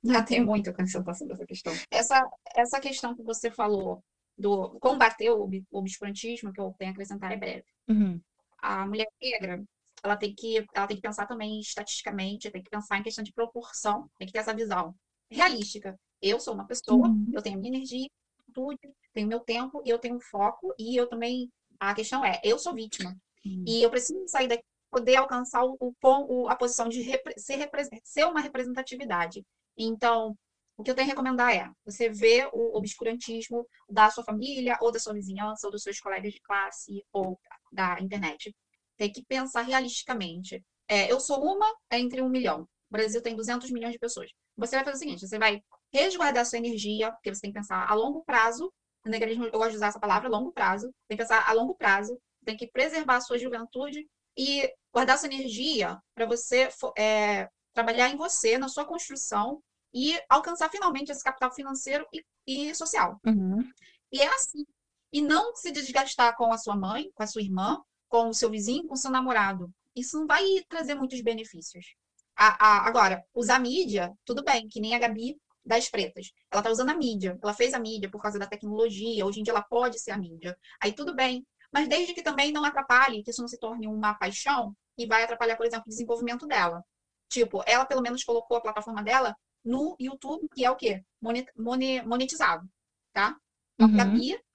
Já 0.04 0.24
tem 0.24 0.44
muito 0.44 0.70
a 0.70 0.72
acrescentar 0.72 1.16
sobre 1.16 1.34
essa 1.34 1.46
questão. 1.46 1.74
Essa, 1.92 2.28
essa 2.56 2.80
questão 2.80 3.16
que 3.16 3.22
você 3.22 3.52
falou 3.52 4.04
do 4.38 4.80
combater 4.80 5.30
o 5.30 5.48
obscurantismo, 5.72 6.52
que 6.52 6.60
eu 6.60 6.74
tenho 6.78 6.92
a 6.92 6.94
acrescentar 6.94 7.32
é 7.32 7.38
breve. 7.38 7.66
Uhum. 7.88 8.20
A 8.62 8.86
mulher 8.88 9.08
negra, 9.22 9.64
ela 10.04 10.18
tem 10.18 10.34
que 10.34 10.66
ela 10.74 10.88
tem 10.88 10.96
que 10.96 11.02
pensar 11.02 11.28
também 11.28 11.60
estatisticamente, 11.60 12.50
tem 12.52 12.64
que 12.64 12.70
pensar 12.70 12.98
em 12.98 13.04
questão 13.04 13.24
de 13.24 13.34
proporção, 13.34 14.10
tem 14.18 14.28
que 14.28 14.34
ter 14.34 14.40
essa 14.40 14.54
visão 14.54 14.96
realística. 15.30 15.98
Eu 16.22 16.40
sou 16.40 16.54
uma 16.54 16.68
pessoa, 16.68 17.08
uhum. 17.08 17.32
eu 17.34 17.42
tenho 17.42 17.60
minha 17.60 17.76
energia, 17.76 18.08
tudo, 18.54 18.78
tenho 19.14 19.28
meu 19.28 19.40
tempo, 19.40 19.82
eu 19.86 19.98
tenho 20.00 20.20
foco 20.20 20.74
e 20.78 20.96
eu 20.96 21.08
também 21.08 21.50
a 21.80 21.94
questão 21.96 22.24
é, 22.24 22.40
eu 22.44 22.60
sou 22.60 22.76
vítima 22.76 23.16
uhum. 23.46 23.64
e 23.68 23.82
eu 23.82 23.90
preciso 23.90 24.28
sair 24.28 24.48
daqui 24.48 24.64
poder 24.92 25.16
alcançar 25.16 25.64
o, 25.64 25.78
o 25.80 26.50
a 26.50 26.56
posição 26.56 26.90
de 26.90 27.02
repre, 27.02 27.34
ser, 27.40 27.70
ser 28.04 28.26
uma 28.26 28.42
representatividade. 28.42 29.44
Então, 29.78 30.36
o 30.78 30.84
que 30.84 30.92
eu 30.92 30.96
tenho 30.96 31.08
a 31.08 31.12
recomendar 31.12 31.56
é 31.56 31.70
você 31.86 32.10
ver 32.10 32.50
o 32.52 32.78
obscurantismo 32.78 33.66
da 33.90 34.10
sua 34.10 34.24
família, 34.24 34.78
ou 34.82 34.92
da 34.92 35.00
sua 35.00 35.14
vizinhança, 35.14 35.66
ou 35.66 35.72
dos 35.72 35.84
seus 35.84 36.00
colegas 36.00 36.34
de 36.34 36.42
classe, 36.42 37.04
ou 37.14 37.40
da 37.72 38.00
internet. 38.02 38.54
Tem 38.98 39.12
que 39.12 39.24
pensar 39.24 39.62
realisticamente. 39.62 40.64
É, 40.88 41.12
eu 41.12 41.20
sou 41.20 41.44
uma 41.44 41.66
entre 41.92 42.22
um 42.22 42.30
milhão. 42.30 42.62
O 42.64 42.68
Brasil 42.92 43.22
tem 43.22 43.36
200 43.36 43.72
milhões 43.72 43.94
de 43.94 44.00
pessoas. 44.00 44.30
Você 44.58 44.76
vai 44.76 44.84
fazer 44.86 44.98
o 44.98 45.00
seguinte: 45.00 45.28
você 45.28 45.40
vai 45.40 45.62
resguardar 45.94 46.46
sua 46.46 46.58
energia, 46.58 47.12
porque 47.12 47.34
você 47.34 47.42
tem 47.42 47.52
que 47.52 47.60
pensar 47.60 47.90
a 47.90 47.94
longo 47.94 48.24
prazo. 48.24 48.72
Negalismo, 49.06 49.46
eu 49.46 49.52
gosto 49.52 49.72
de 49.72 49.78
usar 49.78 49.88
essa 49.88 50.00
palavra, 50.00 50.30
longo 50.30 50.52
prazo. 50.52 50.92
Tem 51.08 51.18
que 51.18 51.24
pensar 51.24 51.48
a 51.48 51.54
longo 51.54 51.76
prazo. 51.76 52.20
Tem 52.46 52.58
que 52.58 52.68
preservar 52.68 53.18
a 53.18 53.22
sua 53.22 53.38
juventude 53.38 54.08
e 54.38 54.72
guardar 54.94 55.18
sua 55.18 55.28
energia 55.28 55.98
para 56.14 56.26
você 56.26 56.70
é, 56.98 57.48
trabalhar 57.74 58.10
em 58.10 58.18
você, 58.18 58.58
na 58.58 58.68
sua 58.68 58.86
construção 58.86 59.62
e 59.94 60.20
alcançar 60.30 60.70
finalmente 60.70 61.12
esse 61.12 61.24
capital 61.24 61.54
financeiro 61.54 62.06
e, 62.14 62.24
e 62.48 62.76
social. 62.76 63.20
Uhum. 63.26 63.68
E 64.12 64.22
é 64.22 64.28
assim. 64.28 64.66
E 65.14 65.22
não 65.22 65.56
se 65.56 65.72
desgastar 65.72 66.36
com 66.38 66.52
a 66.54 66.58
sua 66.58 66.76
mãe, 66.76 67.12
com 67.14 67.24
a 67.24 67.28
sua 67.28 67.42
irmã, 67.42 67.82
com 68.12 68.28
o 68.28 68.34
seu 68.34 68.50
vizinho, 68.50 68.86
com 68.88 68.94
o 68.94 68.98
seu 68.98 69.10
namorado. 69.10 69.72
Isso 69.96 70.20
não 70.20 70.28
vai 70.28 70.44
trazer 70.68 70.96
muitos 70.96 71.22
benefícios. 71.22 71.96
A, 72.36 72.66
a, 72.66 72.88
agora, 72.88 73.24
usar 73.34 73.58
mídia, 73.58 74.12
tudo 74.26 74.44
bem, 74.44 74.68
que 74.68 74.82
nem 74.82 74.94
a 74.94 75.00
Gabi 75.00 75.38
das 75.66 75.90
pretas. 75.90 76.32
Ela 76.52 76.60
está 76.60 76.70
usando 76.70 76.90
a 76.90 76.94
mídia, 76.94 77.40
ela 77.42 77.54
fez 77.54 77.74
a 77.74 77.80
mídia 77.80 78.10
por 78.12 78.22
causa 78.22 78.38
da 78.38 78.46
tecnologia, 78.46 79.26
hoje 79.26 79.40
em 79.40 79.44
dia 79.44 79.54
ela 79.54 79.64
pode 79.64 79.98
ser 79.98 80.12
a 80.12 80.18
mídia. 80.18 80.58
Aí 80.82 80.92
tudo 80.92 81.16
bem. 81.16 81.48
Mas 81.72 81.88
desde 81.88 82.14
que 82.14 82.22
também 82.22 82.52
não 82.52 82.66
atrapalhe, 82.66 83.24
que 83.24 83.32
isso 83.32 83.40
não 83.40 83.48
se 83.48 83.58
torne 83.58 83.88
uma 83.88 84.14
paixão 84.14 84.76
e 84.98 85.06
vai 85.08 85.24
atrapalhar, 85.24 85.56
por 85.56 85.66
exemplo, 85.66 85.86
o 85.88 85.90
desenvolvimento 85.90 86.46
dela. 86.46 86.84
Tipo, 87.30 87.64
ela 87.66 87.86
pelo 87.86 88.02
menos 88.02 88.26
colocou 88.26 88.58
a 88.58 88.62
plataforma 88.62 89.02
dela 89.02 89.34
no 89.64 89.96
YouTube, 89.98 90.50
que 90.54 90.66
é 90.66 90.70
o 90.70 90.76
quê? 90.76 91.02
Monetizado, 91.22 92.68
tá? 93.14 93.38
Uhum. 93.80 93.96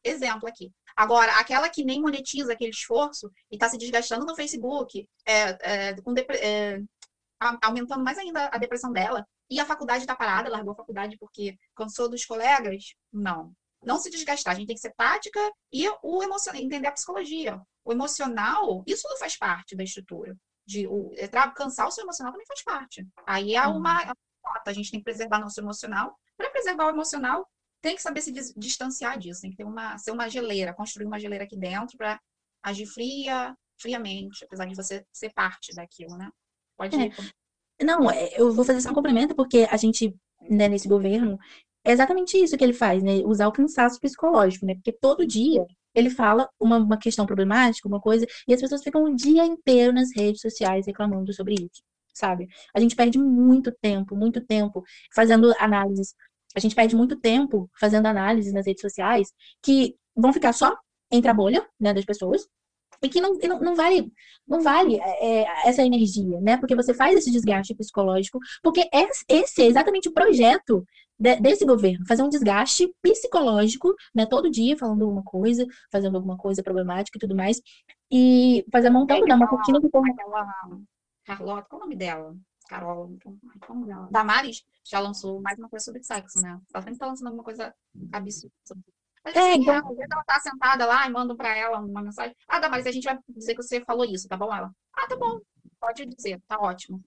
exemplo 0.04 0.46
aqui. 0.46 0.70
Agora, 0.96 1.38
aquela 1.38 1.68
que 1.68 1.84
nem 1.84 2.00
monetiza 2.00 2.52
aquele 2.52 2.70
esforço 2.70 3.30
e 3.50 3.56
está 3.56 3.68
se 3.68 3.76
desgastando 3.76 4.24
no 4.24 4.34
Facebook, 4.34 5.06
é, 5.26 5.90
é, 5.92 5.96
é, 6.40 6.80
aumentando 7.62 8.02
mais 8.02 8.18
ainda 8.18 8.48
a 8.48 8.58
depressão 8.58 8.92
dela, 8.92 9.26
e 9.50 9.60
a 9.60 9.66
faculdade 9.66 10.00
está 10.04 10.16
parada, 10.16 10.50
largou 10.50 10.72
a 10.72 10.76
faculdade 10.76 11.16
porque 11.18 11.56
cansou 11.74 12.08
dos 12.08 12.24
colegas? 12.24 12.94
Não. 13.12 13.52
Não 13.84 13.98
se 13.98 14.10
desgastar, 14.10 14.54
a 14.54 14.56
gente 14.56 14.66
tem 14.66 14.74
que 14.74 14.80
ser 14.80 14.94
prática 14.96 15.38
e 15.72 15.86
o 16.02 16.22
emocional, 16.22 16.60
entender 16.60 16.88
a 16.88 16.92
psicologia. 16.92 17.60
O 17.84 17.92
emocional, 17.92 18.82
isso 18.86 19.06
não 19.08 19.18
faz 19.18 19.36
parte 19.36 19.76
da 19.76 19.84
estrutura. 19.84 20.34
De, 20.66 20.86
o, 20.88 21.12
é, 21.14 21.28
cansar 21.54 21.86
o 21.86 21.90
seu 21.92 22.02
emocional 22.02 22.32
também 22.32 22.46
faz 22.46 22.64
parte. 22.64 23.06
Aí 23.24 23.54
é 23.54 23.64
uma, 23.68 24.02
uhum 24.02 24.12
a 24.64 24.72
gente 24.72 24.90
tem 24.90 25.00
que 25.00 25.04
preservar 25.04 25.40
nosso 25.40 25.60
emocional. 25.60 26.18
Para 26.36 26.50
preservar 26.50 26.86
o 26.86 26.90
emocional, 26.90 27.48
tem 27.80 27.94
que 27.94 28.02
saber 28.02 28.20
se 28.22 28.32
distanciar 28.56 29.18
disso, 29.18 29.40
tem 29.42 29.50
que 29.50 29.56
ter 29.56 29.64
uma, 29.64 29.96
ser 29.98 30.10
uma 30.10 30.28
geleira, 30.28 30.74
construir 30.74 31.06
uma 31.06 31.18
geleira 31.18 31.44
aqui 31.44 31.56
dentro 31.56 31.96
para 31.96 32.20
agir 32.62 32.86
fria, 32.86 33.56
friamente, 33.80 34.44
apesar 34.44 34.66
de 34.66 34.74
você 34.74 35.04
ser 35.12 35.32
parte 35.32 35.74
daquilo, 35.74 36.16
né? 36.16 36.30
Pode 36.76 36.96
é. 36.96 37.06
ir. 37.06 37.14
Não, 37.82 38.10
é, 38.10 38.40
eu 38.40 38.52
vou 38.52 38.64
fazer 38.64 38.80
só 38.80 38.90
um 38.90 38.94
complemento, 38.94 39.34
porque 39.34 39.68
a 39.70 39.76
gente, 39.76 40.14
né, 40.48 40.68
nesse 40.68 40.88
governo, 40.88 41.38
é 41.84 41.92
exatamente 41.92 42.36
isso 42.36 42.56
que 42.56 42.64
ele 42.64 42.72
faz, 42.72 43.02
né? 43.02 43.18
Usar 43.24 43.46
o 43.48 43.52
cansaço 43.52 44.00
psicológico, 44.00 44.66
né? 44.66 44.74
Porque 44.74 44.92
todo 44.92 45.26
dia 45.26 45.64
ele 45.94 46.10
fala 46.10 46.48
uma, 46.58 46.78
uma 46.78 46.98
questão 46.98 47.24
problemática, 47.26 47.88
uma 47.88 48.00
coisa, 48.00 48.26
e 48.48 48.54
as 48.54 48.60
pessoas 48.60 48.82
ficam 48.82 49.04
o 49.04 49.14
dia 49.14 49.44
inteiro 49.44 49.92
nas 49.92 50.10
redes 50.14 50.40
sociais 50.40 50.86
reclamando 50.86 51.32
sobre 51.32 51.54
isso 51.54 51.82
sabe? 52.16 52.48
A 52.74 52.80
gente 52.80 52.96
perde 52.96 53.18
muito 53.18 53.70
tempo, 53.80 54.16
muito 54.16 54.40
tempo 54.44 54.82
fazendo 55.14 55.52
análises. 55.58 56.14
A 56.56 56.60
gente 56.60 56.74
perde 56.74 56.96
muito 56.96 57.16
tempo 57.16 57.70
fazendo 57.78 58.06
análises 58.06 58.52
nas 58.52 58.66
redes 58.66 58.80
sociais 58.80 59.32
que 59.62 59.94
vão 60.16 60.32
ficar 60.32 60.52
só 60.52 60.74
entre 61.10 61.30
a 61.30 61.34
bolha, 61.34 61.64
né, 61.78 61.92
das 61.92 62.04
pessoas, 62.04 62.48
e 63.02 63.08
que 63.08 63.20
não, 63.20 63.34
não, 63.34 63.60
não 63.60 63.74
vale, 63.76 64.10
não 64.48 64.62
vale 64.62 64.98
é, 64.98 65.42
é 65.42 65.68
essa 65.68 65.84
energia, 65.84 66.40
né? 66.40 66.56
Porque 66.56 66.74
você 66.74 66.94
faz 66.94 67.16
esse 67.16 67.30
desgaste 67.30 67.74
psicológico, 67.74 68.38
porque 68.62 68.88
esse 69.28 69.62
é 69.62 69.66
exatamente 69.66 70.08
o 70.08 70.12
projeto 70.12 70.84
de, 71.18 71.36
desse 71.36 71.64
governo, 71.64 72.06
fazer 72.06 72.22
um 72.22 72.28
desgaste 72.28 72.90
psicológico, 73.02 73.94
né? 74.14 74.26
Todo 74.26 74.50
dia 74.50 74.76
falando 74.78 75.02
alguma 75.02 75.22
coisa, 75.22 75.66
fazendo 75.90 76.16
alguma 76.16 76.36
coisa 76.36 76.62
problemática 76.62 77.18
e 77.18 77.20
tudo 77.20 77.34
mais, 77.34 77.60
e 78.10 78.64
fazer 78.72 78.90
montando, 78.90 79.26
dar 79.26 79.36
uma 79.36 79.48
cortina 79.48 79.80
de. 79.80 79.88
Carlota, 81.24 81.66
qual 81.68 81.80
é 81.80 81.84
o 81.84 81.86
nome 81.86 81.96
dela? 81.96 82.36
Carol, 82.68 83.16
como 83.66 83.86
dela? 83.86 84.08
Damares 84.10 84.64
já 84.84 84.98
lançou 84.98 85.40
mais 85.40 85.58
uma 85.58 85.68
coisa 85.68 85.84
sobre 85.84 86.02
sexo, 86.02 86.40
né? 86.40 86.60
Ela 86.72 86.82
sempre 86.82 86.98
tá 86.98 87.06
lançando 87.06 87.28
alguma 87.28 87.44
coisa 87.44 87.74
absurda. 88.12 88.54
Mas, 89.24 89.34
é, 89.34 89.50
assim, 89.50 89.62
então... 89.62 89.74
ela 89.74 90.24
tá 90.24 90.38
sentada 90.38 90.86
lá 90.86 91.06
e 91.06 91.10
mandam 91.10 91.36
pra 91.36 91.56
ela 91.56 91.80
uma 91.80 92.00
mensagem. 92.00 92.34
Ah, 92.46 92.60
Damares, 92.60 92.86
a 92.86 92.92
gente 92.92 93.04
vai 93.04 93.18
dizer 93.28 93.54
que 93.56 93.62
você 93.62 93.80
falou 93.84 94.04
isso, 94.04 94.28
tá 94.28 94.36
bom? 94.36 94.54
Ela, 94.54 94.70
ah, 94.94 95.06
tá 95.08 95.16
bom, 95.16 95.40
pode 95.80 96.06
dizer, 96.06 96.40
tá 96.46 96.58
ótimo. 96.60 97.02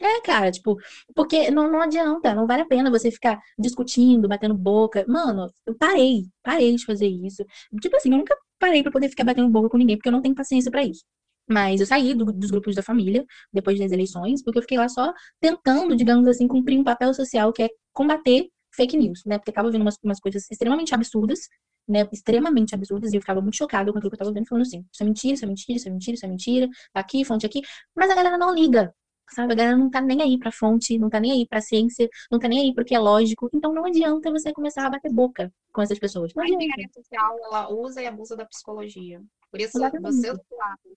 É, 0.00 0.20
cara, 0.22 0.50
tipo, 0.50 0.76
porque 1.14 1.50
não, 1.50 1.70
não 1.70 1.80
adianta, 1.80 2.34
não 2.34 2.46
vale 2.46 2.62
a 2.62 2.66
pena 2.66 2.90
você 2.90 3.10
ficar 3.10 3.40
discutindo, 3.56 4.28
batendo 4.28 4.54
boca. 4.54 5.04
Mano, 5.06 5.48
eu 5.64 5.76
parei, 5.76 6.24
parei 6.42 6.74
de 6.74 6.84
fazer 6.84 7.06
isso. 7.06 7.44
Tipo 7.80 7.96
assim, 7.96 8.10
eu 8.10 8.18
nunca 8.18 8.36
parei 8.58 8.82
pra 8.82 8.90
poder 8.90 9.08
ficar 9.08 9.24
batendo 9.24 9.48
boca 9.48 9.68
com 9.68 9.76
ninguém, 9.78 9.96
porque 9.96 10.08
eu 10.08 10.12
não 10.12 10.22
tenho 10.22 10.34
paciência 10.34 10.70
para 10.70 10.84
isso. 10.84 11.04
Mas 11.48 11.80
eu 11.80 11.86
saí 11.86 12.14
do, 12.14 12.24
dos 12.26 12.50
grupos 12.50 12.74
da 12.74 12.82
família 12.82 13.24
depois 13.52 13.78
das 13.78 13.92
eleições, 13.92 14.42
porque 14.42 14.58
eu 14.58 14.62
fiquei 14.62 14.78
lá 14.78 14.88
só 14.88 15.12
tentando, 15.40 15.94
digamos 15.96 16.26
assim, 16.26 16.48
cumprir 16.48 16.78
um 16.78 16.84
papel 16.84 17.12
social 17.14 17.52
que 17.52 17.62
é 17.64 17.68
combater 17.92 18.48
fake 18.74 18.96
news, 18.96 19.22
né? 19.26 19.38
Porque 19.38 19.50
acaba 19.50 19.70
vendo 19.70 19.82
umas, 19.82 19.96
umas 20.02 20.20
coisas 20.20 20.46
extremamente 20.50 20.94
absurdas, 20.94 21.40
né? 21.88 22.08
Extremamente 22.12 22.74
absurdas, 22.74 23.12
e 23.12 23.16
eu 23.16 23.20
ficava 23.20 23.40
muito 23.40 23.56
chocada 23.56 23.92
com 23.92 23.98
aquilo 23.98 24.10
que 24.10 24.14
eu 24.16 24.18
tava 24.18 24.32
vendo, 24.32 24.46
falando 24.48 24.62
assim: 24.62 24.84
isso 24.92 25.02
é 25.02 25.06
mentira, 25.06 25.34
isso 25.34 25.44
é 25.44 25.48
mentira, 25.48 25.76
isso 25.76 25.88
é 25.88 25.90
mentira, 25.92 26.14
isso 26.16 26.26
é 26.26 26.28
mentira, 26.28 26.68
tá 26.92 27.00
aqui, 27.00 27.24
fonte 27.24 27.46
aqui. 27.46 27.60
Mas 27.94 28.10
a 28.10 28.14
galera 28.14 28.38
não 28.38 28.54
liga. 28.54 28.94
sabe? 29.30 29.52
A 29.52 29.56
galera 29.56 29.76
não 29.76 29.90
tá 29.90 30.00
nem 30.00 30.22
aí 30.22 30.38
pra 30.38 30.50
fonte, 30.52 30.98
não 30.98 31.10
tá 31.10 31.20
nem 31.20 31.32
aí 31.32 31.46
pra 31.46 31.60
ciência, 31.60 32.08
não 32.30 32.38
tá 32.38 32.48
nem 32.48 32.60
aí 32.60 32.74
porque 32.74 32.94
é 32.94 32.98
lógico. 32.98 33.48
Então 33.52 33.72
não 33.72 33.84
adianta 33.86 34.30
você 34.30 34.52
começar 34.52 34.86
a 34.86 34.90
bater 34.90 35.12
boca 35.12 35.52
com 35.72 35.82
essas 35.82 35.98
pessoas. 35.98 36.32
Não 36.34 36.42
A 36.42 36.46
engenharia 36.48 36.88
social, 36.92 37.36
ela 37.44 37.70
usa 37.72 38.02
e 38.02 38.06
abusa 38.06 38.36
da 38.36 38.46
psicologia. 38.46 39.22
Por 39.54 39.60
isso, 39.60 39.78
Exatamente. 39.78 40.16
você 40.16 40.32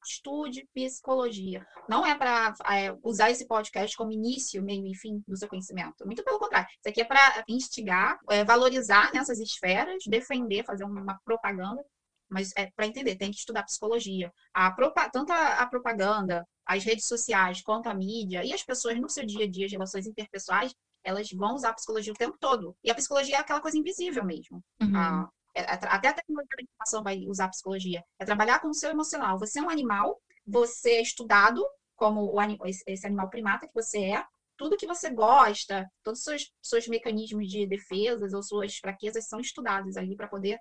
estude 0.03 0.67
psicologia. 0.73 1.63
Não 1.87 2.03
é 2.03 2.15
para 2.17 2.55
usar 3.03 3.29
esse 3.29 3.45
podcast 3.45 3.95
como 3.95 4.11
início, 4.11 4.63
meio 4.63 4.83
e 4.87 4.95
fim 4.95 5.23
do 5.27 5.37
seu 5.37 5.47
conhecimento. 5.47 6.03
Muito 6.07 6.23
pelo 6.23 6.39
contrário. 6.39 6.67
Isso 6.71 6.89
aqui 6.89 7.01
é 7.01 7.05
para 7.05 7.43
instigar, 7.47 8.17
é, 8.31 8.43
valorizar 8.43 9.13
nessas 9.13 9.39
esferas, 9.39 10.01
defender, 10.07 10.65
fazer 10.65 10.85
uma 10.85 11.19
propaganda. 11.23 11.85
Mas 12.27 12.51
é 12.57 12.67
para 12.75 12.87
entender, 12.87 13.15
tem 13.15 13.29
que 13.29 13.37
estudar 13.37 13.61
psicologia. 13.61 14.33
A 14.51 14.75
tanto 15.13 15.31
a, 15.31 15.59
a 15.59 15.67
propaganda, 15.67 16.43
as 16.65 16.83
redes 16.83 17.07
sociais, 17.07 17.61
quanto 17.61 17.87
a 17.89 17.93
mídia, 17.93 18.43
e 18.43 18.51
as 18.51 18.63
pessoas 18.63 18.99
no 18.99 19.07
seu 19.07 19.23
dia 19.23 19.45
a 19.45 19.51
dia, 19.51 19.67
as 19.67 19.71
relações 19.71 20.07
interpessoais, 20.07 20.73
elas 21.03 21.29
vão 21.31 21.53
usar 21.53 21.69
a 21.69 21.73
psicologia 21.75 22.11
o 22.11 22.15
tempo 22.17 22.35
todo. 22.39 22.75
E 22.83 22.89
a 22.89 22.95
psicologia 22.95 23.35
é 23.35 23.39
aquela 23.39 23.61
coisa 23.61 23.77
invisível 23.77 24.25
mesmo. 24.25 24.63
Uhum. 24.81 24.97
A- 24.97 24.99
é- 24.99 25.21
é 25.21 25.21
tra- 25.21 25.36
até 25.59 26.07
a 26.09 26.13
tecnologia 26.13 26.57
da 26.57 26.63
informação 26.63 27.03
vai 27.03 27.25
usar 27.27 27.45
a 27.45 27.49
psicologia. 27.49 28.03
É 28.19 28.25
trabalhar 28.25 28.59
com 28.59 28.69
o 28.69 28.73
seu 28.73 28.89
emocional. 28.89 29.37
Você 29.39 29.59
é 29.59 29.61
um 29.61 29.69
animal, 29.69 30.19
você 30.45 30.91
é 30.91 31.01
estudado 31.01 31.65
como 31.95 32.31
o 32.31 32.37
esse, 32.65 33.05
animal 33.05 33.29
primata 33.29 33.67
que 33.67 33.73
você 33.73 33.99
é. 33.99 34.23
Tudo 34.57 34.77
que 34.77 34.87
você 34.87 35.09
gosta, 35.09 35.87
todos 36.03 36.19
os 36.19 36.25
seus, 36.25 36.51
seus 36.61 36.87
mecanismos 36.87 37.47
de 37.47 37.67
defesas 37.67 38.33
ou 38.33 38.41
suas 38.41 38.77
fraquezas 38.77 39.27
são 39.27 39.39
estudados 39.39 39.97
ali 39.97 40.15
para 40.15 40.27
poder 40.27 40.59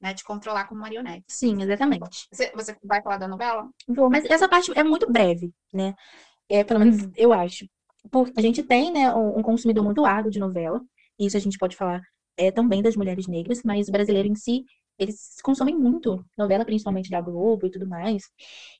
né, 0.00 0.14
te 0.14 0.24
controlar 0.24 0.66
como 0.66 0.80
marionete. 0.80 1.24
Sim, 1.28 1.62
exatamente. 1.62 2.28
Você, 2.30 2.52
você 2.54 2.76
vai 2.84 3.02
falar 3.02 3.18
da 3.18 3.28
novela? 3.28 3.68
Vou, 3.88 4.10
mas 4.10 4.24
essa 4.24 4.48
parte 4.48 4.72
é 4.76 4.82
muito 4.82 5.10
breve, 5.10 5.52
né? 5.72 5.94
É, 6.48 6.64
pelo 6.64 6.80
menos 6.80 7.08
eu 7.16 7.32
acho. 7.32 7.66
Porque 8.10 8.32
a 8.36 8.42
gente 8.42 8.62
tem, 8.62 8.92
né, 8.92 9.14
um, 9.14 9.38
um 9.38 9.42
consumidor 9.42 9.84
muito 9.84 10.04
árduo 10.04 10.30
de 10.30 10.40
novela. 10.40 10.80
Isso 11.18 11.36
a 11.36 11.40
gente 11.40 11.56
pode 11.56 11.76
falar 11.76 12.02
é, 12.36 12.50
também 12.50 12.82
das 12.82 12.96
mulheres 12.96 13.26
negras, 13.26 13.62
mas 13.64 13.88
o 13.88 13.92
brasileiro 13.92 14.28
em 14.28 14.34
si, 14.34 14.64
eles 14.98 15.36
consomem 15.42 15.76
muito 15.76 16.24
novela, 16.36 16.64
principalmente 16.64 17.10
da 17.10 17.20
Globo 17.20 17.66
e 17.66 17.70
tudo 17.70 17.86
mais, 17.86 18.22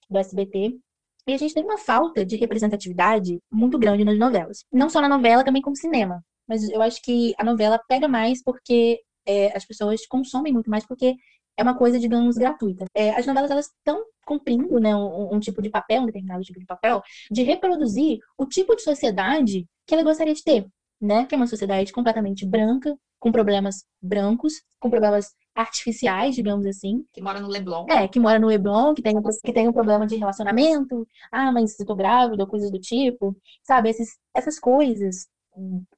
do 0.09 0.19
SBT. 0.19 0.79
E 1.27 1.33
a 1.33 1.37
gente 1.37 1.55
tem 1.55 1.65
uma 1.65 1.79
falta 1.79 2.25
de 2.25 2.37
representatividade 2.37 3.39
muito 3.51 3.79
grande 3.79 4.05
nas 4.05 4.19
novelas. 4.19 4.65
Não 4.73 4.91
só 4.91 5.01
na 5.01 5.09
novela, 5.09 5.45
também 5.45 5.63
como 5.63 5.77
cinema. 5.77 6.23
Mas 6.49 6.69
eu 6.69 6.83
acho 6.83 7.01
que 7.03 7.35
a 7.39 7.45
novela 7.45 7.81
pega 7.89 8.09
mais 8.09 8.43
porque 8.43 9.01
é, 9.27 9.57
as 9.57 9.65
pessoas 9.65 10.07
consomem 10.07 10.53
muito 10.53 10.69
mais 10.69 10.85
porque 10.87 11.15
é 11.57 11.63
uma 11.63 11.77
coisa, 11.77 11.99
digamos, 11.99 12.37
gratuita. 12.37 12.87
É, 12.95 13.11
as 13.11 13.27
novelas, 13.27 13.51
elas 13.51 13.67
estão 13.67 14.03
cumprindo, 14.27 14.79
né, 14.81 14.95
um, 14.97 15.35
um 15.35 15.41
tipo 15.41 15.61
de 15.63 15.71
papel, 15.71 16.03
um 16.03 16.07
determinado 16.07 16.43
tipo 16.43 16.59
de 16.59 16.67
papel, 16.67 17.03
de 17.31 17.43
reproduzir 17.43 18.19
o 18.39 18.47
tipo 18.47 18.75
de 18.75 18.83
sociedade 18.83 19.67
que 19.87 19.95
ela 19.95 20.03
gostaria 20.03 20.35
de 20.35 20.43
ter, 20.43 20.67
né? 21.01 21.27
Que 21.27 21.35
é 21.35 21.37
uma 21.37 21.47
sociedade 21.47 21.93
completamente 21.93 22.47
branca, 22.47 22.97
com 23.23 23.31
problemas 23.31 23.85
brancos, 24.03 24.55
com 24.81 24.91
problemas 24.91 25.31
artificiais, 25.55 26.35
digamos 26.35 26.67
assim. 26.67 27.05
Que 27.13 27.23
mora 27.23 27.41
no 27.41 27.47
Leblon. 27.47 27.87
É, 27.89 28.09
que 28.09 28.19
mora 28.19 28.37
no 28.41 28.49
Leblon, 28.49 28.95
que 28.95 29.03
tem, 29.03 29.17
um- 29.17 29.23
que 29.23 29.53
tem 29.53 29.69
um 29.69 29.73
problema 29.73 30.09
de 30.09 30.17
relacionamento. 30.17 31.07
Ah, 31.31 31.53
mas 31.53 31.79
eu 31.79 31.87
tô 31.87 31.95
grávida, 31.95 32.43
ou 32.43 32.49
coisas 32.49 32.69
do 32.71 32.81
tipo. 32.81 33.37
Sabe, 33.63 33.91
esses, 33.91 34.19
essas 34.35 34.59
coisas 34.59 35.29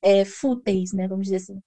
é, 0.02 0.24
fúteis, 0.26 0.92
né, 0.92 1.08
vamos 1.08 1.24
dizer 1.24 1.36
assim. 1.36 1.62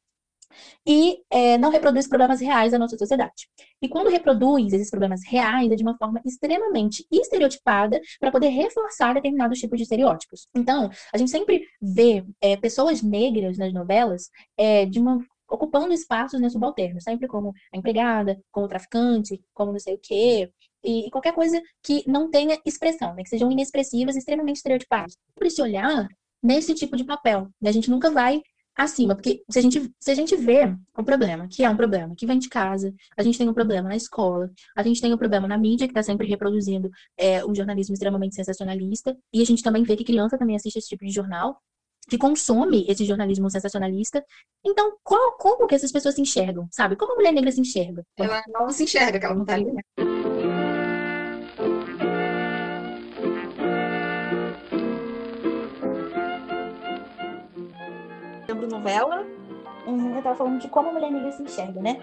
E 0.85 1.19
é, 1.29 1.57
não 1.57 1.69
reproduz 1.69 2.07
problemas 2.07 2.39
reais 2.39 2.71
da 2.71 2.79
nossa 2.79 2.97
sociedade. 2.97 3.47
E 3.81 3.87
quando 3.89 4.09
reproduz 4.09 4.73
esses 4.73 4.89
problemas 4.89 5.21
reais, 5.25 5.71
é 5.71 5.75
de 5.75 5.83
uma 5.83 5.97
forma 5.97 6.21
extremamente 6.25 7.05
estereotipada 7.11 7.99
para 8.19 8.31
poder 8.31 8.49
reforçar 8.49 9.13
determinados 9.13 9.59
tipos 9.59 9.77
de 9.77 9.83
estereótipos. 9.83 10.47
Então, 10.55 10.89
a 11.13 11.17
gente 11.17 11.31
sempre 11.31 11.65
vê 11.81 12.23
é, 12.41 12.55
pessoas 12.57 13.01
negras 13.01 13.57
nas 13.57 13.73
novelas 13.73 14.29
é, 14.57 14.85
de 14.85 14.99
uma 14.99 15.19
ocupando 15.49 15.93
espaços 15.93 16.39
né, 16.39 16.49
subalternos, 16.49 17.03
sempre 17.03 17.27
como 17.27 17.53
a 17.73 17.77
empregada, 17.77 18.39
como 18.51 18.67
traficante, 18.67 19.41
como 19.53 19.71
não 19.71 19.79
sei 19.79 19.95
o 19.95 19.99
quê, 20.01 20.51
e, 20.83 21.07
e 21.07 21.11
qualquer 21.11 21.33
coisa 21.33 21.61
que 21.83 22.03
não 22.07 22.29
tenha 22.29 22.59
expressão, 22.65 23.13
né, 23.13 23.23
que 23.23 23.29
sejam 23.29 23.51
inexpressivas, 23.51 24.15
extremamente 24.15 24.57
estereotipadas. 24.57 25.17
Por 25.35 25.49
se 25.49 25.61
olhar 25.61 26.07
nesse 26.41 26.73
tipo 26.73 26.95
de 26.95 27.03
papel, 27.03 27.49
né, 27.61 27.69
a 27.69 27.73
gente 27.73 27.89
nunca 27.89 28.11
vai 28.11 28.41
acima, 28.77 29.15
porque 29.15 29.43
se 29.49 29.57
a 29.57 29.61
gente, 29.61 29.91
se 29.99 30.11
a 30.11 30.15
gente 30.15 30.35
vê 30.35 30.71
o 30.95 31.03
problema, 31.03 31.47
que 31.49 31.63
é 31.63 31.69
um 31.69 31.75
problema 31.75 32.13
que 32.15 32.27
vem 32.27 32.37
de 32.37 32.47
casa, 32.47 32.93
a 33.17 33.23
gente 33.23 33.37
tem 33.37 33.49
um 33.49 33.53
problema 33.53 33.89
na 33.89 33.95
escola, 33.95 34.51
a 34.75 34.83
gente 34.83 35.01
tem 35.01 35.11
um 35.11 35.17
problema 35.17 35.47
na 35.47 35.57
mídia, 35.57 35.87
que 35.87 35.91
está 35.91 36.03
sempre 36.03 36.27
reproduzindo 36.27 36.89
é, 37.17 37.43
um 37.43 37.55
jornalismo 37.55 37.93
extremamente 37.93 38.35
sensacionalista, 38.35 39.17
e 39.33 39.41
a 39.41 39.45
gente 39.45 39.63
também 39.63 39.83
vê 39.83 39.95
que 39.95 40.03
criança 40.03 40.37
também 40.37 40.55
assiste 40.55 40.77
esse 40.77 40.89
tipo 40.89 41.03
de 41.03 41.11
jornal, 41.11 41.59
que 42.09 42.17
consome 42.17 42.85
esse 42.87 43.03
jornalismo 43.03 43.49
sensacionalista. 43.49 44.23
Então, 44.65 44.97
qual, 45.03 45.33
como 45.33 45.67
que 45.67 45.75
essas 45.75 45.91
pessoas 45.91 46.15
se 46.15 46.21
enxergam, 46.21 46.67
sabe? 46.71 46.95
Como 46.95 47.13
a 47.13 47.15
mulher 47.15 47.33
negra 47.33 47.51
se 47.51 47.59
enxerga? 47.59 48.03
Ela 48.17 48.41
não 48.47 48.69
se 48.69 48.83
enxerga, 48.85 49.19
que 49.19 49.25
ela 49.25 49.35
não 49.35 49.45
tá 49.45 49.55
ali, 49.55 49.71
né? 49.71 49.81
Lembro 58.47 58.67
novela? 58.69 59.25
Uhum, 59.85 60.15
eu 60.15 60.23
tava 60.23 60.35
falando 60.35 60.59
de 60.59 60.69
como 60.69 60.89
a 60.89 60.93
mulher 60.93 61.11
negra 61.11 61.31
se 61.31 61.43
enxerga, 61.43 61.81
né? 61.81 61.97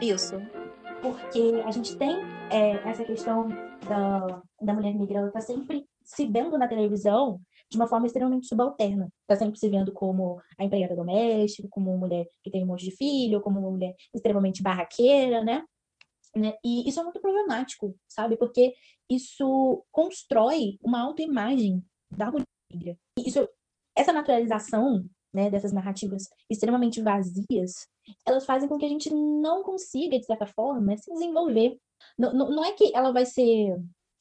Isso. 0.00 0.40
Porque 1.02 1.62
a 1.64 1.70
gente 1.72 1.96
tem 1.96 2.20
é, 2.50 2.88
essa 2.88 3.04
questão 3.04 3.48
da, 3.88 4.42
da 4.60 4.74
mulher 4.74 4.94
negra, 4.94 5.18
ela 5.18 5.30
tá 5.30 5.40
sempre 5.40 5.86
se 6.04 6.26
vendo 6.26 6.58
na 6.58 6.68
televisão 6.68 7.40
de 7.70 7.76
uma 7.76 7.86
forma 7.86 8.06
extremamente 8.06 8.46
subalterna. 8.46 9.08
Tá 9.26 9.36
sempre 9.36 9.58
se 9.58 9.68
vendo 9.68 9.92
como 9.92 10.40
a 10.58 10.64
empregada 10.64 10.96
doméstica, 10.96 11.68
como 11.70 11.90
uma 11.90 11.98
mulher 11.98 12.26
que 12.42 12.50
tem 12.50 12.64
um 12.64 12.66
monte 12.66 12.84
de 12.84 12.96
filho, 12.96 13.40
como 13.40 13.60
uma 13.60 13.70
mulher 13.70 13.94
extremamente 14.14 14.62
barraqueira, 14.62 15.44
né? 15.44 15.64
né? 16.34 16.54
E 16.64 16.88
isso 16.88 17.00
é 17.00 17.02
muito 17.02 17.20
problemático, 17.20 17.94
sabe? 18.08 18.36
Porque 18.36 18.74
isso 19.08 19.84
constrói 19.90 20.78
uma 20.82 21.00
autoimagem 21.00 21.82
da 22.10 22.30
mulher. 22.30 22.96
E 23.18 23.28
isso, 23.28 23.48
essa 23.96 24.12
naturalização 24.12 25.04
né, 25.32 25.48
dessas 25.48 25.72
narrativas 25.72 26.28
extremamente 26.48 27.00
vazias, 27.00 27.86
elas 28.26 28.44
fazem 28.44 28.68
com 28.68 28.78
que 28.78 28.86
a 28.86 28.88
gente 28.88 29.12
não 29.14 29.62
consiga, 29.62 30.18
de 30.18 30.26
certa 30.26 30.46
forma, 30.46 30.96
se 30.96 31.12
desenvolver. 31.12 31.78
Não, 32.18 32.32
não, 32.32 32.50
não 32.50 32.64
é 32.64 32.72
que 32.72 32.94
ela 32.94 33.12
vai 33.12 33.26
ser 33.26 33.76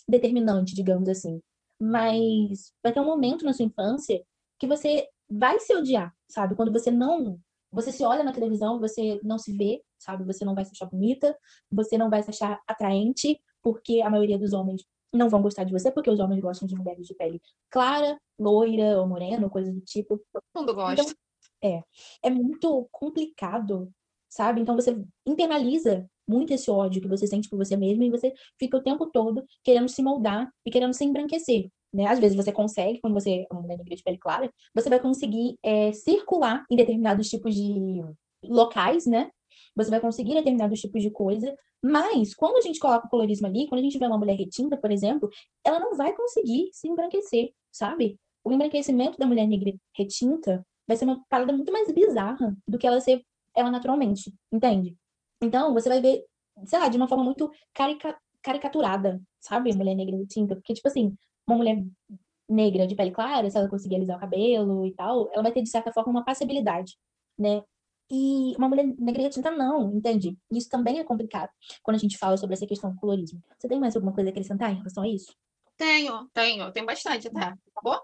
determinante, 0.08 0.76
digamos 0.76 1.08
assim, 1.08 1.39
mas 1.80 2.74
vai 2.84 2.92
ter 2.92 3.00
um 3.00 3.06
momento 3.06 3.46
na 3.46 3.54
sua 3.54 3.66
infância 3.66 4.24
que 4.60 4.68
você 4.68 5.08
vai 5.30 5.60
se 5.60 5.74
odiar, 5.76 6.14
sabe? 6.28 6.56
Quando 6.56 6.72
você 6.72 6.92
não. 6.92 7.40
Você 7.72 7.92
se 7.92 8.04
olha 8.04 8.24
na 8.24 8.34
televisão, 8.34 8.80
você 8.80 9.20
não 9.24 9.38
se 9.38 9.56
vê, 9.56 9.82
sabe? 10.00 10.24
Você 10.26 10.44
não 10.44 10.56
vai 10.56 10.66
se 10.66 10.72
achar 10.72 10.88
bonita, 10.88 11.38
você 11.72 11.98
não 11.98 12.10
vai 12.10 12.24
se 12.24 12.32
achar 12.32 12.60
atraente, 12.68 13.40
porque 13.62 14.02
a 14.02 14.10
maioria 14.10 14.40
dos 14.40 14.54
homens 14.54 14.84
não 15.14 15.30
vão 15.30 15.42
gostar 15.42 15.64
de 15.64 15.72
você, 15.72 15.92
porque 15.92 16.10
os 16.10 16.20
homens 16.20 16.42
gostam 16.42 16.68
de 16.68 16.76
mulheres 16.76 17.06
de 17.06 17.16
pele 17.16 17.42
clara, 17.70 18.20
loira 18.40 19.00
ou 19.00 19.08
morena, 19.08 19.44
ou 19.44 19.50
coisa 19.50 19.72
do 19.72 19.82
tipo. 19.82 20.20
Todo 20.34 20.44
mundo 20.56 20.74
gosta. 20.74 21.02
Então, 21.02 21.14
é, 21.64 21.84
é 22.24 22.30
muito 22.30 22.88
complicado, 22.92 23.92
sabe? 24.30 24.62
Então 24.62 24.76
você 24.76 24.98
internaliza 25.26 26.10
muito 26.30 26.54
esse 26.54 26.70
ódio 26.70 27.02
que 27.02 27.08
você 27.08 27.28
sente 27.28 27.50
por 27.50 27.58
você 27.58 27.76
mesmo 27.76 28.04
e 28.04 28.10
você 28.10 28.34
fica 28.58 28.78
o 28.78 28.84
tempo 28.84 29.08
todo 29.08 29.44
querendo 29.64 29.90
se 29.90 30.02
moldar 30.02 30.50
e 30.66 30.72
querendo 30.72 30.94
se 30.94 31.04
embranquecer. 31.04 31.70
Né? 31.94 32.06
Às 32.06 32.20
vezes 32.20 32.38
você 32.38 32.52
consegue, 32.52 33.00
quando 33.02 33.16
você 33.16 33.48
é 33.50 33.54
uma 33.54 33.64
negra 33.64 33.84
de 33.84 34.04
pele 34.04 34.18
clara, 34.18 34.52
você 34.76 34.90
vai 34.90 35.00
conseguir 35.00 35.58
é, 35.64 35.92
circular 35.92 36.64
em 36.70 36.76
determinados 36.76 37.30
tipos 37.30 37.56
de 37.56 38.04
locais, 38.44 39.06
né? 39.06 39.32
Você 39.76 39.90
vai 39.90 40.00
conseguir 40.00 40.36
determinados 40.36 40.80
tipos 40.80 41.02
de 41.02 41.10
coisa, 41.10 41.56
mas 41.84 42.36
quando 42.36 42.58
a 42.58 42.62
gente 42.62 42.80
coloca 42.80 43.08
o 43.08 43.10
colorismo 43.10 43.48
ali, 43.48 43.68
quando 43.68 43.80
a 43.80 43.84
gente 43.84 43.98
vê 43.98 44.06
uma 44.06 44.18
mulher 44.18 44.38
retinta, 44.38 44.78
por 44.78 44.92
exemplo, 44.92 45.30
ela 45.64 45.80
não 45.80 45.96
vai 45.96 46.16
conseguir 46.16 46.70
se 46.74 46.88
embranquecer, 46.88 47.52
sabe? 47.72 48.18
O 48.44 48.52
embranquecimento 48.52 49.18
da 49.18 49.26
mulher 49.26 49.48
negra 49.48 49.74
retinta 49.96 50.66
vai 50.88 50.96
ser 50.96 51.06
uma 51.06 51.24
parada 51.30 51.54
muito 51.54 51.72
mais 51.72 51.92
bizarra 51.92 52.56
do 52.68 52.78
que 52.78 52.86
ela 52.86 53.02
ser 53.02 53.24
ela 53.56 53.72
naturalmente, 53.72 54.34
entende? 54.52 54.96
Então, 55.42 55.74
você 55.74 55.90
vai 55.90 56.02
ver, 56.02 56.24
sei 56.66 56.80
lá, 56.80 56.88
de 56.90 56.98
uma 56.98 57.08
forma 57.08 57.24
muito 57.24 57.52
carica 57.74 58.18
caricaturada, 58.42 59.22
sabe? 59.40 59.76
Mulher 59.76 59.96
negra 59.96 60.16
retinta, 60.16 60.56
porque, 60.56 60.74
tipo 60.74 60.88
assim, 60.88 61.14
uma 61.46 61.58
mulher 61.58 61.84
negra 62.48 62.88
de 62.88 62.96
pele 62.96 63.12
clara, 63.12 63.50
se 63.50 63.58
ela 63.58 63.70
conseguir 63.70 63.96
alisar 63.96 64.18
o 64.18 64.20
cabelo 64.20 64.86
e 64.86 64.94
tal, 64.94 65.30
ela 65.34 65.44
vai 65.44 65.52
ter, 65.52 65.62
de 65.62 65.70
certa 65.70 65.92
forma, 65.92 66.12
uma 66.12 66.26
passibilidade, 66.26 66.98
né? 67.38 67.62
E 68.12 68.56
uma 68.58 68.68
mulher 68.68 68.86
negra 68.98 69.22
retinta 69.22 69.52
não, 69.52 69.94
entende? 69.94 70.36
Isso 70.52 70.68
também 70.68 71.00
é 71.00 71.04
complicado 71.04 71.50
quando 71.84 71.96
a 71.96 72.00
gente 72.00 72.18
fala 72.18 72.38
sobre 72.38 72.56
essa 72.56 72.66
questão 72.66 72.92
do 72.92 72.98
colorismo. 72.98 73.40
Você 73.58 73.68
tem 73.68 73.80
mais 73.80 73.96
alguma 73.96 74.14
coisa 74.14 74.30
a 74.30 74.32
acrescentar 74.32 74.72
em 74.72 74.78
relação 74.78 75.04
a 75.04 75.08
isso? 75.08 75.32
Tenho, 75.78 76.28
tenho, 76.34 76.72
tenho 76.72 76.86
bastante 76.86 77.28
até. 77.28 77.54
Acabou? 77.76 78.02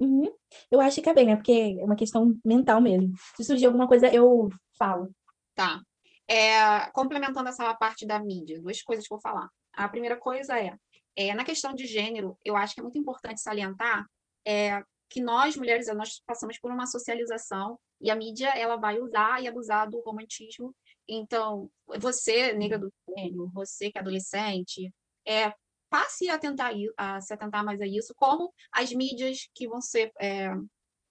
Uhum. 0.00 0.32
Eu 0.70 0.80
acho 0.80 1.02
que 1.02 1.08
é 1.08 1.14
bem, 1.14 1.26
né? 1.26 1.34
Porque 1.34 1.76
é 1.80 1.84
uma 1.84 1.96
questão 1.96 2.38
mental 2.44 2.80
mesmo. 2.80 3.12
Se 3.36 3.42
surgir 3.42 3.66
alguma 3.66 3.88
coisa, 3.88 4.06
eu 4.14 4.48
falo. 4.78 5.10
Tá. 5.56 5.82
É, 6.28 6.90
complementando 6.90 7.48
essa 7.48 7.72
parte 7.74 8.06
da 8.06 8.18
mídia, 8.18 8.60
duas 8.60 8.82
coisas 8.82 9.06
que 9.06 9.12
eu 9.12 9.18
vou 9.18 9.22
falar. 9.22 9.48
A 9.72 9.88
primeira 9.88 10.16
coisa 10.16 10.58
é, 10.60 10.76
é, 11.16 11.34
na 11.34 11.44
questão 11.44 11.74
de 11.74 11.86
gênero, 11.86 12.38
eu 12.44 12.54
acho 12.54 12.74
que 12.74 12.80
é 12.80 12.82
muito 12.82 12.98
importante 12.98 13.40
salientar 13.40 14.06
é, 14.46 14.82
que 15.08 15.20
nós 15.20 15.56
mulheres 15.56 15.86
nós 15.94 16.20
passamos 16.26 16.58
por 16.58 16.70
uma 16.70 16.86
socialização 16.86 17.78
e 18.00 18.10
a 18.10 18.14
mídia 18.14 18.48
ela 18.50 18.76
vai 18.76 19.00
usar 19.00 19.42
e 19.42 19.48
abusar 19.48 19.88
do 19.88 20.00
romantismo. 20.00 20.74
Então, 21.08 21.70
você, 21.98 22.52
negra 22.52 22.78
do 22.78 22.92
gênero, 23.08 23.50
você 23.52 23.90
que 23.90 23.98
é 23.98 24.00
adolescente, 24.00 24.92
é, 25.26 25.52
passe 25.88 26.28
a 26.28 26.38
tentar 26.38 26.72
a 26.96 27.20
se 27.20 27.32
atentar 27.32 27.64
mais 27.64 27.80
a 27.80 27.86
isso, 27.86 28.14
como 28.14 28.52
as 28.70 28.92
mídias 28.92 29.48
que 29.54 29.66
vão 29.66 29.80
ser, 29.80 30.12
é, 30.20 30.50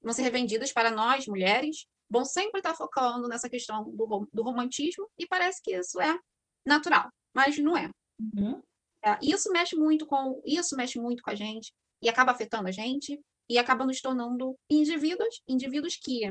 vão 0.02 0.14
ser 0.14 0.22
revendidas 0.22 0.72
para 0.72 0.92
nós, 0.92 1.28
mulheres, 1.28 1.86
vão 2.10 2.24
sempre 2.26 2.60
estar 2.60 2.76
focando 2.76 3.28
nessa 3.28 3.50
questão 3.50 3.84
do, 3.84 4.28
do 4.34 4.44
romantismo, 4.44 5.08
e 5.18 5.28
parece 5.28 5.62
que 5.62 5.76
isso 5.76 6.00
é 6.00 6.18
natural, 6.66 7.10
mas 7.34 7.58
não 7.58 7.78
é. 7.78 7.90
Uhum. 8.20 8.62
é. 9.04 9.18
Isso 9.22 9.52
mexe 9.52 9.76
muito 9.76 10.06
com 10.06 10.42
isso 10.46 10.76
mexe 10.76 11.00
muito 11.00 11.22
com 11.22 11.30
a 11.30 11.36
gente 11.36 11.72
e 12.02 12.10
acaba 12.10 12.32
afetando 12.32 12.68
a 12.68 12.72
gente 12.72 13.20
e 13.50 13.58
acaba 13.58 13.86
nos 13.86 14.02
tornando 14.02 14.56
indivíduos, 14.70 15.42
indivíduos 15.48 15.96
que 15.96 16.26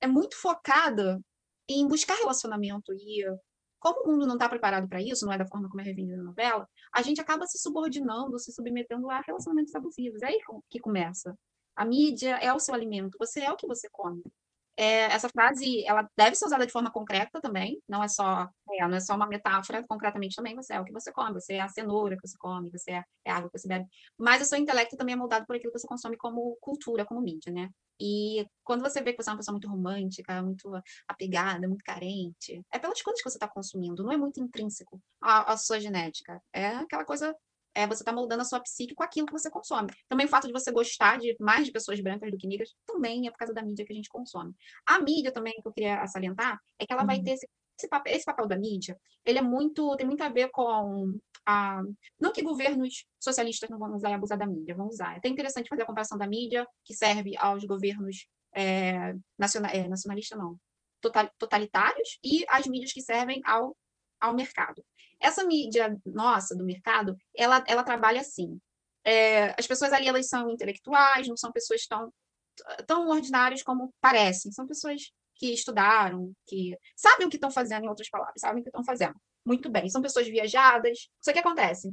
é 0.00 0.06
muito 0.06 0.36
focada 0.36 1.20
em 1.68 1.86
buscar 1.86 2.14
relacionamento 2.14 2.92
e 2.94 3.24
como 3.78 4.02
o 4.02 4.12
mundo 4.12 4.26
não 4.26 4.34
está 4.34 4.48
preparado 4.48 4.88
para 4.88 5.00
isso, 5.00 5.24
não 5.24 5.32
é 5.32 5.38
da 5.38 5.46
forma 5.46 5.68
como 5.68 5.80
é 5.80 5.84
revendida 5.84 6.16
na 6.16 6.24
novela, 6.24 6.68
a 6.92 7.02
gente 7.02 7.20
acaba 7.20 7.46
se 7.46 7.58
subordinando, 7.58 8.38
se 8.38 8.52
submetendo 8.52 9.08
a 9.10 9.20
relacionamentos 9.20 9.74
abusivos. 9.74 10.22
É 10.22 10.26
aí 10.26 10.40
que 10.68 10.80
começa. 10.80 11.36
A 11.76 11.84
mídia 11.84 12.36
é 12.38 12.52
o 12.52 12.58
seu 12.58 12.74
alimento, 12.74 13.16
você 13.18 13.42
é 13.42 13.52
o 13.52 13.56
que 13.56 13.66
você 13.66 13.88
come. 13.92 14.22
É, 14.76 15.04
essa 15.04 15.28
frase, 15.28 15.84
ela 15.86 16.06
deve 16.16 16.36
ser 16.36 16.44
usada 16.44 16.66
de 16.66 16.72
forma 16.72 16.90
concreta 16.90 17.40
também, 17.40 17.80
não 17.88 18.04
é 18.04 18.08
só, 18.08 18.48
é, 18.72 18.86
não 18.86 18.96
é 18.96 19.00
só 19.00 19.14
uma 19.14 19.26
metáfora, 19.26 19.82
concretamente 19.88 20.36
também 20.36 20.54
você 20.54 20.74
é 20.74 20.80
o 20.80 20.84
que 20.84 20.92
você 20.92 21.10
come, 21.10 21.32
você 21.32 21.54
é 21.54 21.60
a 21.60 21.68
cenoura 21.68 22.16
que 22.16 22.26
você 22.26 22.36
come, 22.38 22.70
você 22.70 22.90
é, 22.92 23.04
é 23.24 23.30
a 23.30 23.36
água 23.36 23.50
que 23.50 23.58
você 23.58 23.66
bebe, 23.66 23.86
mas 24.18 24.42
o 24.42 24.44
seu 24.44 24.58
intelecto 24.58 24.96
também 24.96 25.14
é 25.14 25.16
moldado 25.16 25.46
por 25.46 25.56
aquilo 25.56 25.72
que 25.72 25.78
você 25.78 25.86
consome 25.86 26.16
como 26.18 26.56
cultura, 26.60 27.06
como 27.06 27.22
mídia, 27.22 27.50
né? 27.50 27.70
E 27.98 28.46
quando 28.62 28.82
você 28.82 29.00
vê 29.00 29.12
que 29.14 29.22
você 29.22 29.30
é 29.30 29.32
uma 29.32 29.38
pessoa 29.38 29.54
muito 29.54 29.68
romântica, 29.68 30.42
muito 30.42 30.70
apegada, 31.08 31.66
muito 31.66 31.82
carente, 31.82 32.62
é 32.70 32.78
pelas 32.78 33.00
coisas 33.00 33.22
que 33.22 33.30
você 33.30 33.38
está 33.38 33.48
consumindo, 33.48 34.04
não 34.04 34.12
é 34.12 34.16
muito 34.18 34.40
intrínseco 34.40 35.00
à, 35.22 35.52
à 35.52 35.56
sua 35.56 35.80
genética, 35.80 36.38
é 36.52 36.68
aquela 36.68 37.04
coisa 37.06 37.34
é, 37.76 37.86
você 37.86 38.02
está 38.02 38.10
moldando 38.10 38.40
a 38.40 38.44
sua 38.44 38.58
psique 38.58 38.94
com 38.94 39.02
aquilo 39.02 39.26
que 39.26 39.32
você 39.32 39.50
consome. 39.50 39.92
Também 40.08 40.24
o 40.24 40.28
fato 40.30 40.46
de 40.46 40.52
você 40.52 40.72
gostar 40.72 41.18
de 41.18 41.36
mais 41.38 41.66
de 41.66 41.72
pessoas 41.72 42.00
brancas 42.00 42.30
do 42.30 42.38
que 42.38 42.46
negras 42.46 42.74
também 42.86 43.26
é 43.26 43.30
por 43.30 43.36
causa 43.36 43.52
da 43.52 43.62
mídia 43.62 43.84
que 43.84 43.92
a 43.92 43.96
gente 43.96 44.08
consome. 44.08 44.54
A 44.86 44.98
mídia 44.98 45.30
também, 45.30 45.52
que 45.60 45.68
eu 45.68 45.72
queria 45.72 46.06
salientar, 46.06 46.58
é 46.78 46.86
que 46.86 46.92
ela 46.92 47.02
uhum. 47.02 47.06
vai 47.06 47.20
ter 47.20 47.32
esse, 47.32 47.46
esse, 47.78 47.86
papel, 47.86 48.14
esse 48.14 48.24
papel 48.24 48.46
da 48.46 48.56
mídia, 48.56 48.98
ele 49.26 49.38
é 49.38 49.42
muito, 49.42 49.94
tem 49.96 50.06
muito 50.06 50.22
a 50.22 50.30
ver 50.30 50.48
com 50.50 51.12
a... 51.44 51.82
Não 52.18 52.32
que 52.32 52.40
governos 52.40 53.04
socialistas 53.20 53.68
não 53.68 53.78
vão 53.78 53.94
usar 53.94 54.08
e 54.08 54.14
abusar 54.14 54.38
da 54.38 54.46
mídia, 54.46 54.74
vão 54.74 54.88
usar. 54.88 55.12
É 55.12 55.18
até 55.18 55.28
interessante 55.28 55.68
fazer 55.68 55.82
a 55.82 55.86
comparação 55.86 56.16
da 56.16 56.26
mídia, 56.26 56.66
que 56.82 56.94
serve 56.94 57.36
aos 57.36 57.62
governos 57.64 58.26
é, 58.54 59.14
nacional, 59.38 59.70
é, 59.70 59.86
nacionalista, 59.86 60.34
não, 60.34 60.58
totalitários, 61.38 62.18
e 62.24 62.42
as 62.48 62.66
mídias 62.66 62.94
que 62.94 63.02
servem 63.02 63.42
ao, 63.44 63.76
ao 64.18 64.34
mercado. 64.34 64.82
Essa 65.20 65.44
mídia 65.44 65.96
nossa 66.04 66.54
do 66.54 66.64
mercado, 66.64 67.16
ela, 67.34 67.64
ela 67.66 67.82
trabalha 67.82 68.20
assim. 68.20 68.58
É, 69.04 69.54
as 69.58 69.66
pessoas 69.66 69.92
ali 69.92 70.08
elas 70.08 70.28
são 70.28 70.50
intelectuais, 70.50 71.28
não 71.28 71.36
são 71.36 71.52
pessoas 71.52 71.86
tão, 71.86 72.12
tão 72.86 73.08
ordinárias 73.08 73.62
como 73.62 73.92
parecem. 74.00 74.52
São 74.52 74.66
pessoas 74.66 75.12
que 75.34 75.52
estudaram, 75.52 76.32
que 76.46 76.76
sabem 76.96 77.26
o 77.26 77.30
que 77.30 77.36
estão 77.36 77.50
fazendo, 77.50 77.84
em 77.84 77.88
outras 77.88 78.08
palavras, 78.08 78.40
sabem 78.40 78.60
o 78.60 78.62
que 78.62 78.68
estão 78.68 78.84
fazendo. 78.84 79.14
Muito 79.44 79.70
bem. 79.70 79.88
São 79.88 80.02
pessoas 80.02 80.26
viajadas. 80.26 81.08
Só 81.20 81.32
que 81.32 81.38
acontece, 81.38 81.92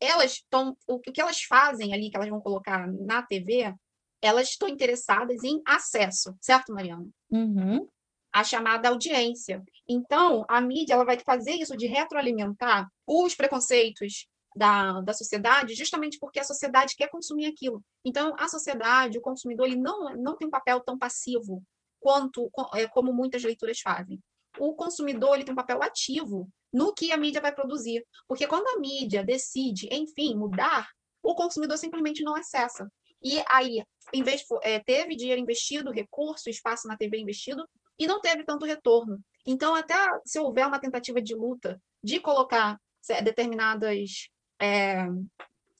elas 0.00 0.32
estão, 0.32 0.76
o 0.86 1.00
que 1.00 1.20
elas 1.20 1.42
fazem 1.42 1.92
ali, 1.92 2.10
que 2.10 2.16
elas 2.16 2.28
vão 2.28 2.40
colocar 2.40 2.86
na 2.86 3.22
TV, 3.22 3.74
elas 4.22 4.48
estão 4.50 4.68
interessadas 4.68 5.42
em 5.44 5.60
acesso, 5.66 6.34
certo, 6.40 6.72
Mariana? 6.72 7.06
Uhum 7.30 7.86
a 8.34 8.42
chamada 8.42 8.88
audiência. 8.88 9.62
Então, 9.88 10.44
a 10.48 10.60
mídia 10.60 10.94
ela 10.94 11.04
vai 11.04 11.16
fazer 11.20 11.52
isso 11.52 11.76
de 11.76 11.86
retroalimentar 11.86 12.90
os 13.06 13.32
preconceitos 13.32 14.26
da, 14.56 15.00
da 15.02 15.12
sociedade, 15.12 15.76
justamente 15.76 16.18
porque 16.18 16.40
a 16.40 16.44
sociedade 16.44 16.96
quer 16.96 17.08
consumir 17.08 17.46
aquilo. 17.46 17.80
Então, 18.04 18.34
a 18.36 18.48
sociedade, 18.48 19.18
o 19.18 19.20
consumidor, 19.20 19.66
ele 19.66 19.76
não, 19.76 20.16
não 20.16 20.36
tem 20.36 20.48
um 20.48 20.50
papel 20.50 20.80
tão 20.80 20.98
passivo 20.98 21.62
quanto 22.00 22.50
é, 22.74 22.88
como 22.88 23.12
muitas 23.12 23.44
leituras 23.44 23.78
fazem. 23.78 24.20
O 24.58 24.74
consumidor 24.74 25.36
ele 25.36 25.44
tem 25.44 25.52
um 25.52 25.56
papel 25.56 25.80
ativo 25.80 26.48
no 26.72 26.92
que 26.92 27.12
a 27.12 27.16
mídia 27.16 27.40
vai 27.40 27.54
produzir. 27.54 28.04
Porque 28.26 28.48
quando 28.48 28.66
a 28.66 28.80
mídia 28.80 29.22
decide, 29.22 29.88
enfim, 29.92 30.34
mudar, 30.34 30.88
o 31.22 31.36
consumidor 31.36 31.78
simplesmente 31.78 32.24
não 32.24 32.34
acessa. 32.34 32.90
E 33.22 33.40
aí, 33.48 33.80
em 34.12 34.24
vez 34.24 34.44
é, 34.62 34.80
teve 34.80 35.14
dinheiro 35.14 35.40
investido, 35.40 35.92
recurso, 35.92 36.50
espaço 36.50 36.88
na 36.88 36.96
TV 36.96 37.18
investido, 37.18 37.64
e 37.98 38.06
não 38.06 38.20
teve 38.20 38.44
tanto 38.44 38.66
retorno. 38.66 39.18
Então, 39.46 39.74
até 39.74 39.94
se 40.24 40.38
houver 40.38 40.66
uma 40.66 40.80
tentativa 40.80 41.20
de 41.20 41.34
luta 41.34 41.80
de 42.02 42.20
colocar 42.20 42.78
determinadas, 43.22 44.28
é, 44.60 45.06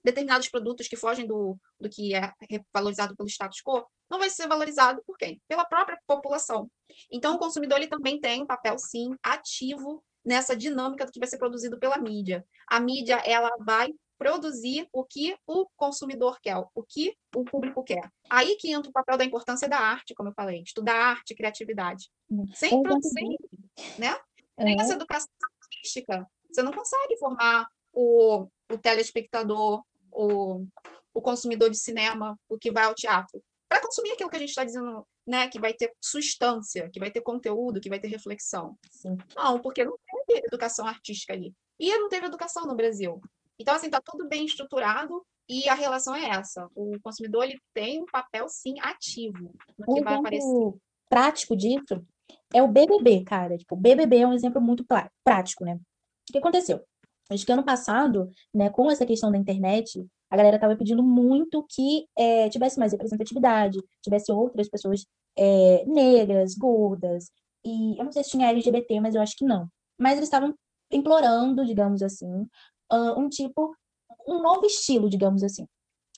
determinados 0.02 0.48
produtos 0.48 0.86
que 0.86 0.96
fogem 0.96 1.26
do, 1.26 1.58
do 1.80 1.88
que 1.88 2.14
é 2.14 2.32
valorizado 2.72 3.16
pelo 3.16 3.28
status 3.28 3.62
quo, 3.62 3.86
não 4.10 4.18
vai 4.18 4.28
ser 4.28 4.46
valorizado 4.46 5.02
por 5.06 5.16
quem? 5.16 5.40
Pela 5.48 5.64
própria 5.64 5.98
população. 6.06 6.70
Então, 7.10 7.34
o 7.34 7.38
consumidor 7.38 7.78
ele 7.78 7.88
também 7.88 8.20
tem 8.20 8.42
um 8.42 8.46
papel, 8.46 8.78
sim, 8.78 9.14
ativo 9.22 10.04
nessa 10.24 10.56
dinâmica 10.56 11.04
do 11.04 11.12
que 11.12 11.18
vai 11.18 11.28
ser 11.28 11.38
produzido 11.38 11.78
pela 11.78 11.98
mídia. 11.98 12.44
A 12.68 12.80
mídia 12.80 13.16
ela 13.24 13.50
vai 13.60 13.92
produzir 14.24 14.88
o 14.90 15.04
que 15.04 15.36
o 15.46 15.66
consumidor 15.76 16.40
quer, 16.40 16.56
o 16.56 16.82
que 16.82 17.14
o 17.36 17.44
público 17.44 17.84
quer. 17.84 18.10
Aí 18.30 18.56
que 18.56 18.72
entra 18.72 18.88
o 18.88 18.92
papel 18.92 19.18
da 19.18 19.24
importância 19.24 19.68
da 19.68 19.78
arte, 19.78 20.14
como 20.14 20.30
eu 20.30 20.32
falei, 20.32 20.62
estudar 20.62 20.96
arte, 20.96 21.34
criatividade. 21.34 22.10
Sem 22.54 22.82
produzir, 22.82 23.36
né? 23.98 24.18
Sem 24.58 24.80
essa 24.80 24.94
educação 24.94 25.28
artística, 25.62 26.26
você 26.50 26.62
não 26.62 26.72
consegue 26.72 27.18
formar 27.18 27.68
o, 27.92 28.48
o 28.72 28.78
telespectador, 28.78 29.84
o, 30.10 30.64
o 31.12 31.20
consumidor 31.20 31.68
de 31.68 31.76
cinema, 31.76 32.38
o 32.48 32.56
que 32.56 32.72
vai 32.72 32.84
ao 32.84 32.94
teatro, 32.94 33.42
para 33.68 33.82
consumir 33.82 34.12
aquilo 34.12 34.30
que 34.30 34.36
a 34.36 34.40
gente 34.40 34.48
está 34.50 34.64
dizendo, 34.64 35.06
né? 35.26 35.48
Que 35.48 35.60
vai 35.60 35.74
ter 35.74 35.92
substância, 36.00 36.88
que 36.88 36.98
vai 36.98 37.10
ter 37.10 37.20
conteúdo, 37.20 37.78
que 37.78 37.90
vai 37.90 38.00
ter 38.00 38.08
reflexão. 38.08 38.78
Sim. 38.90 39.18
Não, 39.36 39.60
porque 39.60 39.84
não 39.84 39.98
teve 40.26 40.46
educação 40.46 40.86
artística 40.86 41.34
ali. 41.34 41.54
E 41.78 41.94
não 41.98 42.08
teve 42.08 42.24
educação 42.24 42.64
no 42.66 42.74
Brasil. 42.74 43.20
Então, 43.58 43.74
assim, 43.74 43.86
está 43.86 44.00
tudo 44.04 44.28
bem 44.28 44.44
estruturado 44.44 45.24
e 45.48 45.68
a 45.68 45.74
relação 45.74 46.14
é 46.14 46.28
essa. 46.30 46.68
O 46.74 46.98
consumidor 47.02 47.44
ele 47.44 47.58
tem 47.72 48.02
um 48.02 48.06
papel, 48.06 48.48
sim, 48.48 48.74
ativo 48.80 49.52
no 49.78 49.94
que 49.94 50.00
um 50.00 50.04
vai 50.04 50.14
aparecer. 50.14 50.74
prático 51.08 51.56
disso 51.56 52.04
é 52.52 52.62
o 52.62 52.68
BBB, 52.68 53.24
cara. 53.24 53.56
Tipo, 53.56 53.74
o 53.74 53.78
BBB 53.78 54.18
é 54.18 54.26
um 54.26 54.32
exemplo 54.32 54.60
muito 54.60 54.84
prático, 55.22 55.64
né? 55.64 55.74
O 55.74 56.32
que 56.32 56.38
aconteceu? 56.38 56.82
Acho 57.30 57.44
que 57.44 57.52
ano 57.52 57.64
passado, 57.64 58.30
né, 58.52 58.70
com 58.70 58.90
essa 58.90 59.06
questão 59.06 59.30
da 59.30 59.38
internet, 59.38 60.06
a 60.30 60.36
galera 60.36 60.56
estava 60.56 60.76
pedindo 60.76 61.02
muito 61.02 61.64
que 61.68 62.06
é, 62.18 62.48
tivesse 62.48 62.78
mais 62.78 62.92
representatividade, 62.92 63.80
tivesse 64.02 64.30
outras 64.32 64.68
pessoas 64.68 65.06
é, 65.36 65.84
negras, 65.86 66.54
gordas, 66.54 67.30
e 67.64 67.98
eu 67.98 68.04
não 68.04 68.12
sei 68.12 68.22
se 68.22 68.30
tinha 68.30 68.48
LGBT, 68.48 69.00
mas 69.00 69.14
eu 69.14 69.22
acho 69.22 69.36
que 69.36 69.44
não. 69.44 69.68
Mas 69.98 70.14
eles 70.16 70.24
estavam 70.26 70.54
implorando, 70.90 71.64
digamos 71.64 72.02
assim, 72.02 72.46
uh, 72.92 73.18
um 73.18 73.28
tipo, 73.28 73.74
um 74.26 74.42
novo 74.42 74.64
estilo, 74.66 75.08
digamos 75.08 75.42
assim, 75.42 75.66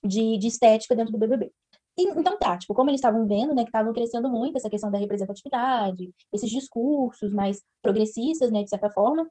de, 0.05 0.39
de 0.39 0.47
estética 0.47 0.95
dentro 0.95 1.13
do 1.13 1.19
BBB. 1.19 1.53
E, 1.99 2.09
então 2.11 2.39
tá, 2.39 2.59
tipo, 2.59 2.75
como 2.75 2.91
eles 2.91 2.99
estavam 2.99 3.27
vendo, 3.27 3.55
né, 3.55 3.63
que 3.63 3.69
estavam 3.69 3.93
crescendo 3.93 4.29
muito 4.29 4.57
essa 4.57 4.71
questão 4.71 4.91
da 4.91 4.99
representatividade, 4.99 6.13
esses 6.33 6.51
discursos 6.51 7.33
mais 7.33 7.63
progressistas, 7.83 8.51
né, 8.53 8.63
de 8.63 8.69
certa 8.69 8.91
forma, 8.91 9.27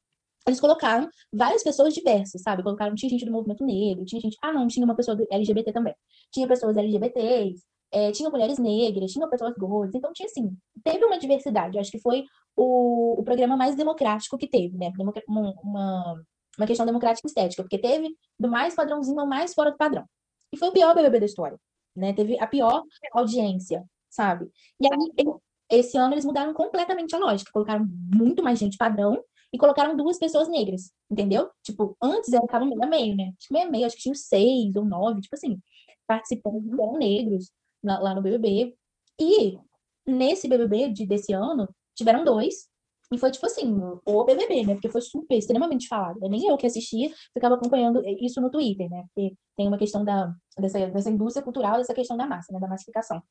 eles 0.48 0.60
colocaram 0.60 1.10
várias 1.34 1.64
pessoas 1.64 1.94
diversas, 1.94 2.42
sabe? 2.42 2.62
Colocaram, 2.62 2.94
tinha 2.96 3.10
gente 3.10 3.26
do 3.26 3.32
movimento 3.32 3.66
negro, 3.66 4.06
tinha 4.06 4.22
gente, 4.22 4.38
ah 4.44 4.54
não, 4.54 4.68
tinha 4.68 4.86
uma 4.86 4.96
pessoa 4.96 5.16
do 5.16 5.26
LGBT 5.32 5.72
também. 5.74 5.96
Tinha 6.32 6.48
pessoas 6.48 6.78
LGBTs, 6.78 7.64
é, 7.92 8.12
tinha 8.12 8.30
mulheres 8.30 8.60
negras, 8.60 9.12
tinha 9.12 9.28
pessoas 9.28 9.56
gordas, 9.58 9.96
então 9.96 10.12
tinha 10.14 10.28
assim, 10.28 10.56
teve 10.84 11.04
uma 11.04 11.18
diversidade. 11.18 11.76
Eu 11.78 11.82
acho 11.82 11.92
que 11.92 12.00
foi 12.00 12.26
o, 12.56 13.20
o 13.20 13.24
programa 13.24 13.58
mais 13.58 13.76
democrático 13.76 14.38
que 14.38 14.48
teve, 14.48 14.78
né? 14.78 14.92
Uma, 15.28 15.54
uma, 15.64 16.22
uma 16.58 16.68
questão 16.68 16.86
democrática 16.86 17.28
e 17.28 17.30
estética, 17.30 17.64
porque 17.64 17.78
teve 17.78 18.16
do 18.40 18.50
mais 18.50 18.76
padrãozinho 18.76 19.20
ao 19.20 19.28
mais 19.28 19.54
fora 19.54 19.72
do 19.72 19.78
padrão. 19.78 20.06
E 20.52 20.58
foi 20.58 20.70
o 20.70 20.72
pior 20.72 20.96
BBB 20.96 21.20
da 21.20 21.26
história, 21.26 21.60
né? 21.96 22.14
Teve 22.14 22.40
a 22.40 22.48
pior 22.48 22.84
audiência, 23.14 23.84
sabe? 24.10 24.50
E 24.80 24.88
aí, 24.88 25.26
esse 25.70 25.98
ano 25.98 26.14
eles 26.14 26.26
mudaram 26.26 26.54
completamente 26.54 27.16
a 27.16 27.20
lógica, 27.20 27.52
colocaram 27.52 27.86
muito 27.88 28.44
mais 28.44 28.60
gente 28.60 28.78
padrão 28.78 29.24
e 29.52 29.58
colocaram 29.58 29.96
duas 29.96 30.18
pessoas 30.18 30.48
negras, 30.48 30.92
entendeu? 31.10 31.50
Tipo, 31.64 31.96
antes 32.02 32.32
eram 32.34 32.46
estavam 32.46 32.68
meio 32.68 32.84
a 32.84 32.88
meio, 32.88 33.16
né? 33.16 33.34
Que 33.40 33.54
meio 33.54 33.68
a 33.68 33.72
meio, 33.72 33.86
acho 33.86 33.96
que 33.96 34.04
tinha 34.04 34.16
seis 34.16 34.76
ou 34.76 34.86
nove, 34.86 35.22
tipo 35.22 35.36
assim, 35.36 35.60
participantes 36.08 36.72
eram 36.72 36.98
negros 36.98 37.52
lá 37.84 38.14
no 38.14 38.22
BBB. 38.22 38.76
E 39.20 39.58
nesse 40.06 40.48
BBB 40.48 40.90
de, 40.90 41.06
desse 41.06 41.34
ano, 41.34 41.68
tiveram 41.96 42.24
dois, 42.24 42.68
E 43.16 43.18
foi 43.18 43.32
tipo 43.32 43.46
assim, 43.46 43.74
o 44.06 44.24
BBB, 44.26 44.66
né? 44.66 44.74
Porque 44.74 44.92
foi 44.92 45.02
super, 45.02 45.38
extremamente 45.38 45.88
falado. 45.88 46.20
Nem 46.22 46.48
eu 46.48 46.58
que 46.58 46.68
assistia, 46.68 47.10
ficava 47.34 47.56
acompanhando 47.56 48.02
isso 48.22 48.42
no 48.42 48.52
Twitter, 48.52 48.90
né? 48.90 49.06
Porque 49.14 49.36
tem 49.56 49.68
uma 49.68 49.78
questão 49.78 50.04
da, 50.04 50.34
dessa, 50.60 50.86
dessa 50.88 51.10
indústria 51.10 51.44
cultural, 51.44 51.78
dessa 51.78 51.94
questão 51.94 52.18
da 52.18 52.28
massa, 52.28 52.52
né? 52.52 52.60
Da 52.60 52.68
massificação. 52.68 53.22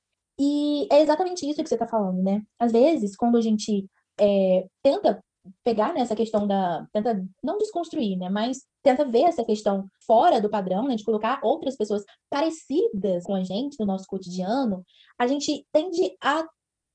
E 0.41 0.89
é 0.91 1.03
exatamente 1.03 1.49
isso 1.49 1.63
que 1.63 1.69
você 1.69 1.75
está 1.75 1.87
falando, 1.87 2.23
né? 2.23 2.43
Às 2.59 2.73
vezes, 2.73 3.15
quando 3.15 3.37
a 3.37 3.43
gente 3.43 3.87
é, 4.19 4.67
tenta 4.83 5.23
pegar 5.63 5.93
nessa 5.93 6.17
questão 6.17 6.47
da. 6.47 6.87
tenta 6.93 7.23
não 7.43 7.59
desconstruir, 7.59 8.17
né? 8.17 8.31
Mas 8.31 8.63
tenta 8.83 9.05
ver 9.05 9.25
essa 9.25 9.45
questão 9.45 9.87
fora 10.07 10.41
do 10.41 10.49
padrão, 10.49 10.89
né? 10.89 10.97
De 10.97 11.05
colocar 11.05 11.41
outras 11.43 11.77
pessoas 11.77 12.03
parecidas 12.31 13.25
com 13.25 13.35
a 13.35 13.45
gente 13.45 13.79
no 13.79 13.85
nosso 13.85 14.07
cotidiano, 14.07 14.83
a 15.19 15.27
gente 15.27 15.67
tende 15.71 16.17
a 16.23 16.43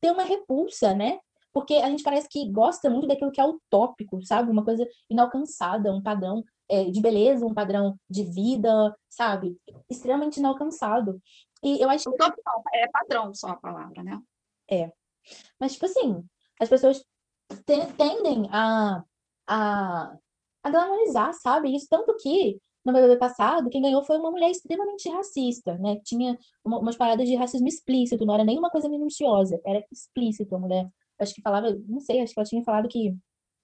ter 0.01 0.11
uma 0.11 0.23
repulsa, 0.23 0.95
né? 0.95 1.19
Porque 1.53 1.75
a 1.75 1.89
gente 1.89 2.03
parece 2.03 2.27
que 2.29 2.49
gosta 2.51 2.89
muito 2.89 3.07
daquilo 3.07 3.31
que 3.31 3.41
é 3.41 3.45
utópico, 3.45 4.23
sabe? 4.23 4.51
Uma 4.51 4.63
coisa 4.63 4.87
inalcançada, 5.09 5.93
um 5.93 6.01
padrão 6.01 6.43
é, 6.69 6.85
de 6.85 7.01
beleza, 7.01 7.45
um 7.45 7.53
padrão 7.53 7.99
de 8.09 8.23
vida, 8.23 8.95
sabe? 9.09 9.57
Extremamente 9.89 10.37
inalcançado. 10.37 11.21
E 11.63 11.81
eu 11.81 11.89
acho 11.89 12.09
que. 12.11 12.23
É 12.73 12.87
padrão 12.91 13.33
só 13.33 13.49
a 13.49 13.57
palavra, 13.57 14.03
né? 14.03 14.21
É. 14.69 14.91
Mas, 15.59 15.73
tipo 15.73 15.85
assim, 15.85 16.23
as 16.59 16.69
pessoas 16.69 17.03
tendem 17.65 18.47
a, 18.51 19.03
a, 19.47 20.15
a 20.63 20.69
glamorizar, 20.69 21.33
sabe? 21.33 21.75
Isso 21.75 21.87
tanto 21.89 22.15
que 22.17 22.59
no 22.85 22.93
BBB 22.93 23.17
passado, 23.17 23.69
quem 23.69 23.81
ganhou 23.81 24.03
foi 24.03 24.17
uma 24.17 24.31
mulher 24.31 24.49
extremamente 24.49 25.09
racista, 25.09 25.77
né? 25.77 25.99
Tinha 26.03 26.37
uma, 26.63 26.79
umas 26.79 26.95
paradas 26.95 27.27
de 27.27 27.35
racismo 27.35 27.67
explícito, 27.67 28.25
não 28.25 28.33
era 28.33 28.43
nenhuma 28.43 28.69
coisa 28.69 28.87
minuciosa, 28.87 29.59
era 29.65 29.83
explícito 29.91 30.55
a 30.55 30.59
mulher. 30.59 30.89
Acho 31.19 31.33
que 31.33 31.41
falava, 31.41 31.75
não 31.87 31.99
sei, 31.99 32.21
acho 32.21 32.33
que 32.33 32.39
ela 32.39 32.47
tinha 32.47 32.63
falado 32.63 32.87
que, 32.87 33.15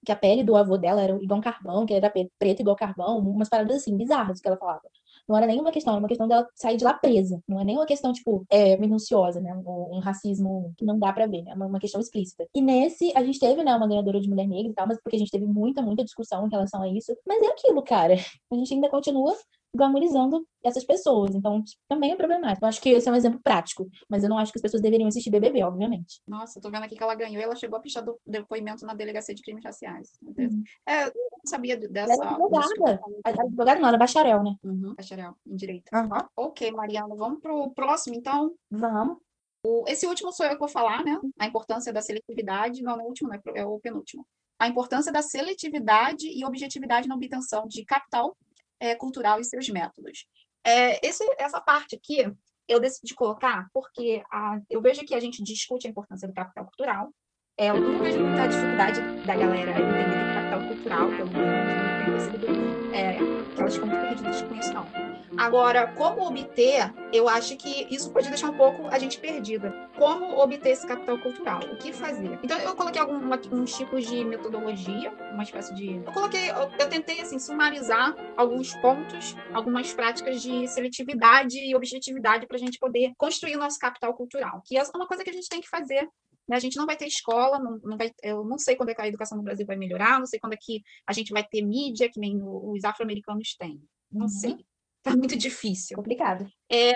que 0.06 0.12
a 0.12 0.16
pele 0.16 0.44
do 0.44 0.56
avô 0.56 0.78
dela 0.78 1.02
era 1.02 1.18
igual 1.22 1.42
carvão, 1.42 1.86
que 1.86 1.94
era 1.94 2.12
preto 2.40 2.62
igual 2.62 2.76
carvão, 2.76 3.20
umas 3.20 3.50
paradas 3.50 3.78
assim, 3.78 3.96
bizarras 3.98 4.42
que 4.42 4.48
ela 4.48 4.58
falava. 4.58 4.82
Não 5.28 5.36
era 5.36 5.48
nenhuma 5.48 5.72
questão, 5.72 5.94
era 5.94 6.00
uma 6.00 6.08
questão 6.08 6.28
dela 6.28 6.48
sair 6.56 6.78
de 6.78 6.84
lá 6.84 6.94
presa. 6.94 7.42
Não 7.48 7.60
é 7.60 7.64
nenhuma 7.64 7.86
questão, 7.86 8.14
tipo, 8.14 8.46
é, 8.50 8.78
minuciosa, 8.78 9.42
né? 9.42 9.54
Um, 9.56 9.96
um 9.98 10.00
racismo 10.00 10.74
que 10.78 10.86
não 10.86 11.00
dá 11.00 11.12
pra 11.12 11.26
ver, 11.26 11.42
né? 11.42 11.52
É 11.52 11.56
uma, 11.56 11.66
uma, 11.66 11.80
questão 11.80 12.00
explícita. 12.00 12.48
E 12.54 12.62
nesse, 12.62 13.12
a 13.16 13.24
gente 13.24 13.40
teve, 13.40 13.64
né, 13.64 13.76
uma 13.76 13.88
ganhadora 13.88 14.20
de 14.22 14.30
mulher 14.30 14.48
negra 14.48 14.72
e 14.72 14.76
tal, 14.76 14.88
mas 14.88 15.00
porque 15.02 15.16
a 15.16 15.20
gente 15.20 15.32
teve 15.32 15.46
muita, 15.46 15.82
muita 15.82 16.04
discussão 16.04 16.46
em 16.46 16.50
relação 16.52 16.82
a 16.84 16.88
isso. 16.88 17.16
Mas 17.28 17.42
é 17.42 17.48
aquilo, 17.48 17.82
cara. 17.82 18.16
A 18.52 18.56
gente 18.56 18.74
ainda 18.74 18.90
continua 18.90 19.36
glamorizando 19.76 20.48
essas 20.64 20.84
pessoas. 20.84 21.36
Então, 21.36 21.64
também 21.88 22.12
é 22.12 22.16
problemático. 22.16 22.66
Eu 22.66 22.70
acho 22.70 22.82
que 22.82 22.90
esse 22.90 23.08
é 23.08 23.12
um 23.12 23.16
exemplo 23.16 23.40
prático, 23.44 23.88
mas 24.10 24.24
eu 24.24 24.30
não 24.30 24.38
acho 24.38 24.52
que 24.52 24.58
as 24.58 24.62
pessoas 24.62 24.82
deveriam 24.82 25.08
assistir 25.08 25.30
BBB, 25.30 25.64
obviamente. 25.64 26.22
Nossa, 26.28 26.60
tô 26.60 26.70
vendo 26.70 26.84
aqui 26.84 26.96
que 26.96 27.04
ela 27.04 27.16
ganhou 27.16 27.40
e 27.40 27.44
ela 27.44 27.56
chegou 27.56 27.78
a 27.78 27.82
pichar 27.82 28.04
do 28.04 28.20
depoimento 28.26 28.86
na 28.86 28.94
delegacia 28.94 29.36
de 29.36 29.42
crimes 29.42 29.64
raciais. 29.64 30.12
Uhum. 30.22 30.64
É, 30.86 31.08
eu 31.08 31.14
não 31.14 31.46
sabia 31.46 31.78
dessa. 31.78 32.14
Ela 32.14 32.26
é 32.26 32.28
advogada. 32.30 33.02
Advogada 33.24 33.80
não, 33.80 33.88
ela 33.88 33.98
é 33.98 34.00
bacharel, 34.00 34.44
né? 34.44 34.56
Uhum, 34.64 34.96
bacharel, 34.96 35.36
em 35.46 35.56
direito. 35.56 35.90
Uhum. 35.94 36.10
Ok, 36.36 36.72
Mariana, 36.72 37.16
vamos 37.16 37.40
pro 37.40 37.72
próximo, 37.72 38.16
então? 38.16 38.54
Vamos. 38.72 39.18
Esse 39.88 40.06
último 40.06 40.32
sou 40.32 40.46
eu 40.46 40.54
que 40.54 40.60
vou 40.60 40.68
falar, 40.68 41.04
né? 41.04 41.20
A 41.40 41.48
importância 41.48 41.92
da 41.92 42.02
seletividade. 42.02 42.84
Não, 42.84 42.98
não 42.98 43.02
é 43.02 43.06
o 43.06 43.08
último, 43.08 43.30
é 43.34 43.66
o 43.66 43.80
penúltimo. 43.80 44.26
A 44.60 44.68
importância 44.68 45.12
da 45.12 45.22
seletividade 45.22 46.28
e 46.28 46.46
objetividade 46.46 47.08
na 47.08 47.16
obtenção 47.16 47.68
de 47.68 47.84
capital 47.84 48.38
é, 48.86 48.96
cultural 48.96 49.40
e 49.40 49.44
seus 49.44 49.68
métodos. 49.70 50.26
É, 50.66 51.06
esse, 51.06 51.24
essa 51.38 51.60
parte 51.60 51.96
aqui 51.96 52.26
eu 52.68 52.80
decidi 52.80 53.14
colocar 53.14 53.68
porque 53.74 54.24
a, 54.32 54.60
eu 54.70 54.82
vejo 54.82 55.06
que 55.06 55.14
a 55.14 55.20
gente 55.20 55.44
discute 55.44 55.88
a 55.88 55.90
importância 55.90 56.28
do 56.28 56.34
capital 56.34 56.66
cultural. 56.66 57.10
É, 57.58 57.70
eu 57.70 57.80
não 57.80 58.00
vejo 58.00 58.20
muita 58.20 58.48
dificuldade 58.48 59.00
da 59.26 59.36
galera 59.36 59.72
entender 59.72 60.04
que 60.04 60.34
capital 60.34 60.68
cultural, 60.68 61.08
pelo 61.10 61.32
menos, 61.32 61.46
não 61.78 62.06
tem 62.06 62.14
percebido 62.14 62.94
é, 62.94 63.18
que 63.54 63.62
elas 63.62 63.74
ficam 63.74 63.90
muito 63.90 64.02
perdidas 64.02 64.42
com 64.42 64.56
isso, 64.56 64.74
não. 64.74 65.15
Agora, 65.38 65.94
como 65.94 66.28
obter, 66.28 66.94
eu 67.12 67.28
acho 67.28 67.56
que 67.58 67.88
isso 67.94 68.12
pode 68.12 68.30
deixar 68.30 68.50
um 68.50 68.58
pouco 68.58 68.88
a 68.88 69.00
gente 69.00 69.20
perdida. 69.20 69.90
Como 69.98 70.38
obter 70.40 70.70
esse 70.70 70.88
capital 70.88 71.18
cultural? 71.20 71.60
O 71.72 71.78
que 71.78 71.94
fazer? 71.94 72.40
Então, 72.44 72.58
eu 72.60 72.76
coloquei 72.76 73.02
alguns 73.02 73.76
tipos 73.76 74.06
de 74.06 74.24
metodologia, 74.24 75.12
uma 75.34 75.44
espécie 75.44 75.74
de. 75.74 75.96
Eu 75.96 76.12
coloquei, 76.12 76.50
eu, 76.50 76.70
eu 76.80 76.90
tentei, 76.90 77.22
assim, 77.22 77.40
sumarizar 77.40 78.16
alguns 78.36 78.76
pontos, 78.78 79.36
algumas 79.54 79.94
práticas 79.94 80.42
de 80.42 80.68
seletividade 80.68 81.58
e 81.58 81.76
objetividade 81.76 82.48
para 82.48 82.58
a 82.58 82.60
gente 82.60 82.80
poder 82.80 83.14
construir 83.18 83.56
o 83.56 83.60
nosso 83.60 83.80
capital 83.80 84.14
cultural, 84.14 84.62
que 84.66 84.78
é 84.78 84.84
uma 84.96 85.08
coisa 85.08 85.24
que 85.24 85.30
a 85.30 85.34
gente 85.34 85.50
tem 85.50 85.62
que 85.62 85.70
fazer 85.70 86.08
né? 86.48 86.56
A 86.56 86.60
gente 86.60 86.78
não 86.78 86.86
vai 86.86 86.96
ter 86.96 87.08
escola, 87.08 87.60
não, 87.60 87.80
não 87.84 87.98
vai, 87.98 88.12
eu 88.24 88.44
não 88.46 88.58
sei 88.58 88.76
quando 88.76 88.90
é 88.90 88.96
que 88.96 89.02
a 89.02 89.08
educação 89.08 89.38
no 89.38 89.44
Brasil 89.44 89.66
vai 89.66 89.76
melhorar, 89.76 90.20
não 90.20 90.28
sei 90.28 90.40
quando 90.40 90.54
é 90.54 90.58
que 90.60 90.84
a 91.06 91.14
gente 91.14 91.32
vai 91.32 91.44
ter 91.44 91.62
mídia, 91.62 92.10
que 92.10 92.20
nem 92.20 92.40
os 92.42 92.84
afro-americanos 92.84 93.56
têm. 93.58 93.82
Não 94.12 94.24
uhum. 94.24 94.30
sei. 94.30 94.66
Tá 95.06 95.16
muito 95.16 95.38
difícil. 95.38 95.96
Complicado. 95.96 96.50
É 96.68 96.96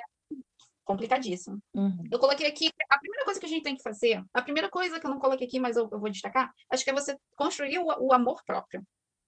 complicadíssimo. 0.83 1.61
Uhum. 1.75 2.03
Eu 2.11 2.17
coloquei 2.17 2.47
aqui, 2.47 2.71
a 2.89 2.97
primeira 2.97 3.23
coisa 3.23 3.39
que 3.39 3.45
a 3.45 3.49
gente 3.49 3.61
tem 3.61 3.75
que 3.75 3.83
fazer, 3.83 4.25
a 4.33 4.41
primeira 4.41 4.67
coisa 4.67 4.99
que 4.99 5.05
eu 5.05 5.11
não 5.11 5.19
coloquei 5.19 5.45
aqui, 5.45 5.59
mas 5.59 5.77
eu, 5.77 5.87
eu 5.91 5.99
vou 5.99 6.09
destacar, 6.09 6.51
acho 6.71 6.83
que 6.83 6.89
é 6.89 6.93
você 6.93 7.15
construir 7.35 7.77
o, 7.77 7.85
o 7.85 8.11
amor 8.11 8.41
próprio, 8.43 8.81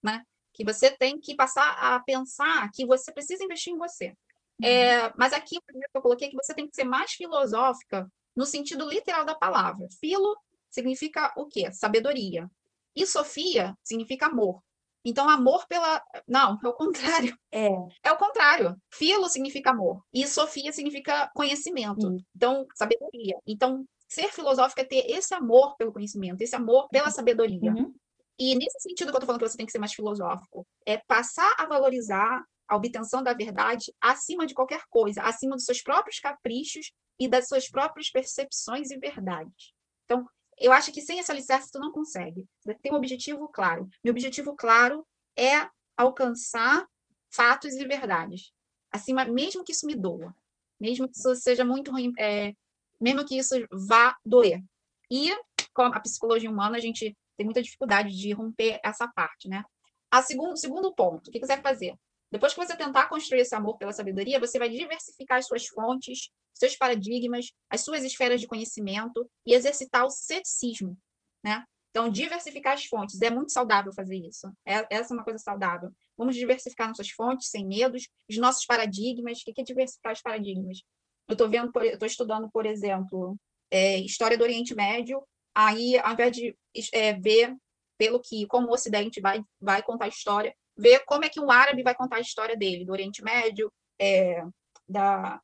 né? 0.03 0.23
Que 0.51 0.65
você 0.65 0.89
tem 0.89 1.19
que 1.19 1.35
passar 1.35 1.69
a 1.73 1.99
pensar 1.99 2.67
que 2.73 2.83
você 2.87 3.13
precisa 3.13 3.43
investir 3.43 3.71
em 3.71 3.77
você. 3.77 4.15
Uhum. 4.59 4.67
É, 4.67 5.13
mas 5.15 5.31
aqui, 5.31 5.59
o 5.59 5.61
primeiro 5.61 5.91
que 5.91 5.97
eu 5.99 6.01
coloquei 6.01 6.27
é 6.27 6.31
que 6.31 6.37
você 6.37 6.55
tem 6.55 6.67
que 6.67 6.75
ser 6.75 6.83
mais 6.83 7.11
filosófica 7.11 8.11
no 8.35 8.47
sentido 8.47 8.89
literal 8.89 9.23
da 9.23 9.35
palavra. 9.35 9.87
Filo 9.99 10.35
significa 10.71 11.31
o 11.37 11.45
quê? 11.45 11.71
Sabedoria. 11.71 12.49
E 12.95 13.05
Sofia 13.05 13.77
significa 13.83 14.25
amor. 14.25 14.63
Então, 15.03 15.27
amor 15.29 15.65
pela. 15.67 16.01
Não, 16.27 16.59
é 16.63 16.67
o 16.67 16.73
contrário. 16.73 17.37
É. 17.51 17.69
É 18.03 18.11
o 18.11 18.17
contrário. 18.17 18.75
Filo 18.91 19.27
significa 19.27 19.71
amor. 19.71 20.03
E 20.13 20.27
Sofia 20.27 20.71
significa 20.71 21.29
conhecimento. 21.33 22.07
Hum. 22.07 22.17
Então, 22.35 22.65
sabedoria. 22.75 23.37
Então, 23.47 23.85
ser 24.07 24.29
filosófico 24.31 24.81
é 24.81 24.83
ter 24.83 25.09
esse 25.09 25.33
amor 25.33 25.75
pelo 25.77 25.91
conhecimento, 25.91 26.41
esse 26.41 26.55
amor 26.55 26.87
pela 26.89 27.07
uhum. 27.07 27.11
sabedoria. 27.11 27.71
Uhum. 27.71 27.93
E 28.37 28.55
nesse 28.55 28.79
sentido 28.79 29.09
que 29.09 29.15
eu 29.15 29.19
estou 29.19 29.25
falando 29.25 29.41
que 29.41 29.49
você 29.49 29.57
tem 29.57 29.65
que 29.65 29.71
ser 29.71 29.79
mais 29.79 29.93
filosófico, 29.93 30.65
é 30.85 30.97
passar 30.97 31.53
a 31.57 31.65
valorizar 31.65 32.43
a 32.67 32.75
obtenção 32.75 33.21
da 33.21 33.33
verdade 33.33 33.93
acima 34.01 34.45
de 34.45 34.53
qualquer 34.53 34.83
coisa, 34.89 35.21
acima 35.21 35.55
dos 35.55 35.65
seus 35.65 35.81
próprios 35.81 36.19
caprichos 36.19 36.91
e 37.19 37.27
das 37.27 37.47
suas 37.47 37.69
próprias 37.69 38.09
percepções 38.09 38.91
e 38.91 38.97
verdades. 38.97 39.73
Então, 40.05 40.25
eu 40.61 40.71
acho 40.71 40.91
que 40.91 41.01
sem 41.01 41.19
esse 41.19 41.31
alicerce 41.31 41.71
tu 41.71 41.79
não 41.79 41.91
consegue. 41.91 42.47
Você 42.61 42.73
tem 42.75 42.91
um 42.91 42.95
objetivo 42.95 43.47
claro. 43.47 43.89
Meu 44.03 44.11
objetivo 44.11 44.55
claro 44.55 45.05
é 45.37 45.67
alcançar 45.97 46.87
fatos 47.33 47.73
e 47.73 47.85
verdades. 47.85 48.51
Acima, 48.91 49.25
mesmo 49.25 49.63
que 49.63 49.71
isso 49.71 49.85
me 49.85 49.95
doa, 49.95 50.35
mesmo 50.79 51.07
que 51.07 51.17
isso 51.17 51.35
seja 51.35 51.63
muito 51.63 51.91
ruim, 51.91 52.11
é, 52.19 52.53
mesmo 52.99 53.25
que 53.25 53.37
isso 53.37 53.55
vá 53.71 54.15
doer. 54.25 54.61
E 55.09 55.33
com 55.73 55.83
a 55.83 55.99
psicologia 55.99 56.49
humana, 56.49 56.77
a 56.77 56.81
gente 56.81 57.15
tem 57.37 57.45
muita 57.45 57.61
dificuldade 57.61 58.15
de 58.15 58.33
romper 58.33 58.79
essa 58.83 59.07
parte, 59.07 59.47
né? 59.47 59.63
A 60.11 60.21
segundo, 60.21 60.57
segundo 60.57 60.93
ponto, 60.93 61.29
o 61.29 61.31
que 61.31 61.39
você 61.39 61.47
vai 61.47 61.61
fazer? 61.61 61.95
Depois 62.31 62.53
que 62.53 62.65
você 62.65 62.75
tentar 62.75 63.09
construir 63.09 63.41
esse 63.41 63.53
amor 63.53 63.77
pela 63.77 63.91
sabedoria, 63.91 64.39
você 64.39 64.57
vai 64.57 64.69
diversificar 64.69 65.39
as 65.39 65.47
suas 65.47 65.67
fontes, 65.67 66.29
seus 66.53 66.75
paradigmas, 66.75 67.51
as 67.69 67.81
suas 67.81 68.03
esferas 68.03 68.39
de 68.39 68.47
conhecimento 68.47 69.29
e 69.45 69.53
exercitar 69.53 70.05
o 70.05 70.09
ceticismo, 70.09 70.97
né? 71.43 71.65
Então, 71.89 72.09
diversificar 72.09 72.73
as 72.73 72.85
fontes. 72.85 73.21
É 73.21 73.29
muito 73.29 73.51
saudável 73.51 73.91
fazer 73.91 74.15
isso. 74.15 74.47
É, 74.65 74.87
essa 74.89 75.13
é 75.13 75.17
uma 75.17 75.25
coisa 75.25 75.39
saudável. 75.39 75.91
Vamos 76.17 76.35
diversificar 76.35 76.87
nossas 76.87 77.09
fontes 77.09 77.49
sem 77.49 77.67
medos, 77.67 78.07
os 78.29 78.37
nossos 78.37 78.65
paradigmas. 78.65 79.41
O 79.41 79.43
que 79.43 79.59
é 79.59 79.63
diversificar 79.63 80.13
os 80.13 80.21
paradigmas? 80.21 80.81
Eu 81.27 81.33
estou 81.33 81.49
vendo, 81.49 81.69
estou 81.83 82.07
estudando, 82.07 82.49
por 82.49 82.65
exemplo, 82.65 83.37
é, 83.69 83.97
história 83.97 84.37
do 84.37 84.43
Oriente 84.43 84.73
Médio. 84.73 85.21
Aí, 85.53 85.99
ao 85.99 86.13
invés 86.13 86.31
de 86.31 86.55
é, 86.93 87.13
ver 87.13 87.53
pelo 87.97 88.21
que 88.21 88.47
como 88.47 88.67
o 88.67 88.73
Ocidente 88.73 89.19
vai 89.19 89.43
vai 89.59 89.83
contar 89.83 90.05
a 90.05 90.09
história, 90.09 90.55
ver 90.77 91.03
como 91.05 91.25
é 91.25 91.29
que 91.29 91.39
um 91.39 91.51
árabe 91.51 91.83
vai 91.83 91.95
contar 91.95 92.17
a 92.17 92.21
história 92.21 92.55
dele, 92.55 92.85
do 92.85 92.91
Oriente 92.91 93.23
Médio, 93.23 93.71
é, 93.99 94.43
da, 94.87 95.39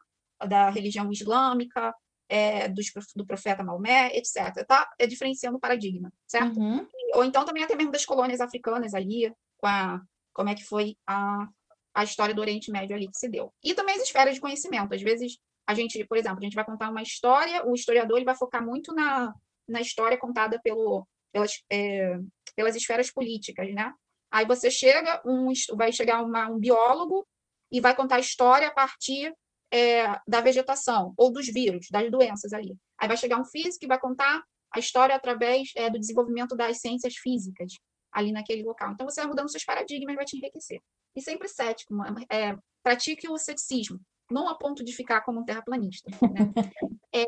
da 0.47 0.69
religião 0.69 1.11
islâmica, 1.11 1.93
é, 2.29 2.67
do, 2.67 2.81
do 3.15 3.25
profeta 3.25 3.63
Maomé, 3.63 4.11
etc. 4.15 4.65
Tá 4.67 4.89
é 4.99 5.07
diferenciando 5.07 5.57
o 5.57 5.61
paradigma, 5.61 6.11
certo? 6.27 6.59
Uhum. 6.59 6.87
Ou 7.15 7.23
então 7.23 7.45
também 7.45 7.63
até 7.63 7.75
mesmo 7.75 7.91
das 7.91 8.05
colônias 8.05 8.41
africanas 8.41 8.93
ali, 8.93 9.33
com 9.57 9.67
a, 9.67 10.01
como 10.33 10.49
é 10.49 10.55
que 10.55 10.63
foi 10.63 10.95
a, 11.07 11.47
a 11.93 12.03
história 12.03 12.35
do 12.35 12.41
Oriente 12.41 12.71
Médio 12.71 12.95
ali 12.95 13.07
que 13.07 13.17
se 13.17 13.29
deu. 13.29 13.53
E 13.63 13.73
também 13.73 13.95
as 13.95 14.03
esferas 14.03 14.35
de 14.35 14.41
conhecimento. 14.41 14.93
Às 14.93 15.01
vezes, 15.01 15.37
a 15.65 15.73
gente, 15.73 16.03
por 16.05 16.17
exemplo, 16.17 16.39
a 16.39 16.43
gente 16.43 16.55
vai 16.55 16.65
contar 16.65 16.89
uma 16.89 17.01
história, 17.01 17.65
o 17.65 17.73
historiador 17.73 18.17
ele 18.17 18.25
vai 18.25 18.35
focar 18.35 18.63
muito 18.63 18.93
na, 18.93 19.33
na 19.67 19.81
história 19.81 20.17
contada 20.17 20.59
pelo, 20.63 21.07
pelas, 21.31 21.63
é, 21.71 22.17
pelas 22.55 22.75
esferas 22.75 23.11
políticas, 23.11 23.73
né? 23.73 23.93
Aí 24.31 24.45
você 24.45 24.69
chega, 24.69 25.21
um, 25.25 25.51
vai 25.75 25.91
chegar 25.91 26.23
uma, 26.23 26.49
um 26.49 26.59
biólogo 26.59 27.27
e 27.71 27.79
vai 27.79 27.95
contar 27.95 28.17
a 28.17 28.19
história 28.19 28.67
a 28.67 28.73
partir 28.73 29.33
é, 29.71 30.19
da 30.27 30.41
vegetação, 30.41 31.13
ou 31.17 31.31
dos 31.31 31.47
vírus, 31.47 31.87
das 31.91 32.09
doenças 32.09 32.53
ali. 32.53 32.75
Aí 32.97 33.07
vai 33.07 33.17
chegar 33.17 33.39
um 33.39 33.45
físico 33.45 33.85
e 33.85 33.87
vai 33.87 33.99
contar 33.99 34.43
a 34.73 34.79
história 34.79 35.15
através 35.15 35.71
é, 35.75 35.89
do 35.89 35.99
desenvolvimento 35.99 36.55
das 36.55 36.79
ciências 36.79 37.15
físicas 37.15 37.73
ali 38.11 38.31
naquele 38.31 38.63
local. 38.63 38.91
Então, 38.91 39.07
você 39.07 39.21
vai 39.21 39.29
mudando 39.29 39.51
seus 39.51 39.65
paradigmas, 39.65 40.15
vai 40.15 40.25
te 40.25 40.37
enriquecer. 40.37 40.79
E 41.15 41.21
sempre 41.21 41.47
cético, 41.47 41.93
é, 42.31 42.57
pratique 42.83 43.29
o 43.29 43.37
ceticismo, 43.37 43.99
não 44.29 44.47
a 44.47 44.55
ponto 44.55 44.83
de 44.83 44.93
ficar 44.93 45.21
como 45.21 45.39
um 45.39 45.45
terraplanista. 45.45 46.09
Né? 46.21 46.53
É, 47.15 47.23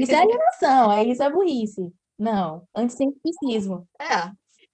isso 0.00 0.12
é 0.12 0.16
alienação, 0.16 0.92
é 0.92 1.04
isso 1.04 1.22
é 1.22 1.30
burrice. 1.30 1.92
Não, 2.18 2.66
anticientificismo. 2.74 3.88
É. 3.98 4.30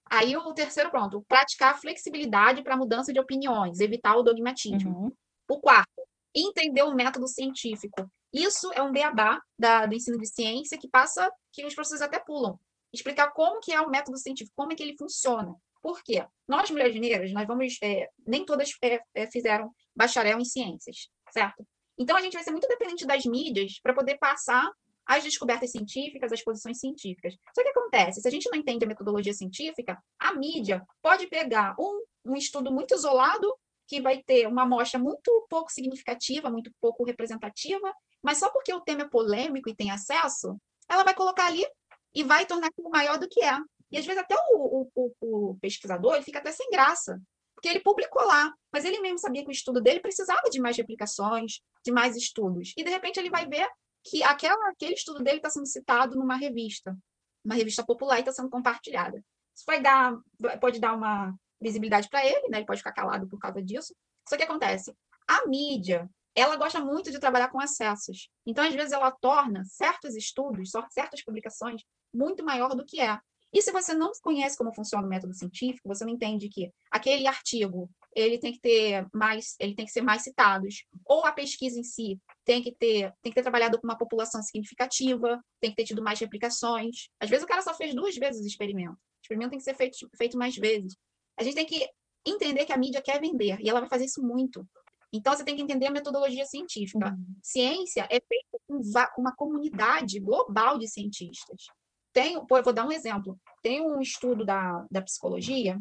Aí 0.09 0.35
o 0.35 0.53
terceiro 0.53 0.91
ponto, 0.91 1.23
praticar 1.27 1.79
flexibilidade 1.79 2.63
para 2.63 2.77
mudança 2.77 3.11
de 3.11 3.19
opiniões, 3.19 3.79
evitar 3.79 4.15
o 4.15 4.23
dogmatismo. 4.23 4.89
Uhum. 4.89 5.11
O 5.49 5.59
quarto, 5.59 6.01
entender 6.35 6.83
o 6.83 6.93
método 6.93 7.27
científico. 7.27 8.09
Isso 8.33 8.71
é 8.73 8.81
um 8.81 8.91
beabá 8.91 9.41
da, 9.57 9.85
do 9.85 9.95
ensino 9.95 10.17
de 10.17 10.27
ciência 10.27 10.77
que 10.77 10.89
passa, 10.89 11.31
que 11.51 11.65
os 11.65 11.73
professores 11.73 12.01
até 12.01 12.19
pulam. 12.19 12.59
Explicar 12.93 13.31
como 13.31 13.59
que 13.59 13.73
é 13.73 13.81
o 13.81 13.89
método 13.89 14.17
científico, 14.17 14.53
como 14.55 14.71
é 14.71 14.75
que 14.75 14.83
ele 14.83 14.97
funciona. 14.97 15.55
Por 15.81 16.01
quê? 16.03 16.25
Nós, 16.47 16.69
mulheres 16.69 16.99
negras, 16.99 17.31
nós 17.31 17.47
vamos, 17.47 17.77
é, 17.81 18.09
nem 18.25 18.45
todas 18.45 18.71
é, 18.81 18.99
é, 19.13 19.31
fizeram 19.31 19.71
bacharel 19.95 20.39
em 20.39 20.45
ciências, 20.45 21.09
certo? 21.31 21.65
Então, 21.97 22.15
a 22.15 22.21
gente 22.21 22.33
vai 22.33 22.43
ser 22.43 22.51
muito 22.51 22.67
dependente 22.67 23.05
das 23.05 23.25
mídias 23.25 23.79
para 23.81 23.93
poder 23.93 24.17
passar 24.17 24.69
as 25.07 25.23
descobertas 25.23 25.71
científicas, 25.71 26.31
as 26.31 26.43
posições 26.43 26.79
científicas. 26.79 27.35
Só 27.55 27.63
que 27.63 27.69
acontece, 27.69 28.21
se 28.21 28.27
a 28.27 28.31
gente 28.31 28.49
não 28.49 28.57
entende 28.57 28.83
a 28.83 28.87
metodologia 28.87 29.33
científica, 29.33 29.97
a 30.19 30.33
mídia 30.33 30.85
pode 31.01 31.27
pegar 31.27 31.75
um, 31.79 32.03
um 32.25 32.35
estudo 32.35 32.71
muito 32.71 32.93
isolado, 32.93 33.51
que 33.87 34.01
vai 34.01 34.21
ter 34.21 34.47
uma 34.47 34.63
amostra 34.63 34.99
muito 34.99 35.47
pouco 35.49 35.71
significativa, 35.71 36.49
muito 36.49 36.69
pouco 36.81 37.05
representativa, 37.05 37.93
mas 38.21 38.37
só 38.37 38.49
porque 38.49 38.73
o 38.73 38.81
tema 38.81 39.03
é 39.03 39.09
polêmico 39.09 39.69
e 39.69 39.75
tem 39.75 39.91
acesso, 39.91 40.57
ela 40.89 41.03
vai 41.03 41.13
colocar 41.13 41.45
ali 41.47 41.65
e 42.13 42.23
vai 42.23 42.45
tornar 42.45 42.67
aquilo 42.67 42.89
maior 42.89 43.17
do 43.17 43.29
que 43.29 43.41
é. 43.41 43.57
E 43.89 43.97
às 43.97 44.05
vezes 44.05 44.21
até 44.21 44.35
o, 44.51 44.89
o, 44.93 45.13
o 45.21 45.57
pesquisador 45.61 46.15
ele 46.15 46.25
fica 46.25 46.39
até 46.39 46.51
sem 46.51 46.69
graça, 46.69 47.17
porque 47.55 47.69
ele 47.69 47.79
publicou 47.79 48.25
lá, 48.25 48.53
mas 48.73 48.83
ele 48.83 48.99
mesmo 48.99 49.19
sabia 49.19 49.41
que 49.41 49.49
o 49.49 49.51
estudo 49.51 49.81
dele 49.81 50.01
precisava 50.01 50.49
de 50.51 50.59
mais 50.59 50.75
replicações, 50.75 51.61
de 51.83 51.91
mais 51.91 52.15
estudos. 52.17 52.73
E 52.75 52.83
de 52.83 52.89
repente 52.89 53.19
ele 53.19 53.29
vai 53.29 53.47
ver 53.47 53.67
que 54.09 54.23
aquela, 54.23 54.69
aquele 54.69 54.93
estudo 54.93 55.23
dele 55.23 55.37
está 55.37 55.49
sendo 55.49 55.65
citado 55.65 56.15
numa 56.15 56.35
revista, 56.35 56.97
uma 57.43 57.55
revista 57.55 57.85
popular 57.85 58.17
e 58.17 58.19
está 58.19 58.31
sendo 58.31 58.49
compartilhada. 58.49 59.23
Isso 59.55 59.63
vai 59.65 59.81
dar, 59.81 60.15
pode 60.59 60.79
dar 60.79 60.93
uma 60.93 61.33
visibilidade 61.61 62.07
para 62.09 62.25
ele, 62.25 62.47
né? 62.49 62.57
Ele 62.57 62.65
pode 62.65 62.79
ficar 62.79 62.91
calado 62.91 63.27
por 63.27 63.39
causa 63.39 63.61
disso. 63.61 63.95
Só 64.27 64.37
que 64.37 64.43
acontece, 64.43 64.93
a 65.27 65.47
mídia, 65.47 66.09
ela 66.35 66.55
gosta 66.55 66.79
muito 66.79 67.09
de 67.09 67.19
trabalhar 67.19 67.49
com 67.49 67.59
acessos. 67.59 68.29
Então, 68.45 68.63
às 68.63 68.73
vezes, 68.73 68.91
ela 68.91 69.11
torna 69.11 69.63
certos 69.65 70.15
estudos, 70.15 70.71
certas 70.91 71.23
publicações, 71.23 71.81
muito 72.13 72.43
maior 72.45 72.75
do 72.75 72.85
que 72.85 73.01
é. 73.01 73.19
E 73.53 73.61
se 73.61 73.71
você 73.71 73.93
não 73.93 74.11
conhece 74.21 74.57
como 74.57 74.75
funciona 74.75 75.05
o 75.05 75.09
método 75.09 75.33
científico, 75.33 75.87
você 75.87 76.05
não 76.05 76.13
entende 76.13 76.49
que 76.49 76.71
aquele 76.91 77.25
artigo 77.25 77.89
ele 78.17 78.39
tem 78.39 78.51
que 78.51 78.59
ter 78.59 79.07
mais, 79.13 79.55
ele 79.59 79.75
tem 79.75 79.85
que 79.85 79.91
ser 79.91 80.01
mais 80.01 80.23
citados, 80.23 80.83
ou 81.05 81.23
a 81.23 81.31
pesquisa 81.31 81.79
em 81.79 81.83
si 81.83 82.19
tem 82.43 82.63
que 82.63 82.71
ter, 82.71 83.13
tem 83.21 83.31
que 83.31 83.35
ter 83.35 83.43
trabalhado 83.43 83.79
com 83.79 83.85
uma 83.85 83.97
população 83.97 84.41
significativa, 84.41 85.39
tem 85.59 85.69
que 85.69 85.75
ter 85.75 85.83
tido 85.83 86.01
mais 86.01 86.19
replicações. 86.19 87.09
Às 87.19 87.29
vezes 87.29 87.43
o 87.43 87.47
cara 87.47 87.61
só 87.61 87.75
fez 87.75 87.93
duas 87.93 88.15
vezes 88.15 88.43
o 88.43 88.47
experimento. 88.47 88.93
O 88.93 89.21
experimento 89.21 89.51
tem 89.51 89.59
que 89.59 89.65
ser 89.65 89.75
feito, 89.75 89.97
feito 90.17 90.37
mais 90.37 90.55
vezes. 90.55 90.95
A 91.37 91.43
gente 91.43 91.55
tem 91.55 91.65
que 91.65 91.87
entender 92.25 92.65
que 92.65 92.73
a 92.73 92.77
mídia 92.77 93.01
quer 93.01 93.21
vender, 93.21 93.59
e 93.61 93.69
ela 93.69 93.81
vai 93.81 93.89
fazer 93.89 94.05
isso 94.05 94.23
muito. 94.23 94.67
Então, 95.13 95.35
você 95.35 95.43
tem 95.43 95.55
que 95.55 95.61
entender 95.61 95.85
a 95.85 95.91
metodologia 95.91 96.45
científica. 96.45 97.09
Uhum. 97.09 97.35
Ciência 97.41 98.07
é 98.09 98.19
feita 98.19 98.59
com 98.67 99.21
uma 99.21 99.33
comunidade 99.35 100.19
global 100.19 100.77
de 100.77 100.87
cientistas. 100.87 101.67
Tem, 102.11 102.43
pô, 102.45 102.57
eu 102.57 102.63
vou 102.63 102.73
dar 102.73 102.85
um 102.85 102.91
exemplo. 102.91 103.39
Tem 103.61 103.79
um 103.79 104.01
estudo 104.01 104.43
da, 104.43 104.85
da 104.89 105.01
psicologia 105.01 105.79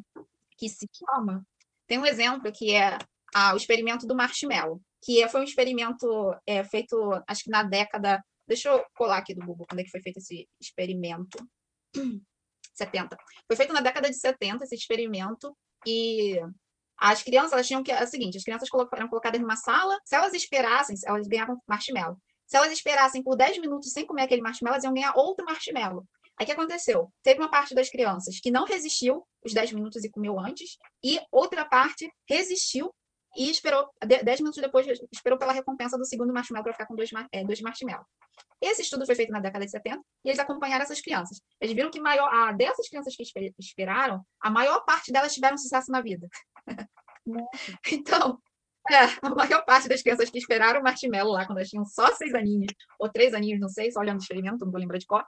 que 0.56 0.68
se 0.68 0.86
chama. 0.92 1.44
Tem 1.86 1.98
um 1.98 2.06
exemplo 2.06 2.50
que 2.52 2.74
é 2.74 2.98
ah, 3.34 3.54
o 3.54 3.56
experimento 3.56 4.06
do 4.06 4.16
marshmallow, 4.16 4.80
que 5.02 5.22
é, 5.22 5.28
foi 5.28 5.40
um 5.40 5.44
experimento 5.44 6.06
é, 6.46 6.64
feito, 6.64 6.96
acho 7.28 7.44
que 7.44 7.50
na 7.50 7.62
década. 7.62 8.22
Deixa 8.48 8.68
eu 8.68 8.84
colar 8.94 9.18
aqui 9.18 9.34
do 9.34 9.44
Google 9.44 9.66
quando 9.68 9.80
é 9.80 9.84
que 9.84 9.90
foi 9.90 10.00
feito 10.00 10.18
esse 10.18 10.48
experimento. 10.60 11.38
70. 12.76 13.16
Foi 13.46 13.56
feito 13.56 13.72
na 13.72 13.80
década 13.80 14.08
de 14.08 14.16
70 14.16 14.64
esse 14.64 14.74
experimento 14.74 15.56
e 15.86 16.38
as 16.98 17.22
crianças 17.22 17.52
elas 17.52 17.66
tinham 17.66 17.82
que 17.82 17.90
é 17.90 18.02
o 18.02 18.06
seguinte, 18.06 18.36
as 18.36 18.44
crianças 18.44 18.68
eram 18.92 19.08
colocadas 19.08 19.40
numa 19.40 19.56
sala, 19.56 19.98
se 20.04 20.14
elas 20.14 20.34
esperassem, 20.34 20.96
elas 21.06 21.26
ganhavam 21.26 21.60
marshmallow. 21.66 22.18
Se 22.46 22.56
elas 22.56 22.72
esperassem 22.72 23.22
por 23.22 23.36
10 23.36 23.58
minutos 23.58 23.92
sem 23.92 24.06
comer 24.06 24.22
aquele 24.22 24.42
marshmallow, 24.42 24.74
elas 24.74 24.84
iam 24.84 24.94
ganhar 24.94 25.12
outro 25.16 25.44
marshmallow. 25.44 26.06
Aí 26.38 26.44
o 26.44 26.46
que 26.46 26.52
aconteceu? 26.52 27.10
Teve 27.22 27.40
uma 27.40 27.50
parte 27.50 27.74
das 27.74 27.88
crianças 27.88 28.38
que 28.40 28.50
não 28.50 28.64
resistiu 28.64 29.26
os 29.44 29.54
10 29.54 29.72
minutos 29.72 30.04
e 30.04 30.10
comeu 30.10 30.38
antes, 30.38 30.76
e 31.02 31.18
outra 31.32 31.64
parte 31.64 32.10
resistiu 32.28 32.92
e 33.36 33.50
esperou, 33.50 33.88
10 34.02 34.40
minutos 34.40 34.60
depois, 34.60 34.86
esperou 35.12 35.38
pela 35.38 35.52
recompensa 35.52 35.98
do 35.98 36.06
segundo 36.06 36.32
marshmallow 36.32 36.64
para 36.64 36.72
ficar 36.72 36.86
com 36.86 36.94
dois, 36.94 37.10
é, 37.32 37.44
dois 37.44 37.60
marshmallows. 37.60 38.06
Esse 38.60 38.82
estudo 38.82 39.04
foi 39.04 39.14
feito 39.14 39.30
na 39.30 39.40
década 39.40 39.64
de 39.64 39.70
70 39.70 40.00
e 40.24 40.28
eles 40.28 40.38
acompanharam 40.38 40.82
essas 40.82 41.00
crianças. 41.00 41.40
Eles 41.60 41.74
viram 41.74 41.90
que 41.90 42.00
maior, 42.00 42.32
a, 42.32 42.52
dessas 42.52 42.88
crianças 42.88 43.14
que 43.14 43.22
esperaram, 43.58 44.24
a 44.40 44.50
maior 44.50 44.84
parte 44.84 45.12
delas 45.12 45.34
tiveram 45.34 45.58
sucesso 45.58 45.90
na 45.90 46.00
vida. 46.00 46.26
então, 47.92 48.40
é, 48.90 49.04
a 49.20 49.30
maior 49.30 49.64
parte 49.64 49.88
das 49.88 50.00
crianças 50.00 50.30
que 50.30 50.38
esperaram 50.38 50.80
o 50.80 50.82
marshmallow 50.82 51.32
lá, 51.32 51.44
quando 51.44 51.58
elas 51.58 51.68
tinham 51.68 51.84
só 51.84 52.14
seis 52.14 52.34
aninhos, 52.34 52.72
ou 52.98 53.10
três 53.10 53.34
aninhos, 53.34 53.60
não 53.60 53.68
sei, 53.68 53.90
só 53.90 54.00
olhando 54.00 54.18
o 54.18 54.22
experimento, 54.22 54.64
não 54.64 54.72
vou 54.72 54.80
lembrar 54.80 54.98
de 54.98 55.06
qual, 55.06 55.26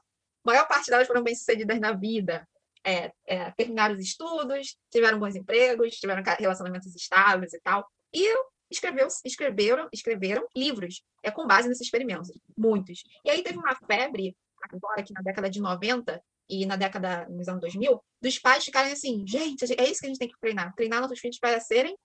maior 0.49 0.67
parte 0.67 0.91
delas 0.91 1.07
foram 1.07 1.23
bem-sucedidas 1.23 1.79
na 1.81 1.93
vida. 1.93 2.47
É, 2.85 3.13
é, 3.27 3.51
terminaram 3.53 3.95
os 3.95 4.01
estudos, 4.01 4.77
tiveram 4.91 5.19
bons 5.19 5.35
empregos, 5.35 5.97
tiveram 5.97 6.23
relacionamentos 6.39 6.95
estáveis 6.95 7.53
e 7.53 7.61
tal. 7.61 7.87
E 8.13 8.25
escreveu, 8.71 9.09
escreveram, 9.25 9.89
escreveram 9.93 10.47
livros 10.57 11.03
é, 11.23 11.31
com 11.31 11.47
base 11.47 11.69
nesses 11.69 11.87
experimentos, 11.87 12.31
muitos. 12.57 13.03
E 13.25 13.31
aí 13.31 13.43
teve 13.43 13.59
uma 13.59 13.75
febre, 13.75 14.37
agora 14.63 15.01
aqui 15.01 15.13
na 15.13 15.23
década 15.23 15.51
de 15.51 15.61
90 15.61 16.23
e 16.49 16.65
na 16.65 16.77
década, 16.77 17.27
nos 17.29 17.49
anos 17.49 17.61
2000, 17.61 18.03
dos 18.23 18.39
pais 18.39 18.65
ficarem 18.65 18.93
assim, 18.93 19.25
gente, 19.27 19.65
é 19.65 19.85
isso 19.89 20.01
que 20.01 20.07
a 20.07 20.09
gente 20.09 20.19
tem 20.19 20.29
que 20.29 20.41
treinar, 20.41 20.75
treinar 20.75 21.01
nossos 21.01 21.19
filhos 21.19 21.39
para 21.39 21.61
serem, 21.61 21.97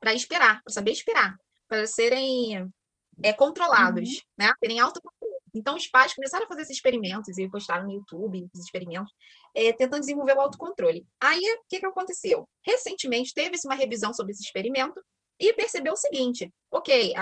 para 0.00 0.14
esperar, 0.14 0.62
para 0.62 0.72
saber 0.72 0.90
esperar, 0.90 1.36
para 1.68 1.86
serem 1.86 2.68
é, 3.22 3.32
controlados, 3.32 4.08
uhum. 4.08 4.20
né? 4.38 4.52
Terem 4.60 4.80
autocontrole. 4.80 5.33
Então, 5.54 5.76
os 5.76 5.86
pais 5.86 6.14
começaram 6.14 6.44
a 6.44 6.48
fazer 6.48 6.62
esses 6.62 6.76
experimentos 6.76 7.38
e 7.38 7.48
postaram 7.48 7.84
no 7.84 7.92
YouTube 7.92 8.48
os 8.52 8.60
experimentos, 8.60 9.12
é, 9.54 9.72
tentando 9.72 10.00
desenvolver 10.00 10.36
o 10.36 10.40
autocontrole. 10.40 11.06
Aí, 11.20 11.38
o 11.38 11.64
que, 11.68 11.80
que 11.80 11.86
aconteceu? 11.86 12.48
Recentemente, 12.66 13.32
teve-se 13.32 13.66
uma 13.66 13.74
revisão 13.74 14.12
sobre 14.12 14.32
esse 14.32 14.42
experimento 14.42 15.00
e 15.38 15.52
percebeu 15.52 15.92
o 15.92 15.96
seguinte: 15.96 16.52
ok, 16.70 17.12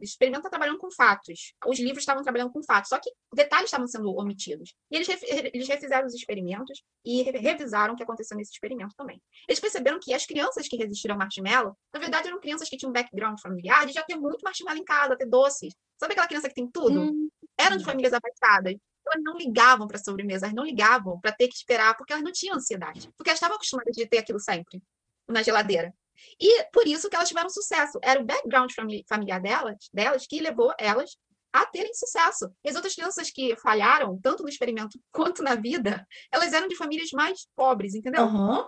o 0.00 0.04
experimento 0.04 0.40
está 0.40 0.50
trabalhando 0.50 0.78
com 0.78 0.90
fatos, 0.90 1.54
os 1.66 1.78
livros 1.78 2.02
estavam 2.02 2.22
trabalhando 2.22 2.52
com 2.52 2.62
fatos, 2.62 2.88
só 2.88 2.98
que 2.98 3.10
detalhes 3.34 3.66
estavam 3.66 3.86
sendo 3.86 4.14
omitidos. 4.14 4.74
E 4.90 4.96
eles, 4.96 5.08
eles 5.52 5.68
refizeram 5.68 6.06
os 6.06 6.14
experimentos 6.14 6.82
e 7.04 7.22
revisaram 7.22 7.94
o 7.94 7.96
que 7.96 8.02
aconteceu 8.02 8.36
nesse 8.36 8.52
experimento 8.52 8.94
também. 8.96 9.20
Eles 9.48 9.60
perceberam 9.60 9.98
que 10.00 10.12
as 10.12 10.26
crianças 10.26 10.68
que 10.68 10.76
resistiram 10.76 11.14
ao 11.14 11.18
marshmallow, 11.18 11.76
na 11.92 12.00
verdade, 12.00 12.28
eram 12.28 12.40
crianças 12.40 12.68
que 12.68 12.76
tinham 12.76 12.90
um 12.90 12.92
background 12.92 13.38
familiar 13.40 13.86
de 13.86 13.92
já 13.92 14.02
ter 14.02 14.16
muito 14.16 14.42
marshmallow 14.42 14.80
em 14.80 14.84
casa, 14.84 15.16
ter 15.16 15.26
doces. 15.26 15.74
Sabe 15.98 16.12
aquela 16.12 16.28
criança 16.28 16.48
que 16.48 16.54
tem 16.54 16.70
tudo? 16.70 17.00
Hum. 17.00 17.28
Eram 17.62 17.76
de 17.76 17.84
famílias 17.84 18.12
abastadas. 18.12 18.72
Então, 18.72 19.12
elas 19.14 19.24
não 19.24 19.36
ligavam 19.36 19.86
para 19.86 19.96
a 19.96 20.02
sobremesa, 20.02 20.46
elas 20.46 20.54
não 20.54 20.64
ligavam 20.64 21.20
para 21.20 21.32
ter 21.32 21.48
que 21.48 21.54
esperar, 21.54 21.96
porque 21.96 22.12
elas 22.12 22.24
não 22.24 22.32
tinham 22.32 22.56
ansiedade. 22.56 23.10
Porque 23.16 23.30
elas 23.30 23.38
estavam 23.38 23.56
acostumadas 23.56 23.94
de 23.94 24.06
ter 24.06 24.18
aquilo 24.18 24.38
sempre 24.38 24.82
na 25.28 25.42
geladeira. 25.42 25.92
E 26.40 26.64
por 26.72 26.86
isso 26.86 27.08
que 27.08 27.16
elas 27.16 27.28
tiveram 27.28 27.48
sucesso. 27.48 27.98
Era 28.02 28.20
o 28.20 28.24
background 28.24 28.70
familiar 29.08 29.40
delas, 29.40 29.76
delas 29.92 30.26
que 30.26 30.40
levou 30.40 30.72
elas 30.78 31.16
a 31.52 31.66
terem 31.66 31.92
sucesso. 31.94 32.50
E 32.64 32.70
as 32.70 32.76
outras 32.76 32.94
crianças 32.94 33.30
que 33.30 33.54
falharam, 33.56 34.18
tanto 34.20 34.42
no 34.42 34.48
experimento 34.48 34.98
quanto 35.12 35.42
na 35.42 35.54
vida, 35.54 36.06
elas 36.30 36.52
eram 36.52 36.68
de 36.68 36.76
famílias 36.76 37.10
mais 37.12 37.46
pobres, 37.54 37.94
entendeu? 37.94 38.24
Uhum. 38.24 38.66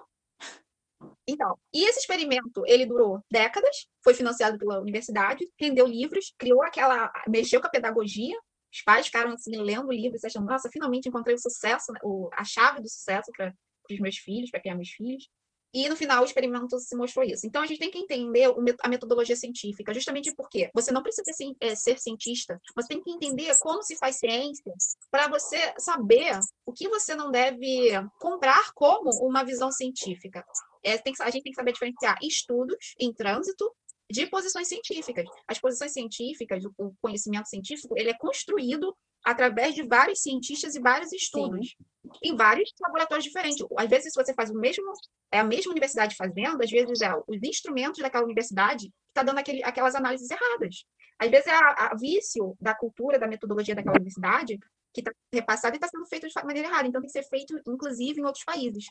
Então, 1.26 1.58
e 1.72 1.84
esse 1.84 2.00
experimento, 2.00 2.62
ele 2.66 2.84
durou 2.86 3.22
décadas, 3.30 3.88
foi 4.02 4.14
financiado 4.14 4.58
pela 4.58 4.80
universidade, 4.80 5.48
rendeu 5.58 5.86
livros, 5.86 6.34
criou 6.36 6.62
aquela, 6.62 7.10
mexeu 7.28 7.60
com 7.60 7.66
a 7.66 7.70
pedagogia, 7.70 8.36
os 8.74 8.82
pais 8.82 9.06
ficaram 9.06 9.32
assim, 9.32 9.56
lendo 9.56 9.92
livros, 9.92 10.24
achando, 10.24 10.46
nossa, 10.46 10.68
finalmente 10.68 11.08
encontrei 11.08 11.36
o 11.36 11.38
sucesso, 11.38 11.92
né, 11.92 12.00
o, 12.02 12.28
a 12.32 12.44
chave 12.44 12.82
do 12.82 12.88
sucesso 12.88 13.30
para 13.36 13.54
os 13.88 14.00
meus 14.00 14.16
filhos, 14.16 14.50
para 14.50 14.60
criar 14.60 14.74
meus 14.74 14.90
filhos. 14.90 15.28
E 15.72 15.88
no 15.88 15.96
final 15.96 16.22
o 16.22 16.24
experimento 16.24 16.78
se 16.78 16.96
mostrou 16.96 17.24
isso. 17.24 17.46
Então 17.46 17.60
a 17.62 17.66
gente 17.66 17.80
tem 17.80 17.90
que 17.90 17.98
entender 17.98 18.46
a 18.80 18.88
metodologia 18.88 19.34
científica, 19.34 19.92
justamente 19.92 20.32
porque 20.36 20.70
você 20.72 20.92
não 20.92 21.02
precisa 21.02 21.32
ser, 21.32 21.52
é, 21.60 21.74
ser 21.74 21.98
cientista, 21.98 22.60
você 22.76 22.88
tem 22.88 23.02
que 23.02 23.10
entender 23.10 23.52
como 23.58 23.82
se 23.82 23.96
faz 23.96 24.16
ciência 24.16 24.72
para 25.10 25.28
você 25.28 25.74
saber 25.78 26.38
o 26.64 26.72
que 26.72 26.88
você 26.88 27.16
não 27.16 27.30
deve 27.30 27.90
comprar 28.20 28.72
como 28.72 29.10
uma 29.26 29.44
visão 29.44 29.72
científica. 29.72 30.44
É, 30.84 30.98
que, 30.98 31.10
a 31.20 31.30
gente 31.30 31.42
tem 31.42 31.52
que 31.52 31.56
saber 31.56 31.72
diferenciar 31.72 32.18
estudos 32.22 32.94
em 33.00 33.12
trânsito 33.12 33.74
de 34.10 34.26
posições 34.26 34.68
científicas. 34.68 35.26
As 35.48 35.58
posições 35.58 35.92
científicas, 35.92 36.62
o 36.78 36.94
conhecimento 37.00 37.48
científico, 37.48 37.94
ele 37.96 38.10
é 38.10 38.18
construído 38.18 38.94
através 39.24 39.74
de 39.74 39.82
vários 39.82 40.20
cientistas 40.20 40.74
e 40.74 40.80
vários 40.80 41.10
estudos, 41.12 41.68
Sim. 41.68 41.76
em 42.22 42.36
vários 42.36 42.70
laboratórios 42.80 43.24
diferentes. 43.24 43.66
Às 43.78 43.88
vezes, 43.88 44.12
se 44.12 44.22
você 44.22 44.34
faz 44.34 44.50
o 44.50 44.54
mesmo, 44.54 44.84
é 45.32 45.38
a 45.38 45.44
mesma 45.44 45.72
universidade 45.72 46.14
fazendo, 46.14 46.62
às 46.62 46.70
vezes 46.70 47.00
é 47.00 47.14
os 47.26 47.42
instrumentos 47.42 48.00
daquela 48.00 48.24
universidade 48.24 48.88
que 48.88 48.92
está 49.10 49.22
dando 49.22 49.38
aquele, 49.38 49.64
aquelas 49.64 49.94
análises 49.94 50.30
erradas. 50.30 50.84
Às 51.18 51.30
vezes 51.30 51.46
é 51.46 51.54
a, 51.54 51.90
a 51.90 51.96
vício 51.96 52.54
da 52.60 52.74
cultura, 52.74 53.18
da 53.18 53.26
metodologia 53.26 53.74
daquela 53.74 53.96
universidade 53.96 54.58
que 54.92 55.00
está 55.00 55.10
repassado 55.32 55.74
e 55.74 55.78
está 55.78 55.88
sendo 55.88 56.06
feito 56.06 56.28
de 56.28 56.34
maneira 56.44 56.68
errada. 56.68 56.86
Então, 56.86 57.00
tem 57.00 57.08
que 57.08 57.12
ser 57.12 57.24
feito, 57.28 57.58
inclusive, 57.66 58.20
em 58.20 58.24
outros 58.24 58.44
países. 58.44 58.84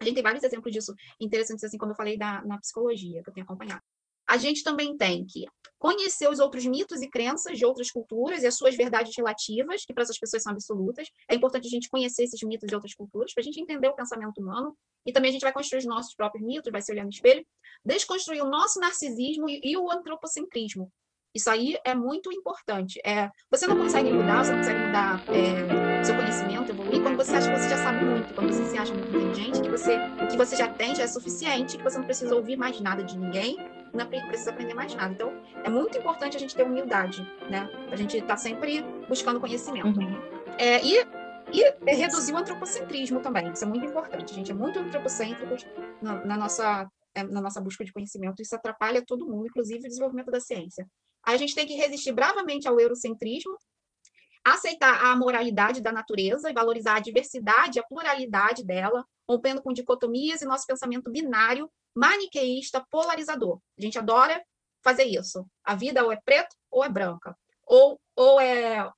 A 0.00 0.04
gente 0.04 0.14
tem 0.14 0.22
vários 0.22 0.44
exemplos 0.44 0.72
disso 0.72 0.94
interessantes, 1.20 1.64
assim, 1.64 1.78
como 1.78 1.92
eu 1.92 1.96
falei 1.96 2.16
da, 2.16 2.44
na 2.44 2.58
psicologia, 2.58 3.22
que 3.22 3.30
eu 3.30 3.34
tenho 3.34 3.44
acompanhado. 3.44 3.82
A 4.28 4.36
gente 4.36 4.62
também 4.62 4.94
tem 4.94 5.24
que 5.24 5.46
conhecer 5.78 6.28
os 6.28 6.38
outros 6.38 6.66
mitos 6.66 7.00
e 7.00 7.08
crenças 7.08 7.56
de 7.56 7.64
outras 7.64 7.90
culturas 7.90 8.42
e 8.42 8.46
as 8.46 8.56
suas 8.56 8.76
verdades 8.76 9.16
relativas, 9.16 9.86
que 9.86 9.94
para 9.94 10.02
essas 10.02 10.18
pessoas 10.18 10.42
são 10.42 10.52
absolutas. 10.52 11.08
É 11.28 11.34
importante 11.34 11.66
a 11.66 11.70
gente 11.70 11.88
conhecer 11.88 12.24
esses 12.24 12.42
mitos 12.42 12.68
de 12.68 12.74
outras 12.74 12.94
culturas, 12.94 13.32
para 13.32 13.40
a 13.40 13.44
gente 13.44 13.60
entender 13.60 13.88
o 13.88 13.94
pensamento 13.94 14.38
humano. 14.38 14.76
E 15.06 15.12
também 15.12 15.30
a 15.30 15.32
gente 15.32 15.42
vai 15.42 15.52
construir 15.52 15.78
os 15.78 15.86
nossos 15.86 16.14
próprios 16.14 16.44
mitos, 16.44 16.70
vai 16.70 16.82
se 16.82 16.92
olhar 16.92 17.04
no 17.04 17.10
espelho, 17.10 17.46
desconstruir 17.82 18.42
o 18.42 18.50
nosso 18.50 18.78
narcisismo 18.78 19.48
e, 19.48 19.60
e 19.64 19.76
o 19.78 19.90
antropocentrismo, 19.90 20.92
isso 21.38 21.48
aí 21.48 21.76
é 21.84 21.94
muito 21.94 22.32
importante. 22.32 23.00
É, 23.04 23.30
você 23.50 23.66
não 23.66 23.76
consegue 23.76 24.12
mudar, 24.12 24.44
você 24.44 24.50
não 24.50 24.58
consegue 24.58 24.80
mudar 24.80 25.22
é, 25.28 26.04
seu 26.04 26.16
conhecimento, 26.16 26.72
evoluir, 26.72 27.00
quando 27.00 27.16
você 27.16 27.36
acha 27.36 27.48
que 27.48 27.58
você 27.58 27.68
já 27.68 27.78
sabe 27.78 28.04
muito, 28.04 28.34
quando 28.34 28.52
você 28.52 28.64
se 28.64 28.76
acha 28.76 28.92
muito 28.92 29.08
inteligente, 29.08 29.62
que 29.62 29.70
você, 29.70 29.96
o 29.96 30.26
que 30.26 30.36
você 30.36 30.56
já 30.56 30.68
tem 30.68 30.96
já 30.96 31.04
é 31.04 31.06
suficiente, 31.06 31.76
que 31.76 31.84
você 31.84 31.96
não 31.96 32.04
precisa 32.04 32.34
ouvir 32.34 32.56
mais 32.56 32.80
nada 32.80 33.04
de 33.04 33.16
ninguém, 33.16 33.56
não 33.94 34.06
precisa 34.06 34.50
aprender 34.50 34.74
mais 34.74 34.92
nada. 34.94 35.12
Então, 35.12 35.32
é 35.62 35.70
muito 35.70 35.96
importante 35.96 36.36
a 36.36 36.40
gente 36.40 36.56
ter 36.56 36.64
humildade, 36.64 37.22
né? 37.48 37.70
A 37.90 37.96
gente 37.96 38.16
estar 38.16 38.26
tá 38.26 38.36
sempre 38.36 38.82
buscando 39.08 39.38
conhecimento. 39.40 40.00
Uhum. 40.00 40.20
É, 40.58 40.84
e 40.84 41.06
e 41.50 41.94
reduzir 41.94 42.32
o 42.32 42.36
antropocentrismo 42.36 43.20
também, 43.20 43.50
isso 43.50 43.64
é 43.64 43.66
muito 43.66 43.86
importante. 43.86 44.32
A 44.32 44.36
gente 44.36 44.50
é 44.50 44.54
muito 44.54 44.78
antropocêntrico 44.78 45.56
na, 46.02 46.22
na, 46.22 46.36
nossa, 46.36 46.86
é, 47.14 47.22
na 47.22 47.40
nossa 47.40 47.58
busca 47.58 47.82
de 47.82 47.92
conhecimento, 47.92 48.42
isso 48.42 48.54
atrapalha 48.54 49.02
todo 49.02 49.26
mundo, 49.26 49.46
inclusive 49.46 49.86
o 49.86 49.88
desenvolvimento 49.88 50.30
da 50.30 50.40
ciência. 50.40 50.86
A 51.24 51.36
gente 51.36 51.54
tem 51.54 51.66
que 51.66 51.74
resistir 51.74 52.12
bravamente 52.12 52.66
ao 52.66 52.80
eurocentrismo, 52.80 53.56
aceitar 54.44 55.04
a 55.04 55.16
moralidade 55.16 55.80
da 55.80 55.92
natureza 55.92 56.50
e 56.50 56.54
valorizar 56.54 56.96
a 56.96 57.00
diversidade, 57.00 57.78
a 57.78 57.82
pluralidade 57.82 58.64
dela, 58.64 59.04
rompendo 59.28 59.62
com 59.62 59.72
dicotomias 59.72 60.40
e 60.40 60.46
nosso 60.46 60.66
pensamento 60.66 61.10
binário, 61.10 61.70
maniqueísta, 61.94 62.84
polarizador. 62.90 63.60
A 63.78 63.82
gente 63.82 63.98
adora 63.98 64.42
fazer 64.82 65.04
isso. 65.04 65.46
A 65.64 65.74
vida 65.74 66.04
ou 66.04 66.12
é 66.12 66.16
preta 66.24 66.54
ou 66.70 66.84
é 66.84 66.88
branca. 66.88 67.36
Ou, 67.66 68.00
ou 68.16 68.40
é. 68.40 68.90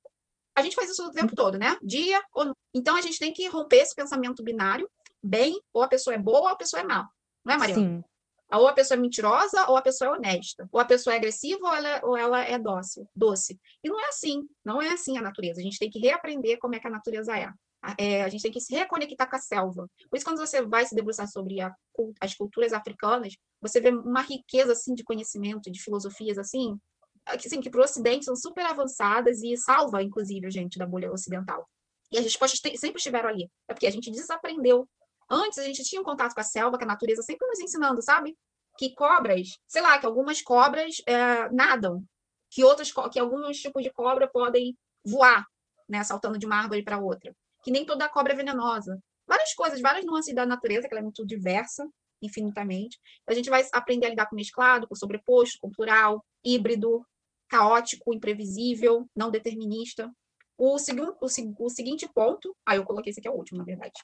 A 0.55 0.63
gente 0.63 0.77
faz 0.77 0.91
isso 0.91 1.07
o 1.07 1.11
tempo 1.11 1.35
todo, 1.35 1.59
né? 1.59 1.77
Dia 1.83 2.23
ou 2.33 2.45
não. 2.45 2.57
Então 2.75 2.97
a 2.97 3.01
gente 3.01 3.19
tem 3.19 3.33
que 3.33 3.49
romper 3.49 3.79
esse 3.79 3.95
pensamento 3.95 4.43
binário, 4.43 4.89
bem, 5.23 5.61
ou 5.73 5.83
a 5.83 5.89
pessoa 5.89 6.15
é 6.15 6.19
boa 6.19 6.41
ou 6.41 6.49
a 6.49 6.57
pessoa 6.57 6.81
é 6.81 6.85
má. 6.85 7.09
Não 7.45 7.55
é, 7.55 7.59
Mariana? 7.59 7.83
Sim. 7.83 8.05
Ou 8.53 8.67
a 8.67 8.73
pessoa 8.73 8.99
é 8.99 9.01
mentirosa, 9.01 9.67
ou 9.69 9.77
a 9.77 9.83
pessoa 9.83 10.11
é 10.11 10.19
honesta. 10.19 10.69
Ou 10.73 10.81
a 10.81 10.85
pessoa 10.85 11.15
é 11.15 11.17
agressiva, 11.19 11.67
ou 11.67 11.75
ela, 11.75 12.01
ou 12.05 12.17
ela 12.17 12.43
é 12.43 12.59
dócil, 12.59 13.09
doce. 13.15 13.59
E 13.83 13.89
não 13.89 14.01
é 14.01 14.09
assim. 14.09 14.43
Não 14.65 14.83
é 14.83 14.89
assim 14.89 15.17
a 15.17 15.23
natureza. 15.23 15.61
A 15.61 15.63
gente 15.63 15.79
tem 15.79 15.91
que 15.91 15.99
reaprender 15.99 16.59
como 16.59 16.75
é 16.75 16.81
que 16.81 16.87
a 16.87 16.91
natureza 16.91 17.37
é. 17.37 17.51
É, 17.97 18.23
a 18.23 18.29
gente 18.29 18.43
tem 18.43 18.53
que 18.53 18.61
se 18.61 18.75
reconectar 18.75 19.29
com 19.29 19.37
a 19.37 19.39
selva. 19.39 19.89
Por 20.11 20.17
isso, 20.17 20.25
quando 20.25 20.39
você 20.39 20.61
vai 20.63 20.85
se 20.85 20.95
debruçar 20.95 21.27
sobre 21.29 21.61
a, 21.61 21.73
as 22.21 22.35
culturas 22.35 22.73
africanas, 22.73 23.35
você 23.61 23.81
vê 23.81 23.91
uma 23.91 24.21
riqueza 24.21 24.73
assim 24.73 24.95
de 24.95 25.03
conhecimento, 25.03 25.71
de 25.71 25.83
filosofias 25.83 26.37
assim, 26.37 26.79
assim 27.27 27.61
que 27.61 27.71
para 27.71 27.81
o 27.81 27.85
Ocidente 27.85 28.27
são 28.27 28.37
super 28.37 28.67
avançadas 28.67 29.43
e 29.43 29.57
salva, 29.57 30.03
inclusive, 30.03 30.47
a 30.47 30.51
gente 30.51 30.79
da 30.79 30.87
bolha 30.87 31.11
ocidental. 31.11 31.67
E 32.13 32.19
as 32.19 32.25
respostas 32.25 32.61
sempre 32.79 32.99
estiveram 32.99 33.29
ali. 33.29 33.49
É 33.69 33.73
porque 33.73 33.87
a 33.87 33.91
gente 33.91 34.11
desaprendeu 34.11 34.87
Antes 35.31 35.59
a 35.59 35.63
gente 35.63 35.85
tinha 35.85 36.01
um 36.01 36.05
contato 36.05 36.35
com 36.35 36.41
a 36.41 36.45
selva, 36.45 36.77
com 36.77 36.83
a 36.83 36.89
natureza, 36.89 37.23
sempre 37.23 37.47
nos 37.47 37.61
ensinando, 37.61 38.03
sabe? 38.03 38.37
Que 38.77 38.93
cobras, 38.95 39.59
sei 39.69 39.81
lá, 39.81 39.97
que 39.99 40.05
algumas 40.05 40.43
cobras 40.43 40.97
é, 41.07 41.49
nadam, 41.51 42.05
que 42.51 42.65
outras, 42.65 42.93
que 43.13 43.19
alguns 43.19 43.59
tipos 43.59 43.83
de 43.83 43.93
cobra 43.93 44.29
podem 44.29 44.77
voar, 45.05 45.47
né, 45.89 46.03
saltando 46.03 46.37
de 46.37 46.47
uma 46.47 46.57
árvore 46.57 46.83
para 46.83 46.99
outra. 46.99 47.33
Que 47.63 47.71
nem 47.71 47.87
toda 47.87 48.09
cobra 48.09 48.33
é 48.33 48.37
venenosa. 48.37 48.99
Várias 49.25 49.55
coisas, 49.55 49.81
várias 49.81 50.05
nuances 50.05 50.35
da 50.35 50.45
natureza, 50.45 50.89
que 50.89 50.95
ela 50.95 51.01
é 51.01 51.05
muito 51.05 51.25
diversa, 51.25 51.89
infinitamente. 52.21 52.99
A 53.29 53.33
gente 53.33 53.49
vai 53.49 53.65
aprender 53.73 54.07
a 54.07 54.11
lidar 54.11 54.27
com 54.27 54.35
mesclado, 54.35 54.89
com 54.89 54.97
sobreposto, 54.97 55.59
com 55.61 55.71
plural, 55.71 56.25
híbrido, 56.45 57.07
caótico, 57.49 58.13
imprevisível, 58.13 59.09
não 59.15 59.31
determinista. 59.31 60.11
O, 60.59 60.77
segundo, 60.79 61.17
o, 61.21 61.27
o 61.65 61.71
seguinte 61.71 62.09
ponto, 62.13 62.49
aí 62.67 62.77
ah, 62.77 62.81
eu 62.81 62.85
coloquei 62.85 63.11
esse 63.11 63.21
aqui 63.21 63.29
é 63.29 63.31
o 63.31 63.35
último, 63.35 63.59
na 63.59 63.65
verdade 63.65 64.01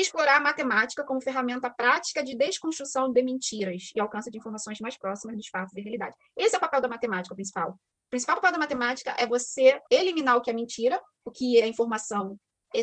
explorar 0.00 0.36
a 0.36 0.40
matemática 0.40 1.04
como 1.04 1.20
ferramenta 1.20 1.70
prática 1.70 2.22
de 2.22 2.36
desconstrução 2.36 3.12
de 3.12 3.22
mentiras 3.22 3.90
e 3.94 4.00
alcance 4.00 4.30
de 4.30 4.38
informações 4.38 4.80
mais 4.80 4.96
próximas 4.96 5.36
dos 5.36 5.48
fatos 5.48 5.76
e 5.76 5.80
realidade. 5.80 6.16
Esse 6.36 6.54
é 6.54 6.58
o 6.58 6.60
papel 6.60 6.80
da 6.80 6.88
matemática 6.88 7.34
principal. 7.34 7.70
O 7.70 8.10
principal 8.10 8.36
papel 8.36 8.52
da 8.52 8.58
matemática 8.58 9.14
é 9.18 9.26
você 9.26 9.80
eliminar 9.90 10.36
o 10.36 10.40
que 10.40 10.50
é 10.50 10.52
mentira, 10.52 11.00
o 11.24 11.30
que 11.30 11.60
é 11.60 11.66
informação 11.66 12.38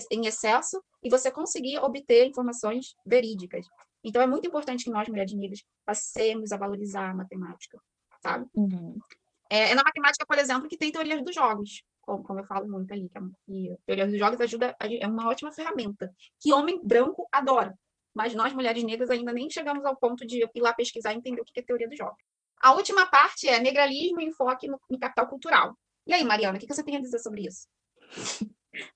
em 0.09 0.25
excesso, 0.25 0.81
e 1.03 1.09
você 1.09 1.29
conseguir 1.29 1.77
obter 1.79 2.25
informações 2.25 2.95
verídicas. 3.05 3.65
Então, 4.03 4.21
é 4.21 4.27
muito 4.27 4.47
importante 4.47 4.85
que 4.85 4.89
nós, 4.89 5.07
mulheres 5.09 5.33
negras, 5.33 5.63
passemos 5.85 6.51
a 6.51 6.57
valorizar 6.57 7.09
a 7.09 7.13
matemática, 7.13 7.77
sabe? 8.23 8.47
Uhum. 8.55 8.97
É, 9.49 9.71
é 9.71 9.75
na 9.75 9.83
matemática, 9.83 10.25
por 10.25 10.37
exemplo, 10.39 10.69
que 10.69 10.77
tem 10.77 10.91
teorias 10.91 11.21
dos 11.21 11.35
jogos 11.35 11.83
como, 12.01 12.23
como 12.23 12.39
eu 12.39 12.45
falo 12.45 12.69
muito 12.69 12.91
ali, 12.91 13.09
que, 13.09 13.17
a, 13.17 13.21
que 13.45 13.77
teoria 13.85 14.07
dos 14.07 14.17
jogos 14.17 14.41
ajuda, 14.41 14.75
é 14.79 15.07
uma 15.07 15.29
ótima 15.29 15.51
ferramenta, 15.51 16.13
que 16.39 16.53
homem 16.53 16.81
branco 16.83 17.27
adora. 17.31 17.77
Mas 18.13 18.33
nós, 18.33 18.53
mulheres 18.53 18.83
negras, 18.83 19.09
ainda 19.09 19.31
nem 19.31 19.49
chegamos 19.49 19.85
ao 19.85 19.95
ponto 19.95 20.25
de 20.25 20.43
ir 20.43 20.61
lá 20.61 20.73
pesquisar 20.73 21.13
e 21.13 21.17
entender 21.17 21.41
o 21.41 21.45
que 21.45 21.59
é 21.59 21.63
teoria 21.63 21.87
dos 21.87 21.97
jogos. 21.97 22.21
A 22.61 22.73
última 22.73 23.05
parte 23.05 23.47
é 23.47 23.59
negralismo 23.59 24.19
e 24.21 24.25
enfoque 24.25 24.67
no, 24.67 24.79
no 24.89 24.99
capital 24.99 25.27
cultural. 25.27 25.77
E 26.05 26.13
aí, 26.13 26.23
Mariana, 26.23 26.57
o 26.57 26.59
que 26.59 26.67
você 26.67 26.83
tem 26.83 26.97
a 26.97 27.01
dizer 27.01 27.19
sobre 27.19 27.47
isso? 27.47 27.67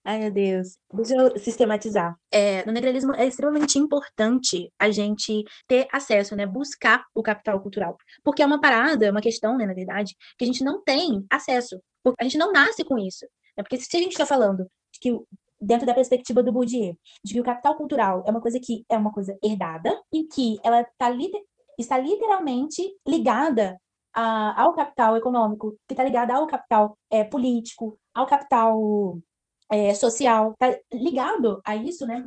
Ai, 0.04 0.20
meu 0.20 0.32
Deus. 0.32 0.78
Deixa 0.94 1.16
eu 1.16 1.38
sistematizar. 1.38 2.16
É, 2.32 2.66
no 2.66 2.72
negralismo 2.72 3.14
é 3.14 3.26
extremamente 3.26 3.78
importante 3.78 4.72
a 4.80 4.90
gente 4.90 5.44
ter 5.68 5.88
acesso, 5.92 6.36
né? 6.36 6.46
Buscar 6.46 7.04
o 7.14 7.22
capital 7.22 7.60
cultural. 7.60 7.98
Porque 8.24 8.42
é 8.42 8.46
uma 8.46 8.62
parada, 8.62 9.06
é 9.06 9.12
uma 9.12 9.22
questão, 9.22 9.58
né, 9.58 9.66
na 9.66 9.74
verdade, 9.74 10.16
que 10.38 10.46
a 10.46 10.48
gente 10.48 10.64
não 10.64 10.82
tem 10.82 11.26
acesso. 11.30 11.80
A 12.20 12.24
gente 12.24 12.38
não 12.38 12.52
nasce 12.52 12.84
com 12.84 12.98
isso. 12.98 13.26
Né? 13.58 13.64
Porque 13.64 13.78
se 13.78 13.98
a 13.98 14.00
gente 14.00 14.12
está 14.12 14.26
falando 14.26 14.70
que 15.02 15.20
dentro 15.60 15.86
da 15.86 15.94
perspectiva 15.94 16.44
do 16.44 16.52
Bourdieu, 16.52 16.98
de 17.24 17.34
que 17.34 17.40
o 17.40 17.44
capital 17.44 17.76
cultural 17.76 18.24
é 18.26 18.32
uma 18.32 18.42
coisa 18.42 18.60
que 18.62 18.86
é 18.90 18.98
uma 18.98 19.12
coisa 19.12 19.38
herdada 19.44 19.90
e 20.14 20.24
que 20.26 20.58
ela 20.64 20.86
tá 20.98 21.12
está 21.78 21.98
literalmente 21.98 22.82
ligada 23.06 23.78
a, 24.14 24.62
ao 24.62 24.74
capital 24.74 25.18
econômico, 25.18 25.72
que 25.88 25.94
está 25.94 26.04
ligada 26.04 26.34
ao 26.34 26.48
capital 26.48 26.98
é, 27.10 27.24
político, 27.24 27.98
ao 28.14 28.26
capital 28.26 29.20
é, 29.72 29.94
social, 29.94 30.54
está 30.54 30.78
ligado 30.94 31.62
a 31.66 31.76
isso, 31.76 32.06
né? 32.06 32.24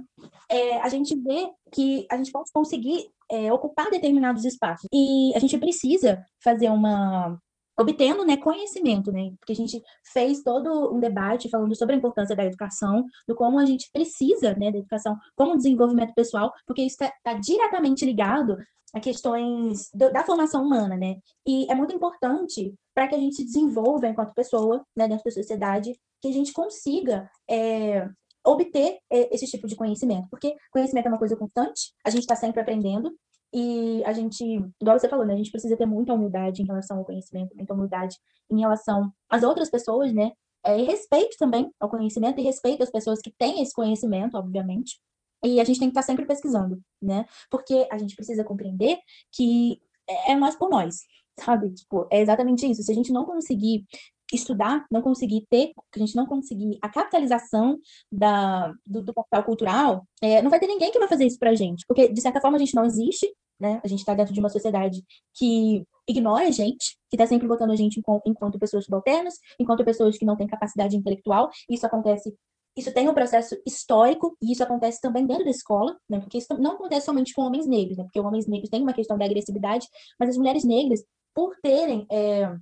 É, 0.51 0.80
a 0.80 0.89
gente 0.89 1.14
vê 1.16 1.49
que 1.72 2.07
a 2.11 2.16
gente 2.16 2.32
pode 2.32 2.51
conseguir 2.53 3.11
é, 3.30 3.53
ocupar 3.53 3.91
determinados 3.91 4.45
espaços. 4.45 4.89
E 4.93 5.32
a 5.34 5.39
gente 5.39 5.57
precisa 5.59 6.24
fazer 6.43 6.70
uma 6.70 7.39
obtendo 7.78 8.24
né, 8.24 8.36
conhecimento, 8.36 9.12
né? 9.12 9.30
Porque 9.39 9.53
a 9.53 9.57
gente 9.57 9.80
fez 10.12 10.43
todo 10.43 10.93
um 10.93 10.99
debate 10.99 11.49
falando 11.49 11.76
sobre 11.76 11.95
a 11.95 11.99
importância 11.99 12.34
da 12.34 12.45
educação, 12.45 13.05
do 13.26 13.36
como 13.36 13.57
a 13.59 13.64
gente 13.64 13.89
precisa 13.93 14.55
né, 14.55 14.72
da 14.72 14.78
educação 14.78 15.16
como 15.36 15.57
desenvolvimento 15.57 16.12
pessoal, 16.12 16.53
porque 16.66 16.82
isso 16.82 16.97
está 17.01 17.14
tá 17.22 17.34
diretamente 17.34 18.05
ligado 18.05 18.59
a 18.93 18.99
questões 18.99 19.91
do, 19.95 20.11
da 20.11 20.24
formação 20.24 20.64
humana, 20.64 20.97
né? 20.97 21.16
E 21.47 21.70
é 21.70 21.74
muito 21.74 21.95
importante 21.95 22.74
para 22.95 23.07
que 23.07 23.14
a 23.14 23.18
gente 23.18 23.36
se 23.36 23.45
desenvolva 23.45 24.09
enquanto 24.09 24.34
pessoa, 24.34 24.84
né, 24.97 25.07
dentro 25.07 25.24
da 25.24 25.30
sociedade, 25.30 25.97
que 26.20 26.28
a 26.28 26.32
gente 26.32 26.52
consiga 26.52 27.30
é, 27.48 28.08
obter 28.44 28.98
é, 29.10 29.34
esse 29.34 29.46
tipo 29.46 29.66
de 29.66 29.76
conhecimento, 29.76 30.28
porque 30.30 30.54
conhecimento 30.72 31.06
é 31.06 31.08
uma 31.08 31.18
coisa 31.18 31.36
constante, 31.36 31.92
a 32.04 32.10
gente 32.10 32.22
está 32.22 32.36
sempre 32.36 32.60
aprendendo, 32.60 33.12
e 33.52 34.02
a 34.04 34.12
gente, 34.12 34.44
igual 34.80 34.98
você 34.98 35.08
falou, 35.08 35.24
né, 35.24 35.34
a 35.34 35.36
gente 35.36 35.50
precisa 35.50 35.76
ter 35.76 35.86
muita 35.86 36.12
humildade 36.12 36.62
em 36.62 36.66
relação 36.66 36.98
ao 36.98 37.04
conhecimento, 37.04 37.56
muita 37.56 37.72
humildade 37.72 38.16
em 38.50 38.60
relação 38.60 39.12
às 39.28 39.42
outras 39.42 39.70
pessoas, 39.70 40.12
né? 40.12 40.32
É, 40.64 40.78
e 40.78 40.84
respeito 40.84 41.36
também 41.38 41.72
ao 41.80 41.88
conhecimento 41.88 42.40
e 42.40 42.44
respeito 42.44 42.82
às 42.82 42.90
pessoas 42.90 43.20
que 43.20 43.32
têm 43.38 43.62
esse 43.62 43.72
conhecimento, 43.72 44.36
obviamente. 44.36 45.00
E 45.42 45.60
a 45.60 45.64
gente 45.64 45.78
tem 45.78 45.88
que 45.88 45.92
estar 45.92 46.02
sempre 46.02 46.26
pesquisando, 46.26 46.80
né? 47.00 47.24
Porque 47.50 47.86
a 47.90 47.96
gente 47.96 48.14
precisa 48.16 48.44
compreender 48.44 48.98
que 49.32 49.80
é 50.26 50.34
nós 50.34 50.56
por 50.56 50.68
nós, 50.68 50.96
sabe? 51.40 51.72
Tipo, 51.72 52.06
é 52.10 52.20
exatamente 52.20 52.70
isso. 52.70 52.82
Se 52.82 52.92
a 52.92 52.94
gente 52.94 53.12
não 53.12 53.24
conseguir 53.24 53.86
estudar, 54.33 54.85
não 54.91 55.03
conseguir 55.03 55.47
ter, 55.49 55.72
que 55.93 55.97
a 55.97 55.99
gente 55.99 56.14
não 56.14 56.26
conseguir 56.26 56.79
a 56.83 56.89
capitalização 56.89 57.79
da, 58.12 58.72
do, 58.87 59.03
do 59.03 59.14
capital 59.14 59.45
cultural, 59.45 60.07
é, 60.22 60.43
não 60.43 60.51
vai 60.51 60.61
ter 60.61 60.66
ninguém 60.66 60.91
que 60.91 60.99
vai 60.99 61.09
fazer 61.09 61.26
isso 61.26 61.39
pra 61.39 61.55
gente, 61.55 61.85
porque 61.87 62.09
de 62.09 62.20
certa 62.20 62.41
forma 62.41 62.57
a 62.57 62.61
gente 62.61 62.74
não 62.74 62.85
existe, 62.85 63.33
né? 63.61 63.81
A 63.83 63.89
gente 63.89 64.01
está 64.01 64.14
dentro 64.14 64.33
de 64.33 64.41
uma 64.41 64.49
sociedade 64.49 65.03
que 65.35 65.85
ignora 66.09 66.47
a 66.47 66.51
gente, 66.51 66.97
que 67.11 67.16
está 67.16 67.26
sempre 67.26 67.49
botando 67.49 67.70
a 67.70 67.76
gente 67.76 67.99
enquanto, 67.99 68.22
enquanto 68.26 68.59
pessoas 68.59 68.85
subalternas, 68.85 69.35
enquanto 69.59 69.85
pessoas 69.85 70.16
que 70.16 70.24
não 70.24 70.37
têm 70.37 70.47
capacidade 70.47 70.97
intelectual. 70.97 71.51
Isso 71.68 71.85
acontece 71.85 72.35
isso 72.76 72.93
tem 72.93 73.09
um 73.09 73.14
processo 73.14 73.57
histórico 73.66 74.37
e 74.41 74.53
isso 74.53 74.62
acontece 74.62 75.01
também 75.01 75.26
dentro 75.26 75.45
da 75.45 75.51
escola, 75.51 75.97
né? 76.09 76.20
Porque 76.20 76.39
isso 76.39 76.47
não 76.61 76.72
acontece 76.72 77.07
somente 77.07 77.35
com 77.35 77.43
homens 77.43 77.66
negros, 77.66 77.99
né? 77.99 78.05
Porque 78.05 78.20
homens 78.20 78.47
negros 78.47 78.70
têm 78.70 78.83
uma 78.83 78.93
questão 78.93 79.18
da 79.18 79.24
agressividade, 79.24 79.89
mas 80.18 80.31
as 80.31 80.37
mulheres 80.37 80.64
negras, 80.64 81.03
por 81.35 81.57
terem 81.61 82.07
é, 82.09 82.57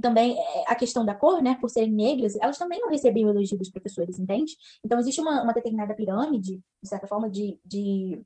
também 0.00 0.38
é, 0.38 0.64
a 0.66 0.74
questão 0.74 1.04
da 1.04 1.14
cor, 1.14 1.42
né? 1.42 1.56
Por 1.60 1.68
serem 1.68 1.92
negras, 1.92 2.36
elas 2.40 2.58
também 2.58 2.80
não 2.80 2.88
recebiam 2.88 3.30
elogio 3.30 3.58
dos 3.58 3.70
professores, 3.70 4.18
entende? 4.18 4.56
Então 4.84 4.98
existe 4.98 5.20
uma, 5.20 5.42
uma 5.42 5.52
determinada 5.52 5.94
pirâmide, 5.94 6.60
de 6.82 6.88
certa 6.88 7.06
forma, 7.06 7.28
de, 7.28 7.58
de, 7.64 8.22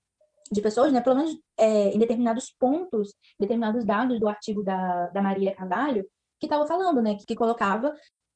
de 0.50 0.60
pessoas, 0.60 0.92
né? 0.92 1.00
Pelo 1.00 1.16
menos 1.16 1.38
é, 1.58 1.94
em 1.94 1.98
determinados 1.98 2.54
pontos, 2.58 3.14
determinados 3.38 3.84
dados 3.84 4.20
do 4.20 4.28
artigo 4.28 4.62
da, 4.62 5.08
da 5.08 5.22
Maria 5.22 5.54
Carvalho, 5.54 6.06
que 6.38 6.46
estava 6.46 6.66
falando, 6.66 7.00
né? 7.00 7.14
Que, 7.16 7.26
que 7.26 7.36
colocava 7.36 7.94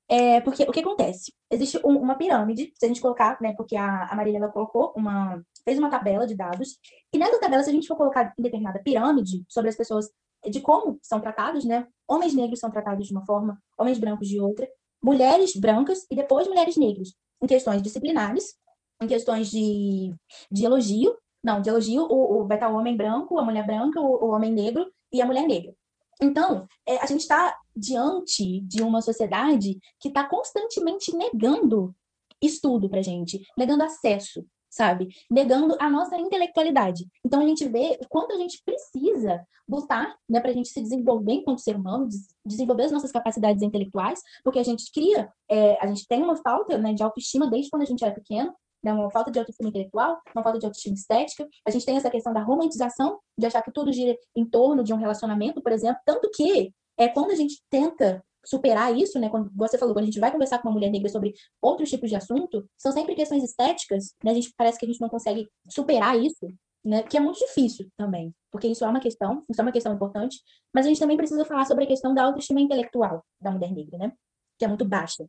é, 0.08 0.40
porque 0.40 0.62
o 0.62 0.72
que 0.72 0.80
acontece? 0.80 1.32
Existe 1.50 1.80
um, 1.84 1.98
uma 1.98 2.14
pirâmide, 2.14 2.72
se 2.76 2.84
a 2.84 2.88
gente 2.88 3.00
colocar, 3.00 3.40
né? 3.40 3.54
Porque 3.56 3.76
a, 3.76 4.06
a 4.06 4.14
Marília 4.14 4.38
ela 4.38 4.48
colocou 4.48 4.92
uma. 4.96 5.42
fez 5.64 5.78
uma 5.78 5.90
tabela 5.90 6.26
de 6.26 6.36
dados, 6.36 6.78
e 7.12 7.18
nessa 7.18 7.40
tabela, 7.40 7.62
se 7.62 7.70
a 7.70 7.72
gente 7.72 7.88
for 7.88 7.96
colocar 7.96 8.32
em 8.38 8.42
determinada 8.42 8.80
pirâmide 8.82 9.44
sobre 9.48 9.68
as 9.68 9.76
pessoas, 9.76 10.08
de 10.50 10.60
como 10.60 10.98
são 11.02 11.20
tratados, 11.20 11.64
né? 11.64 11.86
Homens 12.08 12.34
negros 12.34 12.60
são 12.60 12.70
tratados 12.70 13.06
de 13.06 13.12
uma 13.12 13.24
forma, 13.24 13.60
homens 13.78 13.98
brancos 13.98 14.28
de 14.28 14.40
outra, 14.40 14.68
mulheres 15.02 15.54
brancas 15.56 16.06
e 16.10 16.16
depois 16.16 16.48
mulheres 16.48 16.76
negras, 16.76 17.14
em 17.42 17.46
questões 17.46 17.82
disciplinares, 17.82 18.54
em 19.02 19.06
questões 19.06 19.50
de, 19.50 20.14
de 20.50 20.64
elogio. 20.64 21.16
Não, 21.44 21.60
de 21.60 21.68
elogio, 21.68 22.02
o, 22.02 22.40
o, 22.40 22.46
vai 22.46 22.56
estar 22.56 22.68
o 22.68 22.76
homem 22.76 22.96
branco, 22.96 23.38
a 23.38 23.44
mulher 23.44 23.64
branca, 23.64 24.00
o, 24.00 24.24
o 24.24 24.30
homem 24.30 24.52
negro 24.52 24.90
e 25.12 25.22
a 25.22 25.26
mulher 25.26 25.46
negra. 25.46 25.74
Então, 26.20 26.66
é, 26.86 26.96
a 26.96 27.06
gente 27.06 27.20
está 27.20 27.56
diante 27.74 28.60
de 28.62 28.82
uma 28.82 29.02
sociedade 29.02 29.78
que 30.00 30.08
está 30.08 30.24
constantemente 30.24 31.14
negando 31.14 31.94
estudo 32.42 32.88
para 32.88 33.02
gente, 33.02 33.40
negando 33.56 33.84
acesso, 33.84 34.44
sabe? 34.76 35.08
Negando 35.30 35.76
a 35.80 35.88
nossa 35.88 36.16
intelectualidade. 36.16 37.06
Então, 37.24 37.40
a 37.40 37.46
gente 37.46 37.66
vê 37.66 37.98
o 38.00 38.08
quanto 38.08 38.32
a 38.32 38.36
gente 38.36 38.62
precisa 38.64 39.42
lutar 39.68 40.14
né, 40.28 40.38
para 40.38 40.50
a 40.50 40.54
gente 40.54 40.68
se 40.68 40.80
desenvolver 40.80 41.32
enquanto 41.32 41.60
ser 41.60 41.74
humano, 41.74 42.08
desenvolver 42.44 42.84
as 42.84 42.92
nossas 42.92 43.10
capacidades 43.10 43.62
intelectuais, 43.62 44.20
porque 44.44 44.58
a 44.58 44.62
gente 44.62 44.92
cria, 44.92 45.28
é, 45.50 45.82
a 45.82 45.86
gente 45.86 46.06
tem 46.06 46.22
uma 46.22 46.36
falta 46.36 46.78
né, 46.78 46.92
de 46.92 47.02
autoestima 47.02 47.50
desde 47.50 47.70
quando 47.70 47.82
a 47.82 47.86
gente 47.86 48.04
era 48.04 48.14
pequeno, 48.14 48.54
né, 48.84 48.92
uma 48.92 49.10
falta 49.10 49.30
de 49.30 49.38
autoestima 49.38 49.70
intelectual, 49.70 50.20
uma 50.34 50.44
falta 50.44 50.58
de 50.58 50.66
autoestima 50.66 50.94
estética. 50.94 51.48
A 51.66 51.70
gente 51.70 51.84
tem 51.84 51.96
essa 51.96 52.10
questão 52.10 52.32
da 52.32 52.42
romantização, 52.42 53.18
de 53.36 53.46
achar 53.46 53.62
que 53.62 53.72
tudo 53.72 53.92
gira 53.92 54.14
em 54.36 54.44
torno 54.44 54.84
de 54.84 54.92
um 54.92 54.96
relacionamento, 54.96 55.60
por 55.62 55.72
exemplo. 55.72 56.00
Tanto 56.04 56.30
que 56.32 56.72
é 56.98 57.08
quando 57.08 57.30
a 57.30 57.34
gente 57.34 57.60
tenta 57.68 58.22
superar 58.46 58.96
isso, 58.96 59.18
né? 59.18 59.28
Quando 59.28 59.50
você 59.54 59.76
falou, 59.76 59.94
quando 59.94 60.04
a 60.04 60.06
gente 60.06 60.20
vai 60.20 60.30
conversar 60.30 60.58
com 60.58 60.68
uma 60.68 60.74
mulher 60.74 60.90
negra 60.90 61.08
sobre 61.08 61.34
outros 61.60 61.90
tipos 61.90 62.08
de 62.08 62.16
assunto, 62.16 62.68
são 62.78 62.92
sempre 62.92 63.14
questões 63.14 63.42
estéticas, 63.42 64.14
né? 64.24 64.30
A 64.30 64.34
gente 64.34 64.52
parece 64.56 64.78
que 64.78 64.86
a 64.86 64.88
gente 64.88 65.00
não 65.00 65.08
consegue 65.08 65.48
superar 65.68 66.18
isso, 66.18 66.52
né? 66.84 67.02
Que 67.02 67.16
é 67.16 67.20
muito 67.20 67.38
difícil 67.38 67.88
também, 67.96 68.34
porque 68.50 68.68
isso 68.68 68.84
é 68.84 68.88
uma 68.88 69.00
questão, 69.00 69.44
isso 69.50 69.60
é 69.60 69.64
uma 69.64 69.72
questão 69.72 69.92
importante, 69.92 70.38
mas 70.72 70.86
a 70.86 70.88
gente 70.88 71.00
também 71.00 71.16
precisa 71.16 71.44
falar 71.44 71.64
sobre 71.64 71.84
a 71.84 71.86
questão 71.86 72.14
da 72.14 72.24
autoestima 72.24 72.60
intelectual 72.60 73.24
da 73.40 73.50
mulher 73.50 73.72
negra, 73.72 73.98
né? 73.98 74.12
Que 74.58 74.64
é 74.64 74.68
muito 74.68 74.84
baixa. 74.84 75.24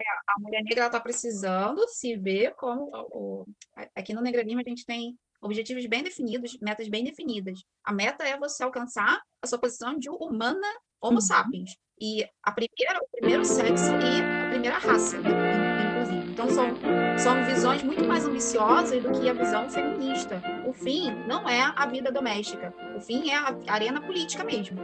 É, 0.00 0.04
a 0.04 0.40
mulher 0.40 0.62
negra 0.62 0.86
está 0.86 1.00
precisando 1.00 1.86
se 1.88 2.16
ver 2.16 2.54
como. 2.54 2.90
O, 3.12 3.46
aqui 3.94 4.14
no 4.14 4.22
Negranismo 4.22 4.60
a 4.60 4.68
gente 4.68 4.84
tem 4.84 5.16
objetivos 5.40 5.84
bem 5.86 6.02
definidos, 6.02 6.56
metas 6.60 6.88
bem 6.88 7.04
definidas. 7.04 7.60
A 7.84 7.92
meta 7.92 8.24
é 8.24 8.38
você 8.38 8.62
alcançar 8.62 9.20
a 9.42 9.46
sua 9.46 9.58
posição 9.58 9.98
de 9.98 10.08
humana 10.08 10.66
Homo 11.00 11.16
uhum. 11.16 11.20
sapiens. 11.20 11.76
E 12.00 12.24
a 12.42 12.52
primeira, 12.52 13.00
o 13.02 13.08
primeiro 13.18 13.44
sexo 13.44 13.90
e 13.92 14.20
a 14.20 14.50
primeira 14.50 14.78
raça, 14.78 15.16
inclusive. 15.16 16.30
Então 16.30 16.48
são, 16.48 16.68
são 17.18 17.44
visões 17.44 17.82
muito 17.82 18.04
mais 18.04 18.24
ambiciosas 18.24 19.02
do 19.02 19.10
que 19.12 19.28
a 19.28 19.32
visão 19.32 19.68
feminista. 19.68 20.40
O 20.66 20.72
fim 20.72 21.10
não 21.26 21.48
é 21.48 21.72
a 21.74 21.86
vida 21.86 22.12
doméstica, 22.12 22.72
o 22.96 23.00
fim 23.00 23.30
é 23.30 23.36
a 23.36 23.56
arena 23.68 24.00
política 24.00 24.44
mesmo. 24.44 24.78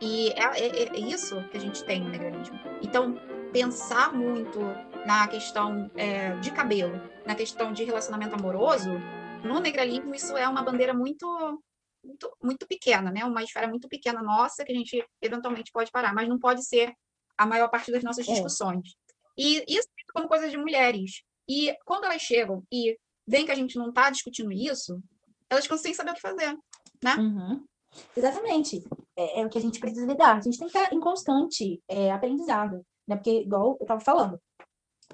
E 0.00 0.30
é, 0.30 0.42
é, 0.60 0.96
é 0.96 0.98
isso 0.98 1.42
que 1.50 1.56
a 1.56 1.60
gente 1.60 1.84
tem 1.84 2.00
no 2.02 2.10
negranismo. 2.10 2.58
Então, 2.82 3.18
pensar 3.52 4.12
muito 4.12 4.60
na 5.06 5.26
questão 5.28 5.90
é, 5.96 6.34
de 6.36 6.50
cabelo, 6.50 7.00
na 7.24 7.34
questão 7.34 7.72
de 7.72 7.84
relacionamento 7.84 8.34
amoroso, 8.34 8.90
no 9.42 9.60
negralismo 9.60 10.14
isso 10.14 10.36
é 10.36 10.46
uma 10.48 10.62
bandeira 10.62 10.92
muito, 10.92 11.26
muito, 12.06 12.36
muito 12.42 12.66
pequena, 12.66 13.10
né? 13.10 13.24
Uma 13.24 13.42
esfera 13.42 13.68
muito 13.68 13.88
pequena 13.88 14.22
nossa 14.22 14.64
que 14.64 14.72
a 14.72 14.74
gente 14.74 15.04
eventualmente 15.20 15.70
pode 15.72 15.90
parar, 15.90 16.14
mas 16.14 16.28
não 16.28 16.38
pode 16.38 16.64
ser 16.64 16.92
a 17.36 17.46
maior 17.46 17.68
parte 17.68 17.90
das 17.90 18.02
nossas 18.02 18.26
é. 18.28 18.32
discussões. 18.32 18.94
E 19.36 19.64
isso 19.68 19.88
como 20.14 20.28
coisa 20.28 20.48
de 20.48 20.56
mulheres. 20.56 21.22
E 21.48 21.74
quando 21.84 22.04
elas 22.04 22.22
chegam 22.22 22.62
e 22.72 22.96
veem 23.26 23.44
que 23.44 23.52
a 23.52 23.56
gente 23.56 23.76
não 23.76 23.88
está 23.88 24.08
discutindo 24.10 24.50
isso, 24.52 25.00
elas 25.50 25.64
ficam 25.64 25.78
sem 25.78 25.92
saber 25.92 26.12
o 26.12 26.14
que 26.14 26.20
fazer, 26.20 26.56
né? 27.02 27.14
Uhum. 27.16 27.64
Exatamente. 28.16 28.82
É, 29.16 29.40
é, 29.40 29.46
o 29.46 29.48
que 29.48 29.58
a 29.58 29.60
gente 29.60 29.78
precisa 29.78 30.06
lidar. 30.06 30.36
A 30.36 30.40
gente 30.40 30.58
tem 30.58 30.68
que 30.68 30.78
estar 30.78 30.92
em 30.92 31.00
constante 31.00 31.82
é, 31.88 32.10
aprendizado 32.10 32.84
né? 33.06 33.16
Porque, 33.16 33.42
igual 33.42 33.76
eu 33.78 33.84
estava 33.84 34.00
falando, 34.00 34.40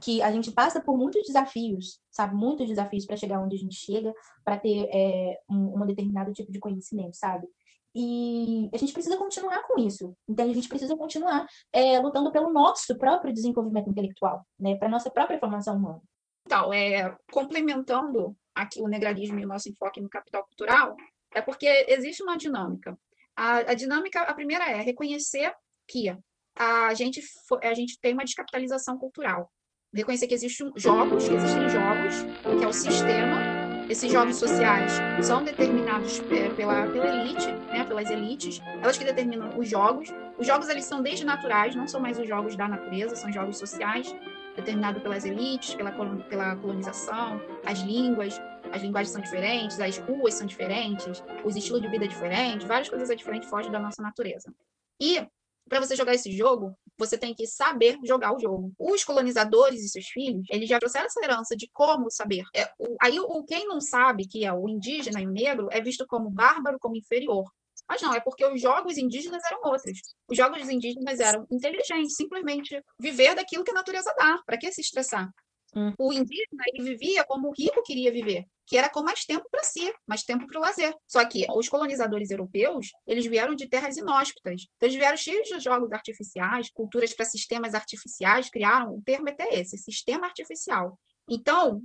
que 0.01 0.23
a 0.23 0.33
gente 0.33 0.51
passa 0.51 0.81
por 0.81 0.97
muitos 0.97 1.23
desafios, 1.27 2.01
sabe? 2.11 2.35
Muitos 2.35 2.67
desafios 2.69 3.07
para 3.07 3.17
chegar 3.17 3.41
onde 3.41 3.57
a 3.57 3.59
gente 3.59 3.75
chega, 3.75 4.13
para 4.45 4.59
ter 4.59 4.89
é, 4.93 5.39
um, 5.49 5.83
um 5.83 5.87
determinado 5.87 6.33
tipo 6.33 6.51
de 6.51 6.59
conhecimento, 6.59 7.17
sabe? 7.17 7.47
E 7.95 8.71
a 8.73 8.79
gente 8.79 8.93
precisa 8.93 9.19
continuar 9.19 9.63
com 9.65 9.79
isso. 9.79 10.17
Então, 10.27 10.51
a 10.51 10.53
gente 10.53 10.69
precisa 10.69 10.97
continuar 10.97 11.47
é, 11.73 11.99
lutando 11.99 12.33
pelo 12.33 12.51
nosso 12.51 12.97
próprio 12.97 13.33
desenvolvimento 13.33 13.91
intelectual, 13.91 14.47
né? 14.59 14.77
Para 14.77 14.89
nossa 14.89 15.11
própria 15.11 15.39
formação 15.39 15.77
humana. 15.77 16.01
Então, 16.47 16.73
é, 16.73 17.15
complementando 17.31 18.35
aqui 18.55 18.81
o 18.81 18.89
negralismo 18.89 19.39
e 19.39 19.45
o 19.45 19.49
nosso 19.49 19.69
enfoque 19.69 20.01
no 20.01 20.09
capital 20.09 20.45
cultural, 20.45 20.97
é 21.35 21.41
porque 21.41 21.67
existe 21.89 22.23
uma 22.23 22.37
dinâmica. 22.37 22.99
A, 23.37 23.59
a 23.59 23.75
dinâmica, 23.75 24.23
a 24.23 24.35
primeira 24.35 24.71
é 24.71 24.81
reconhecer 24.81 25.55
que 25.87 26.15
a 26.55 26.95
gente, 26.95 27.23
a 27.63 27.75
gente 27.75 27.99
tem 28.01 28.13
uma 28.13 28.25
descapitalização 28.25 28.99
cultural. 28.99 29.51
Reconhecer 29.95 30.27
que 30.27 30.35
existem 30.35 30.73
jogos, 30.77 31.29
que 31.29 31.35
existem 31.35 31.69
jogos, 31.69 32.23
que 32.59 32.65
é 32.65 32.69
o 32.69 32.73
sistema. 32.73 33.63
Esses 33.91 34.11
jogos 34.11 34.37
sociais 34.37 34.93
são 35.21 35.45
determinados 35.45 36.19
é, 36.31 36.49
pela, 36.55 36.87
pela 36.87 37.07
elite, 37.07 37.53
né, 37.67 37.85
pelas 37.85 38.09
elites, 38.09 38.59
elas 38.81 38.97
que 38.97 39.05
determinam 39.05 39.51
os 39.59 39.69
jogos. 39.69 40.09
Os 40.39 40.47
jogos 40.47 40.71
eles 40.71 40.87
são 40.87 41.03
desde 41.03 41.27
naturais, 41.27 41.75
não 41.75 41.87
são 41.87 42.01
mais 42.01 42.19
os 42.19 42.27
jogos 42.27 42.57
da 42.57 42.67
natureza, 42.67 43.15
são 43.15 43.31
jogos 43.31 43.59
sociais, 43.59 44.17
determinados 44.57 45.03
pelas 45.03 45.27
elites, 45.27 45.75
pela, 45.75 45.93
pela 46.23 46.57
colonização, 46.57 47.39
as 47.67 47.81
línguas, 47.81 48.41
as 48.73 48.81
linguagens 48.81 49.13
são 49.13 49.21
diferentes, 49.21 49.79
as 49.79 49.99
ruas 49.99 50.33
são 50.33 50.47
diferentes, 50.47 51.23
os 51.45 51.55
estilos 51.55 51.83
de 51.83 51.89
vida 51.89 52.09
diferentes, 52.09 52.67
várias 52.67 52.89
coisas 52.89 53.11
é 53.11 53.15
diferentes 53.15 53.51
fogem 53.51 53.71
da 53.71 53.79
nossa 53.79 54.01
natureza. 54.01 54.51
E 54.99 55.27
para 55.69 55.81
você 55.81 55.95
jogar 55.95 56.15
esse 56.15 56.33
jogo, 56.33 56.75
você 56.99 57.19
tem 57.19 57.35
que 57.35 57.47
saber 57.47 57.99
jogar 58.05 58.35
o 58.35 58.39
jogo. 58.39 58.73
Os 58.79 59.05
colonizadores 59.05 59.83
e 59.83 59.89
seus 59.89 60.07
filhos, 60.07 60.47
eles 60.51 60.69
já 60.69 60.79
trouxeram 60.79 61.07
essa 61.07 61.21
herança 61.23 61.57
de 61.57 61.69
como 61.73 62.11
saber. 62.11 62.45
É, 62.55 62.71
o, 62.79 62.97
aí 63.01 63.19
o 63.19 63.45
quem 63.45 63.67
não 63.67 63.81
sabe, 63.81 64.27
que 64.27 64.45
é 64.45 64.53
o 64.53 64.69
indígena 64.69 65.21
e 65.21 65.27
o 65.27 65.31
negro, 65.31 65.69
é 65.71 65.81
visto 65.81 66.07
como 66.07 66.31
bárbaro, 66.31 66.79
como 66.81 66.97
inferior. 66.97 67.45
Mas 67.89 68.01
não, 68.01 68.15
é 68.15 68.21
porque 68.21 68.45
os 68.45 68.61
jogos 68.61 68.97
indígenas 68.97 69.43
eram 69.45 69.61
outros. 69.65 69.99
Os 70.29 70.37
jogos 70.37 70.69
indígenas 70.69 71.21
eram 71.21 71.47
inteligentes, 71.51 72.15
simplesmente 72.15 72.83
viver 72.99 73.35
daquilo 73.35 73.65
que 73.65 73.71
a 73.71 73.75
natureza 73.75 74.15
dá. 74.17 74.39
Para 74.47 74.57
que 74.57 74.71
se 74.73 74.81
estressar? 74.81 75.29
Hum. 75.75 75.93
O 75.99 76.13
indígena 76.13 76.63
ele 76.73 76.83
vivia 76.83 77.25
como 77.25 77.49
o 77.49 77.53
rico 77.57 77.83
queria 77.83 78.13
viver, 78.13 78.45
que 78.67 78.77
era 78.77 78.91
com 78.91 79.03
mais 79.03 79.25
tempo 79.25 79.47
para 79.51 79.63
si, 79.63 79.93
mais 80.07 80.23
tempo 80.23 80.47
para 80.47 80.59
o 80.59 80.63
lazer. 80.63 80.95
Só 81.07 81.25
que 81.25 81.47
os 81.55 81.69
colonizadores 81.69 82.31
europeus, 82.31 82.89
eles 83.07 83.27
vieram 83.27 83.55
de 83.55 83.69
terras 83.69 83.97
inóspitas. 83.97 84.63
Então, 84.77 84.89
eles 84.89 84.97
vieram 84.97 85.17
cheios 85.17 85.49
de 85.49 85.59
jogos 85.61 85.91
artificiais, 85.93 86.71
culturas 86.71 87.15
para 87.15 87.25
sistemas 87.25 87.75
artificiais, 87.75 88.51
criaram, 88.51 88.95
o 88.95 89.03
termo 89.03 89.29
é 89.29 89.33
até 89.33 89.55
esse, 89.55 89.79
sistema 89.79 90.27
artificial. 90.27 90.99
Então, 91.29 91.81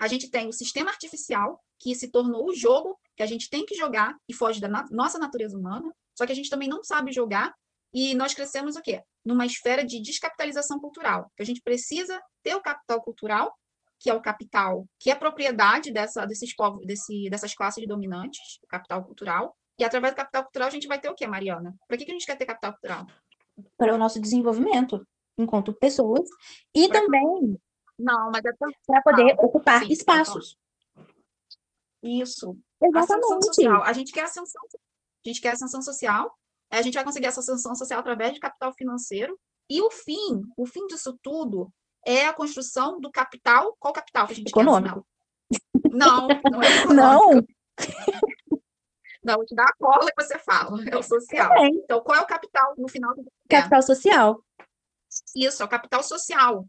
a 0.00 0.08
gente 0.08 0.30
tem 0.30 0.48
o 0.48 0.52
sistema 0.52 0.90
artificial, 0.90 1.62
que 1.78 1.94
se 1.94 2.10
tornou 2.10 2.48
o 2.48 2.54
jogo 2.54 2.98
que 3.16 3.22
a 3.22 3.26
gente 3.26 3.48
tem 3.50 3.64
que 3.64 3.74
jogar 3.74 4.14
e 4.28 4.34
foge 4.34 4.60
da 4.60 4.68
na 4.68 4.86
nossa 4.90 5.18
natureza 5.18 5.56
humana, 5.56 5.90
só 6.14 6.26
que 6.26 6.32
a 6.32 6.34
gente 6.34 6.50
também 6.50 6.68
não 6.68 6.82
sabe 6.82 7.12
jogar 7.12 7.54
e 7.98 8.14
nós 8.14 8.34
crescemos 8.34 8.76
o 8.76 8.82
quê? 8.82 9.02
Numa 9.24 9.46
esfera 9.46 9.82
de 9.82 10.02
descapitalização 10.02 10.78
cultural. 10.78 11.32
Que 11.34 11.42
a 11.42 11.46
gente 11.46 11.62
precisa 11.62 12.22
ter 12.42 12.54
o 12.54 12.60
capital 12.60 13.00
cultural, 13.00 13.56
que 13.98 14.10
é 14.10 14.14
o 14.14 14.20
capital, 14.20 14.86
que 15.00 15.10
é 15.10 15.14
propriedade 15.14 15.90
dessa, 15.90 16.26
desses 16.26 16.54
povos, 16.54 16.86
desse, 16.86 17.30
dessas 17.30 17.54
classes 17.54 17.88
dominantes, 17.88 18.58
o 18.62 18.66
capital 18.66 19.02
cultural. 19.02 19.56
E 19.78 19.84
através 19.84 20.12
do 20.12 20.16
capital 20.18 20.42
cultural 20.42 20.68
a 20.68 20.70
gente 20.70 20.86
vai 20.86 21.00
ter 21.00 21.08
o 21.08 21.14
quê, 21.14 21.26
Mariana? 21.26 21.74
Para 21.88 21.96
que, 21.96 22.04
que 22.04 22.10
a 22.10 22.14
gente 22.14 22.26
quer 22.26 22.36
ter 22.36 22.44
capital 22.44 22.72
cultural? 22.72 23.06
Para 23.78 23.94
o 23.94 23.98
nosso 23.98 24.20
desenvolvimento 24.20 25.02
enquanto 25.38 25.72
pessoas 25.72 26.28
e 26.74 26.88
pra... 26.88 27.00
também 27.00 27.58
não, 27.98 28.30
mas 28.30 28.44
é 28.44 28.52
para 28.86 29.02
poder 29.02 29.34
ocupar 29.38 29.82
Sim, 29.82 29.92
espaços. 29.92 30.58
Isso. 32.02 32.58
Exatamente. 32.82 33.46
Social. 33.46 33.82
A 33.84 33.92
gente 33.94 34.12
quer 34.12 34.24
ascensão, 34.24 34.62
a 34.74 35.28
gente 35.28 35.40
quer 35.40 35.54
ascensão 35.54 35.80
social 35.80 36.36
a 36.70 36.82
gente 36.82 36.94
vai 36.94 37.04
conseguir 37.04 37.26
essa 37.26 37.40
ascensão 37.40 37.74
social 37.74 38.00
através 38.00 38.34
de 38.34 38.40
capital 38.40 38.72
financeiro. 38.72 39.38
E 39.68 39.80
o 39.80 39.90
fim, 39.90 40.42
o 40.56 40.66
fim 40.66 40.86
disso 40.86 41.18
tudo 41.22 41.72
é 42.06 42.26
a 42.26 42.32
construção 42.32 43.00
do 43.00 43.10
capital. 43.10 43.76
Qual 43.78 43.92
capital 43.92 44.26
que 44.26 44.32
a 44.32 44.36
gente 44.36 44.48
econômico. 44.48 45.06
quer? 45.50 45.90
Não, 45.90 46.28
não 46.50 46.62
é 46.62 46.78
econômico. 46.78 46.94
Não. 46.94 47.46
Não, 49.26 49.44
te 49.44 49.56
dar 49.56 49.64
a 49.64 49.74
cola 49.76 50.06
que 50.06 50.22
você 50.22 50.38
fala, 50.38 50.78
é 50.88 50.96
o 50.96 51.02
social. 51.02 51.52
É. 51.54 51.66
Então, 51.66 52.00
qual 52.00 52.16
é 52.16 52.22
o 52.22 52.26
capital 52.26 52.74
no 52.78 52.88
final 52.88 53.12
do 53.12 53.22
é. 53.22 53.56
Capital 53.56 53.82
social. 53.82 54.40
Isso, 55.34 55.62
é 55.62 55.66
o 55.66 55.68
capital 55.68 56.00
social. 56.04 56.64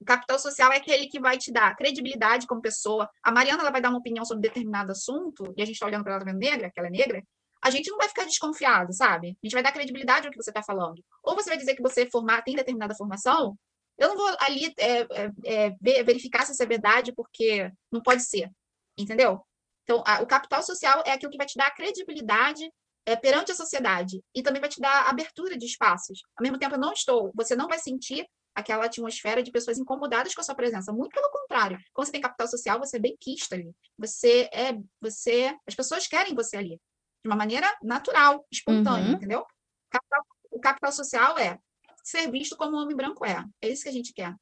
O 0.00 0.04
capital 0.06 0.38
social 0.38 0.72
é 0.72 0.76
aquele 0.76 1.08
que 1.08 1.20
vai 1.20 1.36
te 1.36 1.52
dar 1.52 1.76
credibilidade 1.76 2.46
como 2.46 2.62
pessoa. 2.62 3.10
A 3.22 3.30
Mariana 3.30 3.60
ela 3.60 3.70
vai 3.70 3.82
dar 3.82 3.90
uma 3.90 3.98
opinião 3.98 4.24
sobre 4.24 4.48
determinado 4.48 4.92
assunto, 4.92 5.52
e 5.54 5.60
a 5.60 5.66
gente 5.66 5.74
está 5.74 5.84
olhando 5.84 6.04
para 6.04 6.14
ela 6.14 6.24
vendo 6.24 6.38
negra, 6.38 6.70
que 6.70 6.80
ela 6.80 6.88
é 6.88 6.92
negra, 6.92 7.22
a 7.62 7.70
gente 7.70 7.90
não 7.90 7.98
vai 7.98 8.08
ficar 8.08 8.24
desconfiado, 8.24 8.92
sabe? 8.92 9.36
A 9.42 9.46
gente 9.46 9.52
vai 9.52 9.62
dar 9.62 9.72
credibilidade 9.72 10.26
ao 10.26 10.32
que 10.32 10.40
você 10.40 10.50
está 10.50 10.62
falando. 10.62 11.02
Ou 11.22 11.34
você 11.34 11.50
vai 11.50 11.58
dizer 11.58 11.74
que 11.74 11.82
você 11.82 12.08
formar, 12.10 12.42
tem 12.42 12.54
determinada 12.54 12.94
formação, 12.94 13.56
eu 13.98 14.08
não 14.08 14.16
vou 14.16 14.36
ali 14.40 14.72
é, 14.78 15.00
é, 15.00 15.30
é, 15.44 16.04
verificar 16.04 16.46
se 16.46 16.52
isso 16.52 16.62
é 16.62 16.66
verdade, 16.66 17.12
porque 17.12 17.70
não 17.90 18.00
pode 18.00 18.22
ser, 18.22 18.48
entendeu? 18.96 19.44
Então, 19.82 20.04
a, 20.06 20.22
o 20.22 20.26
capital 20.26 20.62
social 20.62 21.02
é 21.04 21.12
aquilo 21.12 21.32
que 21.32 21.38
vai 21.38 21.46
te 21.46 21.56
dar 21.56 21.74
credibilidade 21.74 22.70
é, 23.04 23.16
perante 23.16 23.50
a 23.50 23.54
sociedade 23.54 24.22
e 24.34 24.42
também 24.42 24.60
vai 24.60 24.70
te 24.70 24.80
dar 24.80 25.08
abertura 25.08 25.56
de 25.56 25.66
espaços. 25.66 26.20
Ao 26.36 26.42
mesmo 26.42 26.58
tempo, 26.58 26.76
eu 26.76 26.80
não 26.80 26.92
estou, 26.92 27.32
você 27.34 27.56
não 27.56 27.66
vai 27.66 27.78
sentir 27.78 28.24
aquela 28.54 28.84
atmosfera 28.84 29.42
de 29.42 29.50
pessoas 29.50 29.78
incomodadas 29.78 30.34
com 30.34 30.40
a 30.40 30.44
sua 30.44 30.54
presença. 30.54 30.92
Muito 30.92 31.12
pelo 31.12 31.30
contrário. 31.30 31.78
Quando 31.92 32.06
você 32.06 32.12
tem 32.12 32.20
capital 32.20 32.46
social, 32.46 32.78
você 32.78 32.98
é 32.98 33.00
bem 33.00 33.16
quista 33.18 33.54
ali. 33.54 33.72
Você 33.96 34.48
é, 34.52 34.76
você, 35.00 35.56
as 35.66 35.74
pessoas 35.74 36.06
querem 36.06 36.34
você 36.34 36.56
ali 36.56 36.80
de 37.22 37.28
uma 37.28 37.36
maneira 37.36 37.66
natural, 37.82 38.46
espontânea, 38.50 39.08
Uhum. 39.08 39.12
entendeu? 39.14 39.46
Capital- 39.90 40.26
o 40.50 40.60
capital 40.60 40.92
social 40.92 41.38
é 41.38 41.58
ser 42.04 42.30
visto 42.30 42.56
como 42.56 42.76
o 42.76 42.80
homem 42.82 42.96
branco 42.96 43.24
é. 43.24 43.44
É 43.60 43.68
isso 43.68 43.82
que 43.82 43.88
a 43.88 43.92
gente 43.92 44.12
quer. 44.12 44.34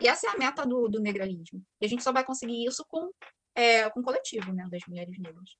E 0.00 0.08
essa 0.08 0.26
é 0.26 0.30
a 0.30 0.36
meta 0.38 0.66
do, 0.66 0.88
do 0.88 1.00
negralismo. 1.00 1.62
E 1.80 1.86
a 1.86 1.88
gente 1.88 2.02
só 2.02 2.12
vai 2.12 2.24
conseguir 2.24 2.66
isso 2.66 2.84
com, 2.88 3.10
é, 3.54 3.88
com 3.90 4.00
o 4.00 4.02
coletivo, 4.02 4.52
né, 4.52 4.66
das 4.70 4.82
mulheres 4.86 5.16
negras. 5.18 5.56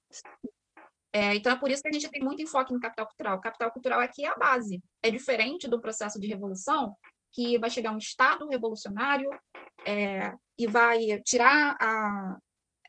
É, 1.13 1.35
então 1.35 1.51
é 1.53 1.57
por 1.57 1.71
isso 1.71 1.83
que 1.83 1.89
a 1.89 1.93
gente 1.93 2.11
tem 2.11 2.23
muito 2.23 2.43
enfoque 2.43 2.73
no 2.73 2.81
capital 2.81 3.07
cultural. 3.07 3.39
O 3.39 3.41
capital 3.41 3.71
cultural 3.71 4.01
aqui 4.01 4.25
é 4.25 4.29
a 4.29 4.37
base. 4.37 4.83
É 5.03 5.11
diferente 5.11 5.67
do 5.69 5.81
processo 5.81 6.21
de 6.21 6.27
revolução, 6.27 6.95
que 7.33 7.59
vai 7.59 7.71
chegar 7.71 7.93
um 7.93 7.99
Estado 7.99 8.47
revolucionário 8.49 9.31
é, 9.87 10.33
e 10.59 10.67
vai 10.67 10.99
tirar 11.23 11.77
a, 11.81 12.39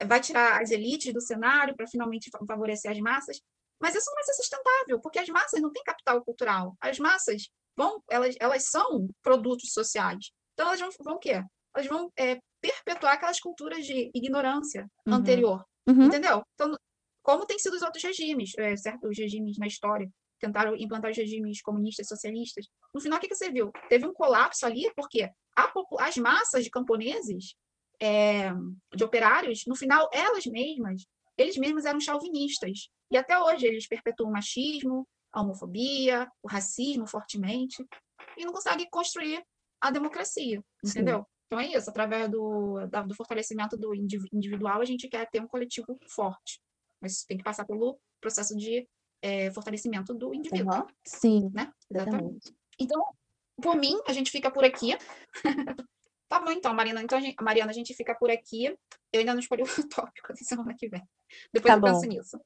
vai 0.06 0.20
tirar 0.20 0.62
as 0.62 0.72
elites 0.72 1.14
do 1.14 1.22
cenário 1.22 1.76
para 1.76 1.88
finalmente 1.88 2.30
fa- 2.30 2.40
favorecer 2.46 2.92
as 2.92 3.00
massas. 3.00 3.42
Mas 3.80 3.96
isso 3.96 4.10
não 4.10 4.16
vai 4.16 4.24
ser 4.24 4.34
sustentável, 4.34 5.00
porque 5.00 5.20
as 5.20 5.30
massas 5.30 5.62
não 5.62 5.72
têm 5.72 5.84
capital 5.84 6.24
cultural. 6.24 6.76
As 6.82 6.98
massas 7.00 7.50
vão, 7.76 8.02
elas, 8.10 8.36
elas 8.40 8.64
são 8.70 9.08
produtos 9.22 9.72
sociais. 9.72 10.32
Então 10.54 10.68
elas 10.68 10.80
vão, 10.80 10.90
vão 11.02 11.16
o 11.16 11.20
quê? 11.20 11.44
Elas 11.76 11.88
vão 11.88 12.12
é, 12.18 12.40
perpetuar 12.60 13.14
aquelas 13.14 13.40
culturas 13.40 13.86
de 13.86 14.10
ignorância 14.14 14.88
Uhum. 15.08 15.14
anterior. 15.14 15.64
Uhum. 15.88 16.06
Entendeu? 16.06 16.44
Então, 16.56 16.76
como 17.24 17.46
tem 17.46 17.60
sido 17.60 17.76
os 17.76 17.82
outros 17.82 18.04
regimes, 18.04 18.52
é, 18.58 18.76
certos 18.76 19.18
regimes 19.18 19.58
na 19.58 19.68
história, 19.68 20.10
tentaram 20.40 20.76
implantar 20.76 21.12
os 21.12 21.18
regimes 21.18 21.62
comunistas, 21.62 22.08
socialistas. 22.08 22.66
No 22.94 23.02
final, 23.02 23.18
o 23.18 23.22
que, 23.22 23.28
que 23.28 23.36
você 23.36 23.52
viu? 23.52 23.72
Teve 23.90 24.06
um 24.08 24.14
colapso 24.14 24.66
ali, 24.66 24.92
porque 24.96 25.30
a 25.56 25.74
as 26.00 26.18
massas 26.18 26.64
de 26.64 26.70
camponeses, 26.70 27.56
é, 28.02 28.52
de 28.96 29.04
operários, 29.04 29.64
no 29.68 29.76
final, 29.76 30.10
elas 30.14 30.46
mesmas, 30.46 31.06
eles 31.38 31.58
mesmos 31.58 31.86
eram 31.86 32.00
chauvinistas. 32.00 32.90
E 33.12 33.18
até 33.18 33.40
hoje 33.40 33.66
eles 33.66 33.88
perpetuam 33.88 34.30
o 34.30 34.34
machismo, 34.34 35.08
a 35.32 35.42
homofobia, 35.42 36.30
o 36.42 36.48
racismo 36.48 37.08
fortemente, 37.08 37.86
e 38.38 38.46
não 38.46 38.54
conseguem 38.54 38.88
construir 38.90 39.44
a 39.82 39.92
democracia, 39.92 40.64
Sim. 40.84 40.92
entendeu? 40.92 41.26
Então 41.48 41.60
é 41.60 41.68
isso, 41.68 41.90
através 41.90 42.30
do, 42.30 42.86
do 43.08 43.16
fortalecimento 43.16 43.78
do 43.78 43.96
indivi- 43.96 44.28
individual, 44.34 44.82
a 44.82 44.86
gente 44.86 45.08
quer 45.08 45.30
ter 45.30 45.42
um 45.42 45.48
coletivo 45.48 45.98
forte. 46.10 46.60
Mas 47.02 47.14
isso 47.14 47.26
tem 47.28 47.38
que 47.38 47.44
passar 47.44 47.66
pelo 47.66 47.98
processo 48.20 48.56
de 48.56 48.88
eh, 49.22 49.52
fortalecimento 49.52 50.14
do 50.14 50.34
indivíduo, 50.34 50.74
Aham. 50.74 50.88
Sim, 51.06 51.50
né? 51.54 51.72
exatamente. 51.90 52.54
Então, 52.80 53.02
por 53.62 53.76
mim, 53.76 53.98
a 54.08 54.14
gente 54.14 54.30
fica 54.30 54.52
por 54.52 54.66
aqui. 54.66 54.98
tá 56.28 56.40
bom, 56.40 56.52
então, 56.52 56.74
Mariana. 56.74 57.02
Então, 57.02 57.18
a 57.18 57.22
gente, 57.22 57.42
Mariana, 57.42 57.72
a 57.72 57.74
gente 57.74 57.94
fica 57.94 58.14
por 58.16 58.30
aqui. 58.30 58.66
Eu 59.14 59.20
ainda 59.20 59.34
não 59.34 59.40
escolhi 59.40 59.64
o 59.64 59.66
tópico 59.88 60.30
da 60.30 60.36
semana 60.36 60.76
que 60.78 60.90
vem. 60.90 61.04
Depois 61.54 61.72
Tá 61.72 61.78
eu 61.78 61.82
bom. 61.82 61.88
penso 61.88 62.06
nisso. 62.08 62.40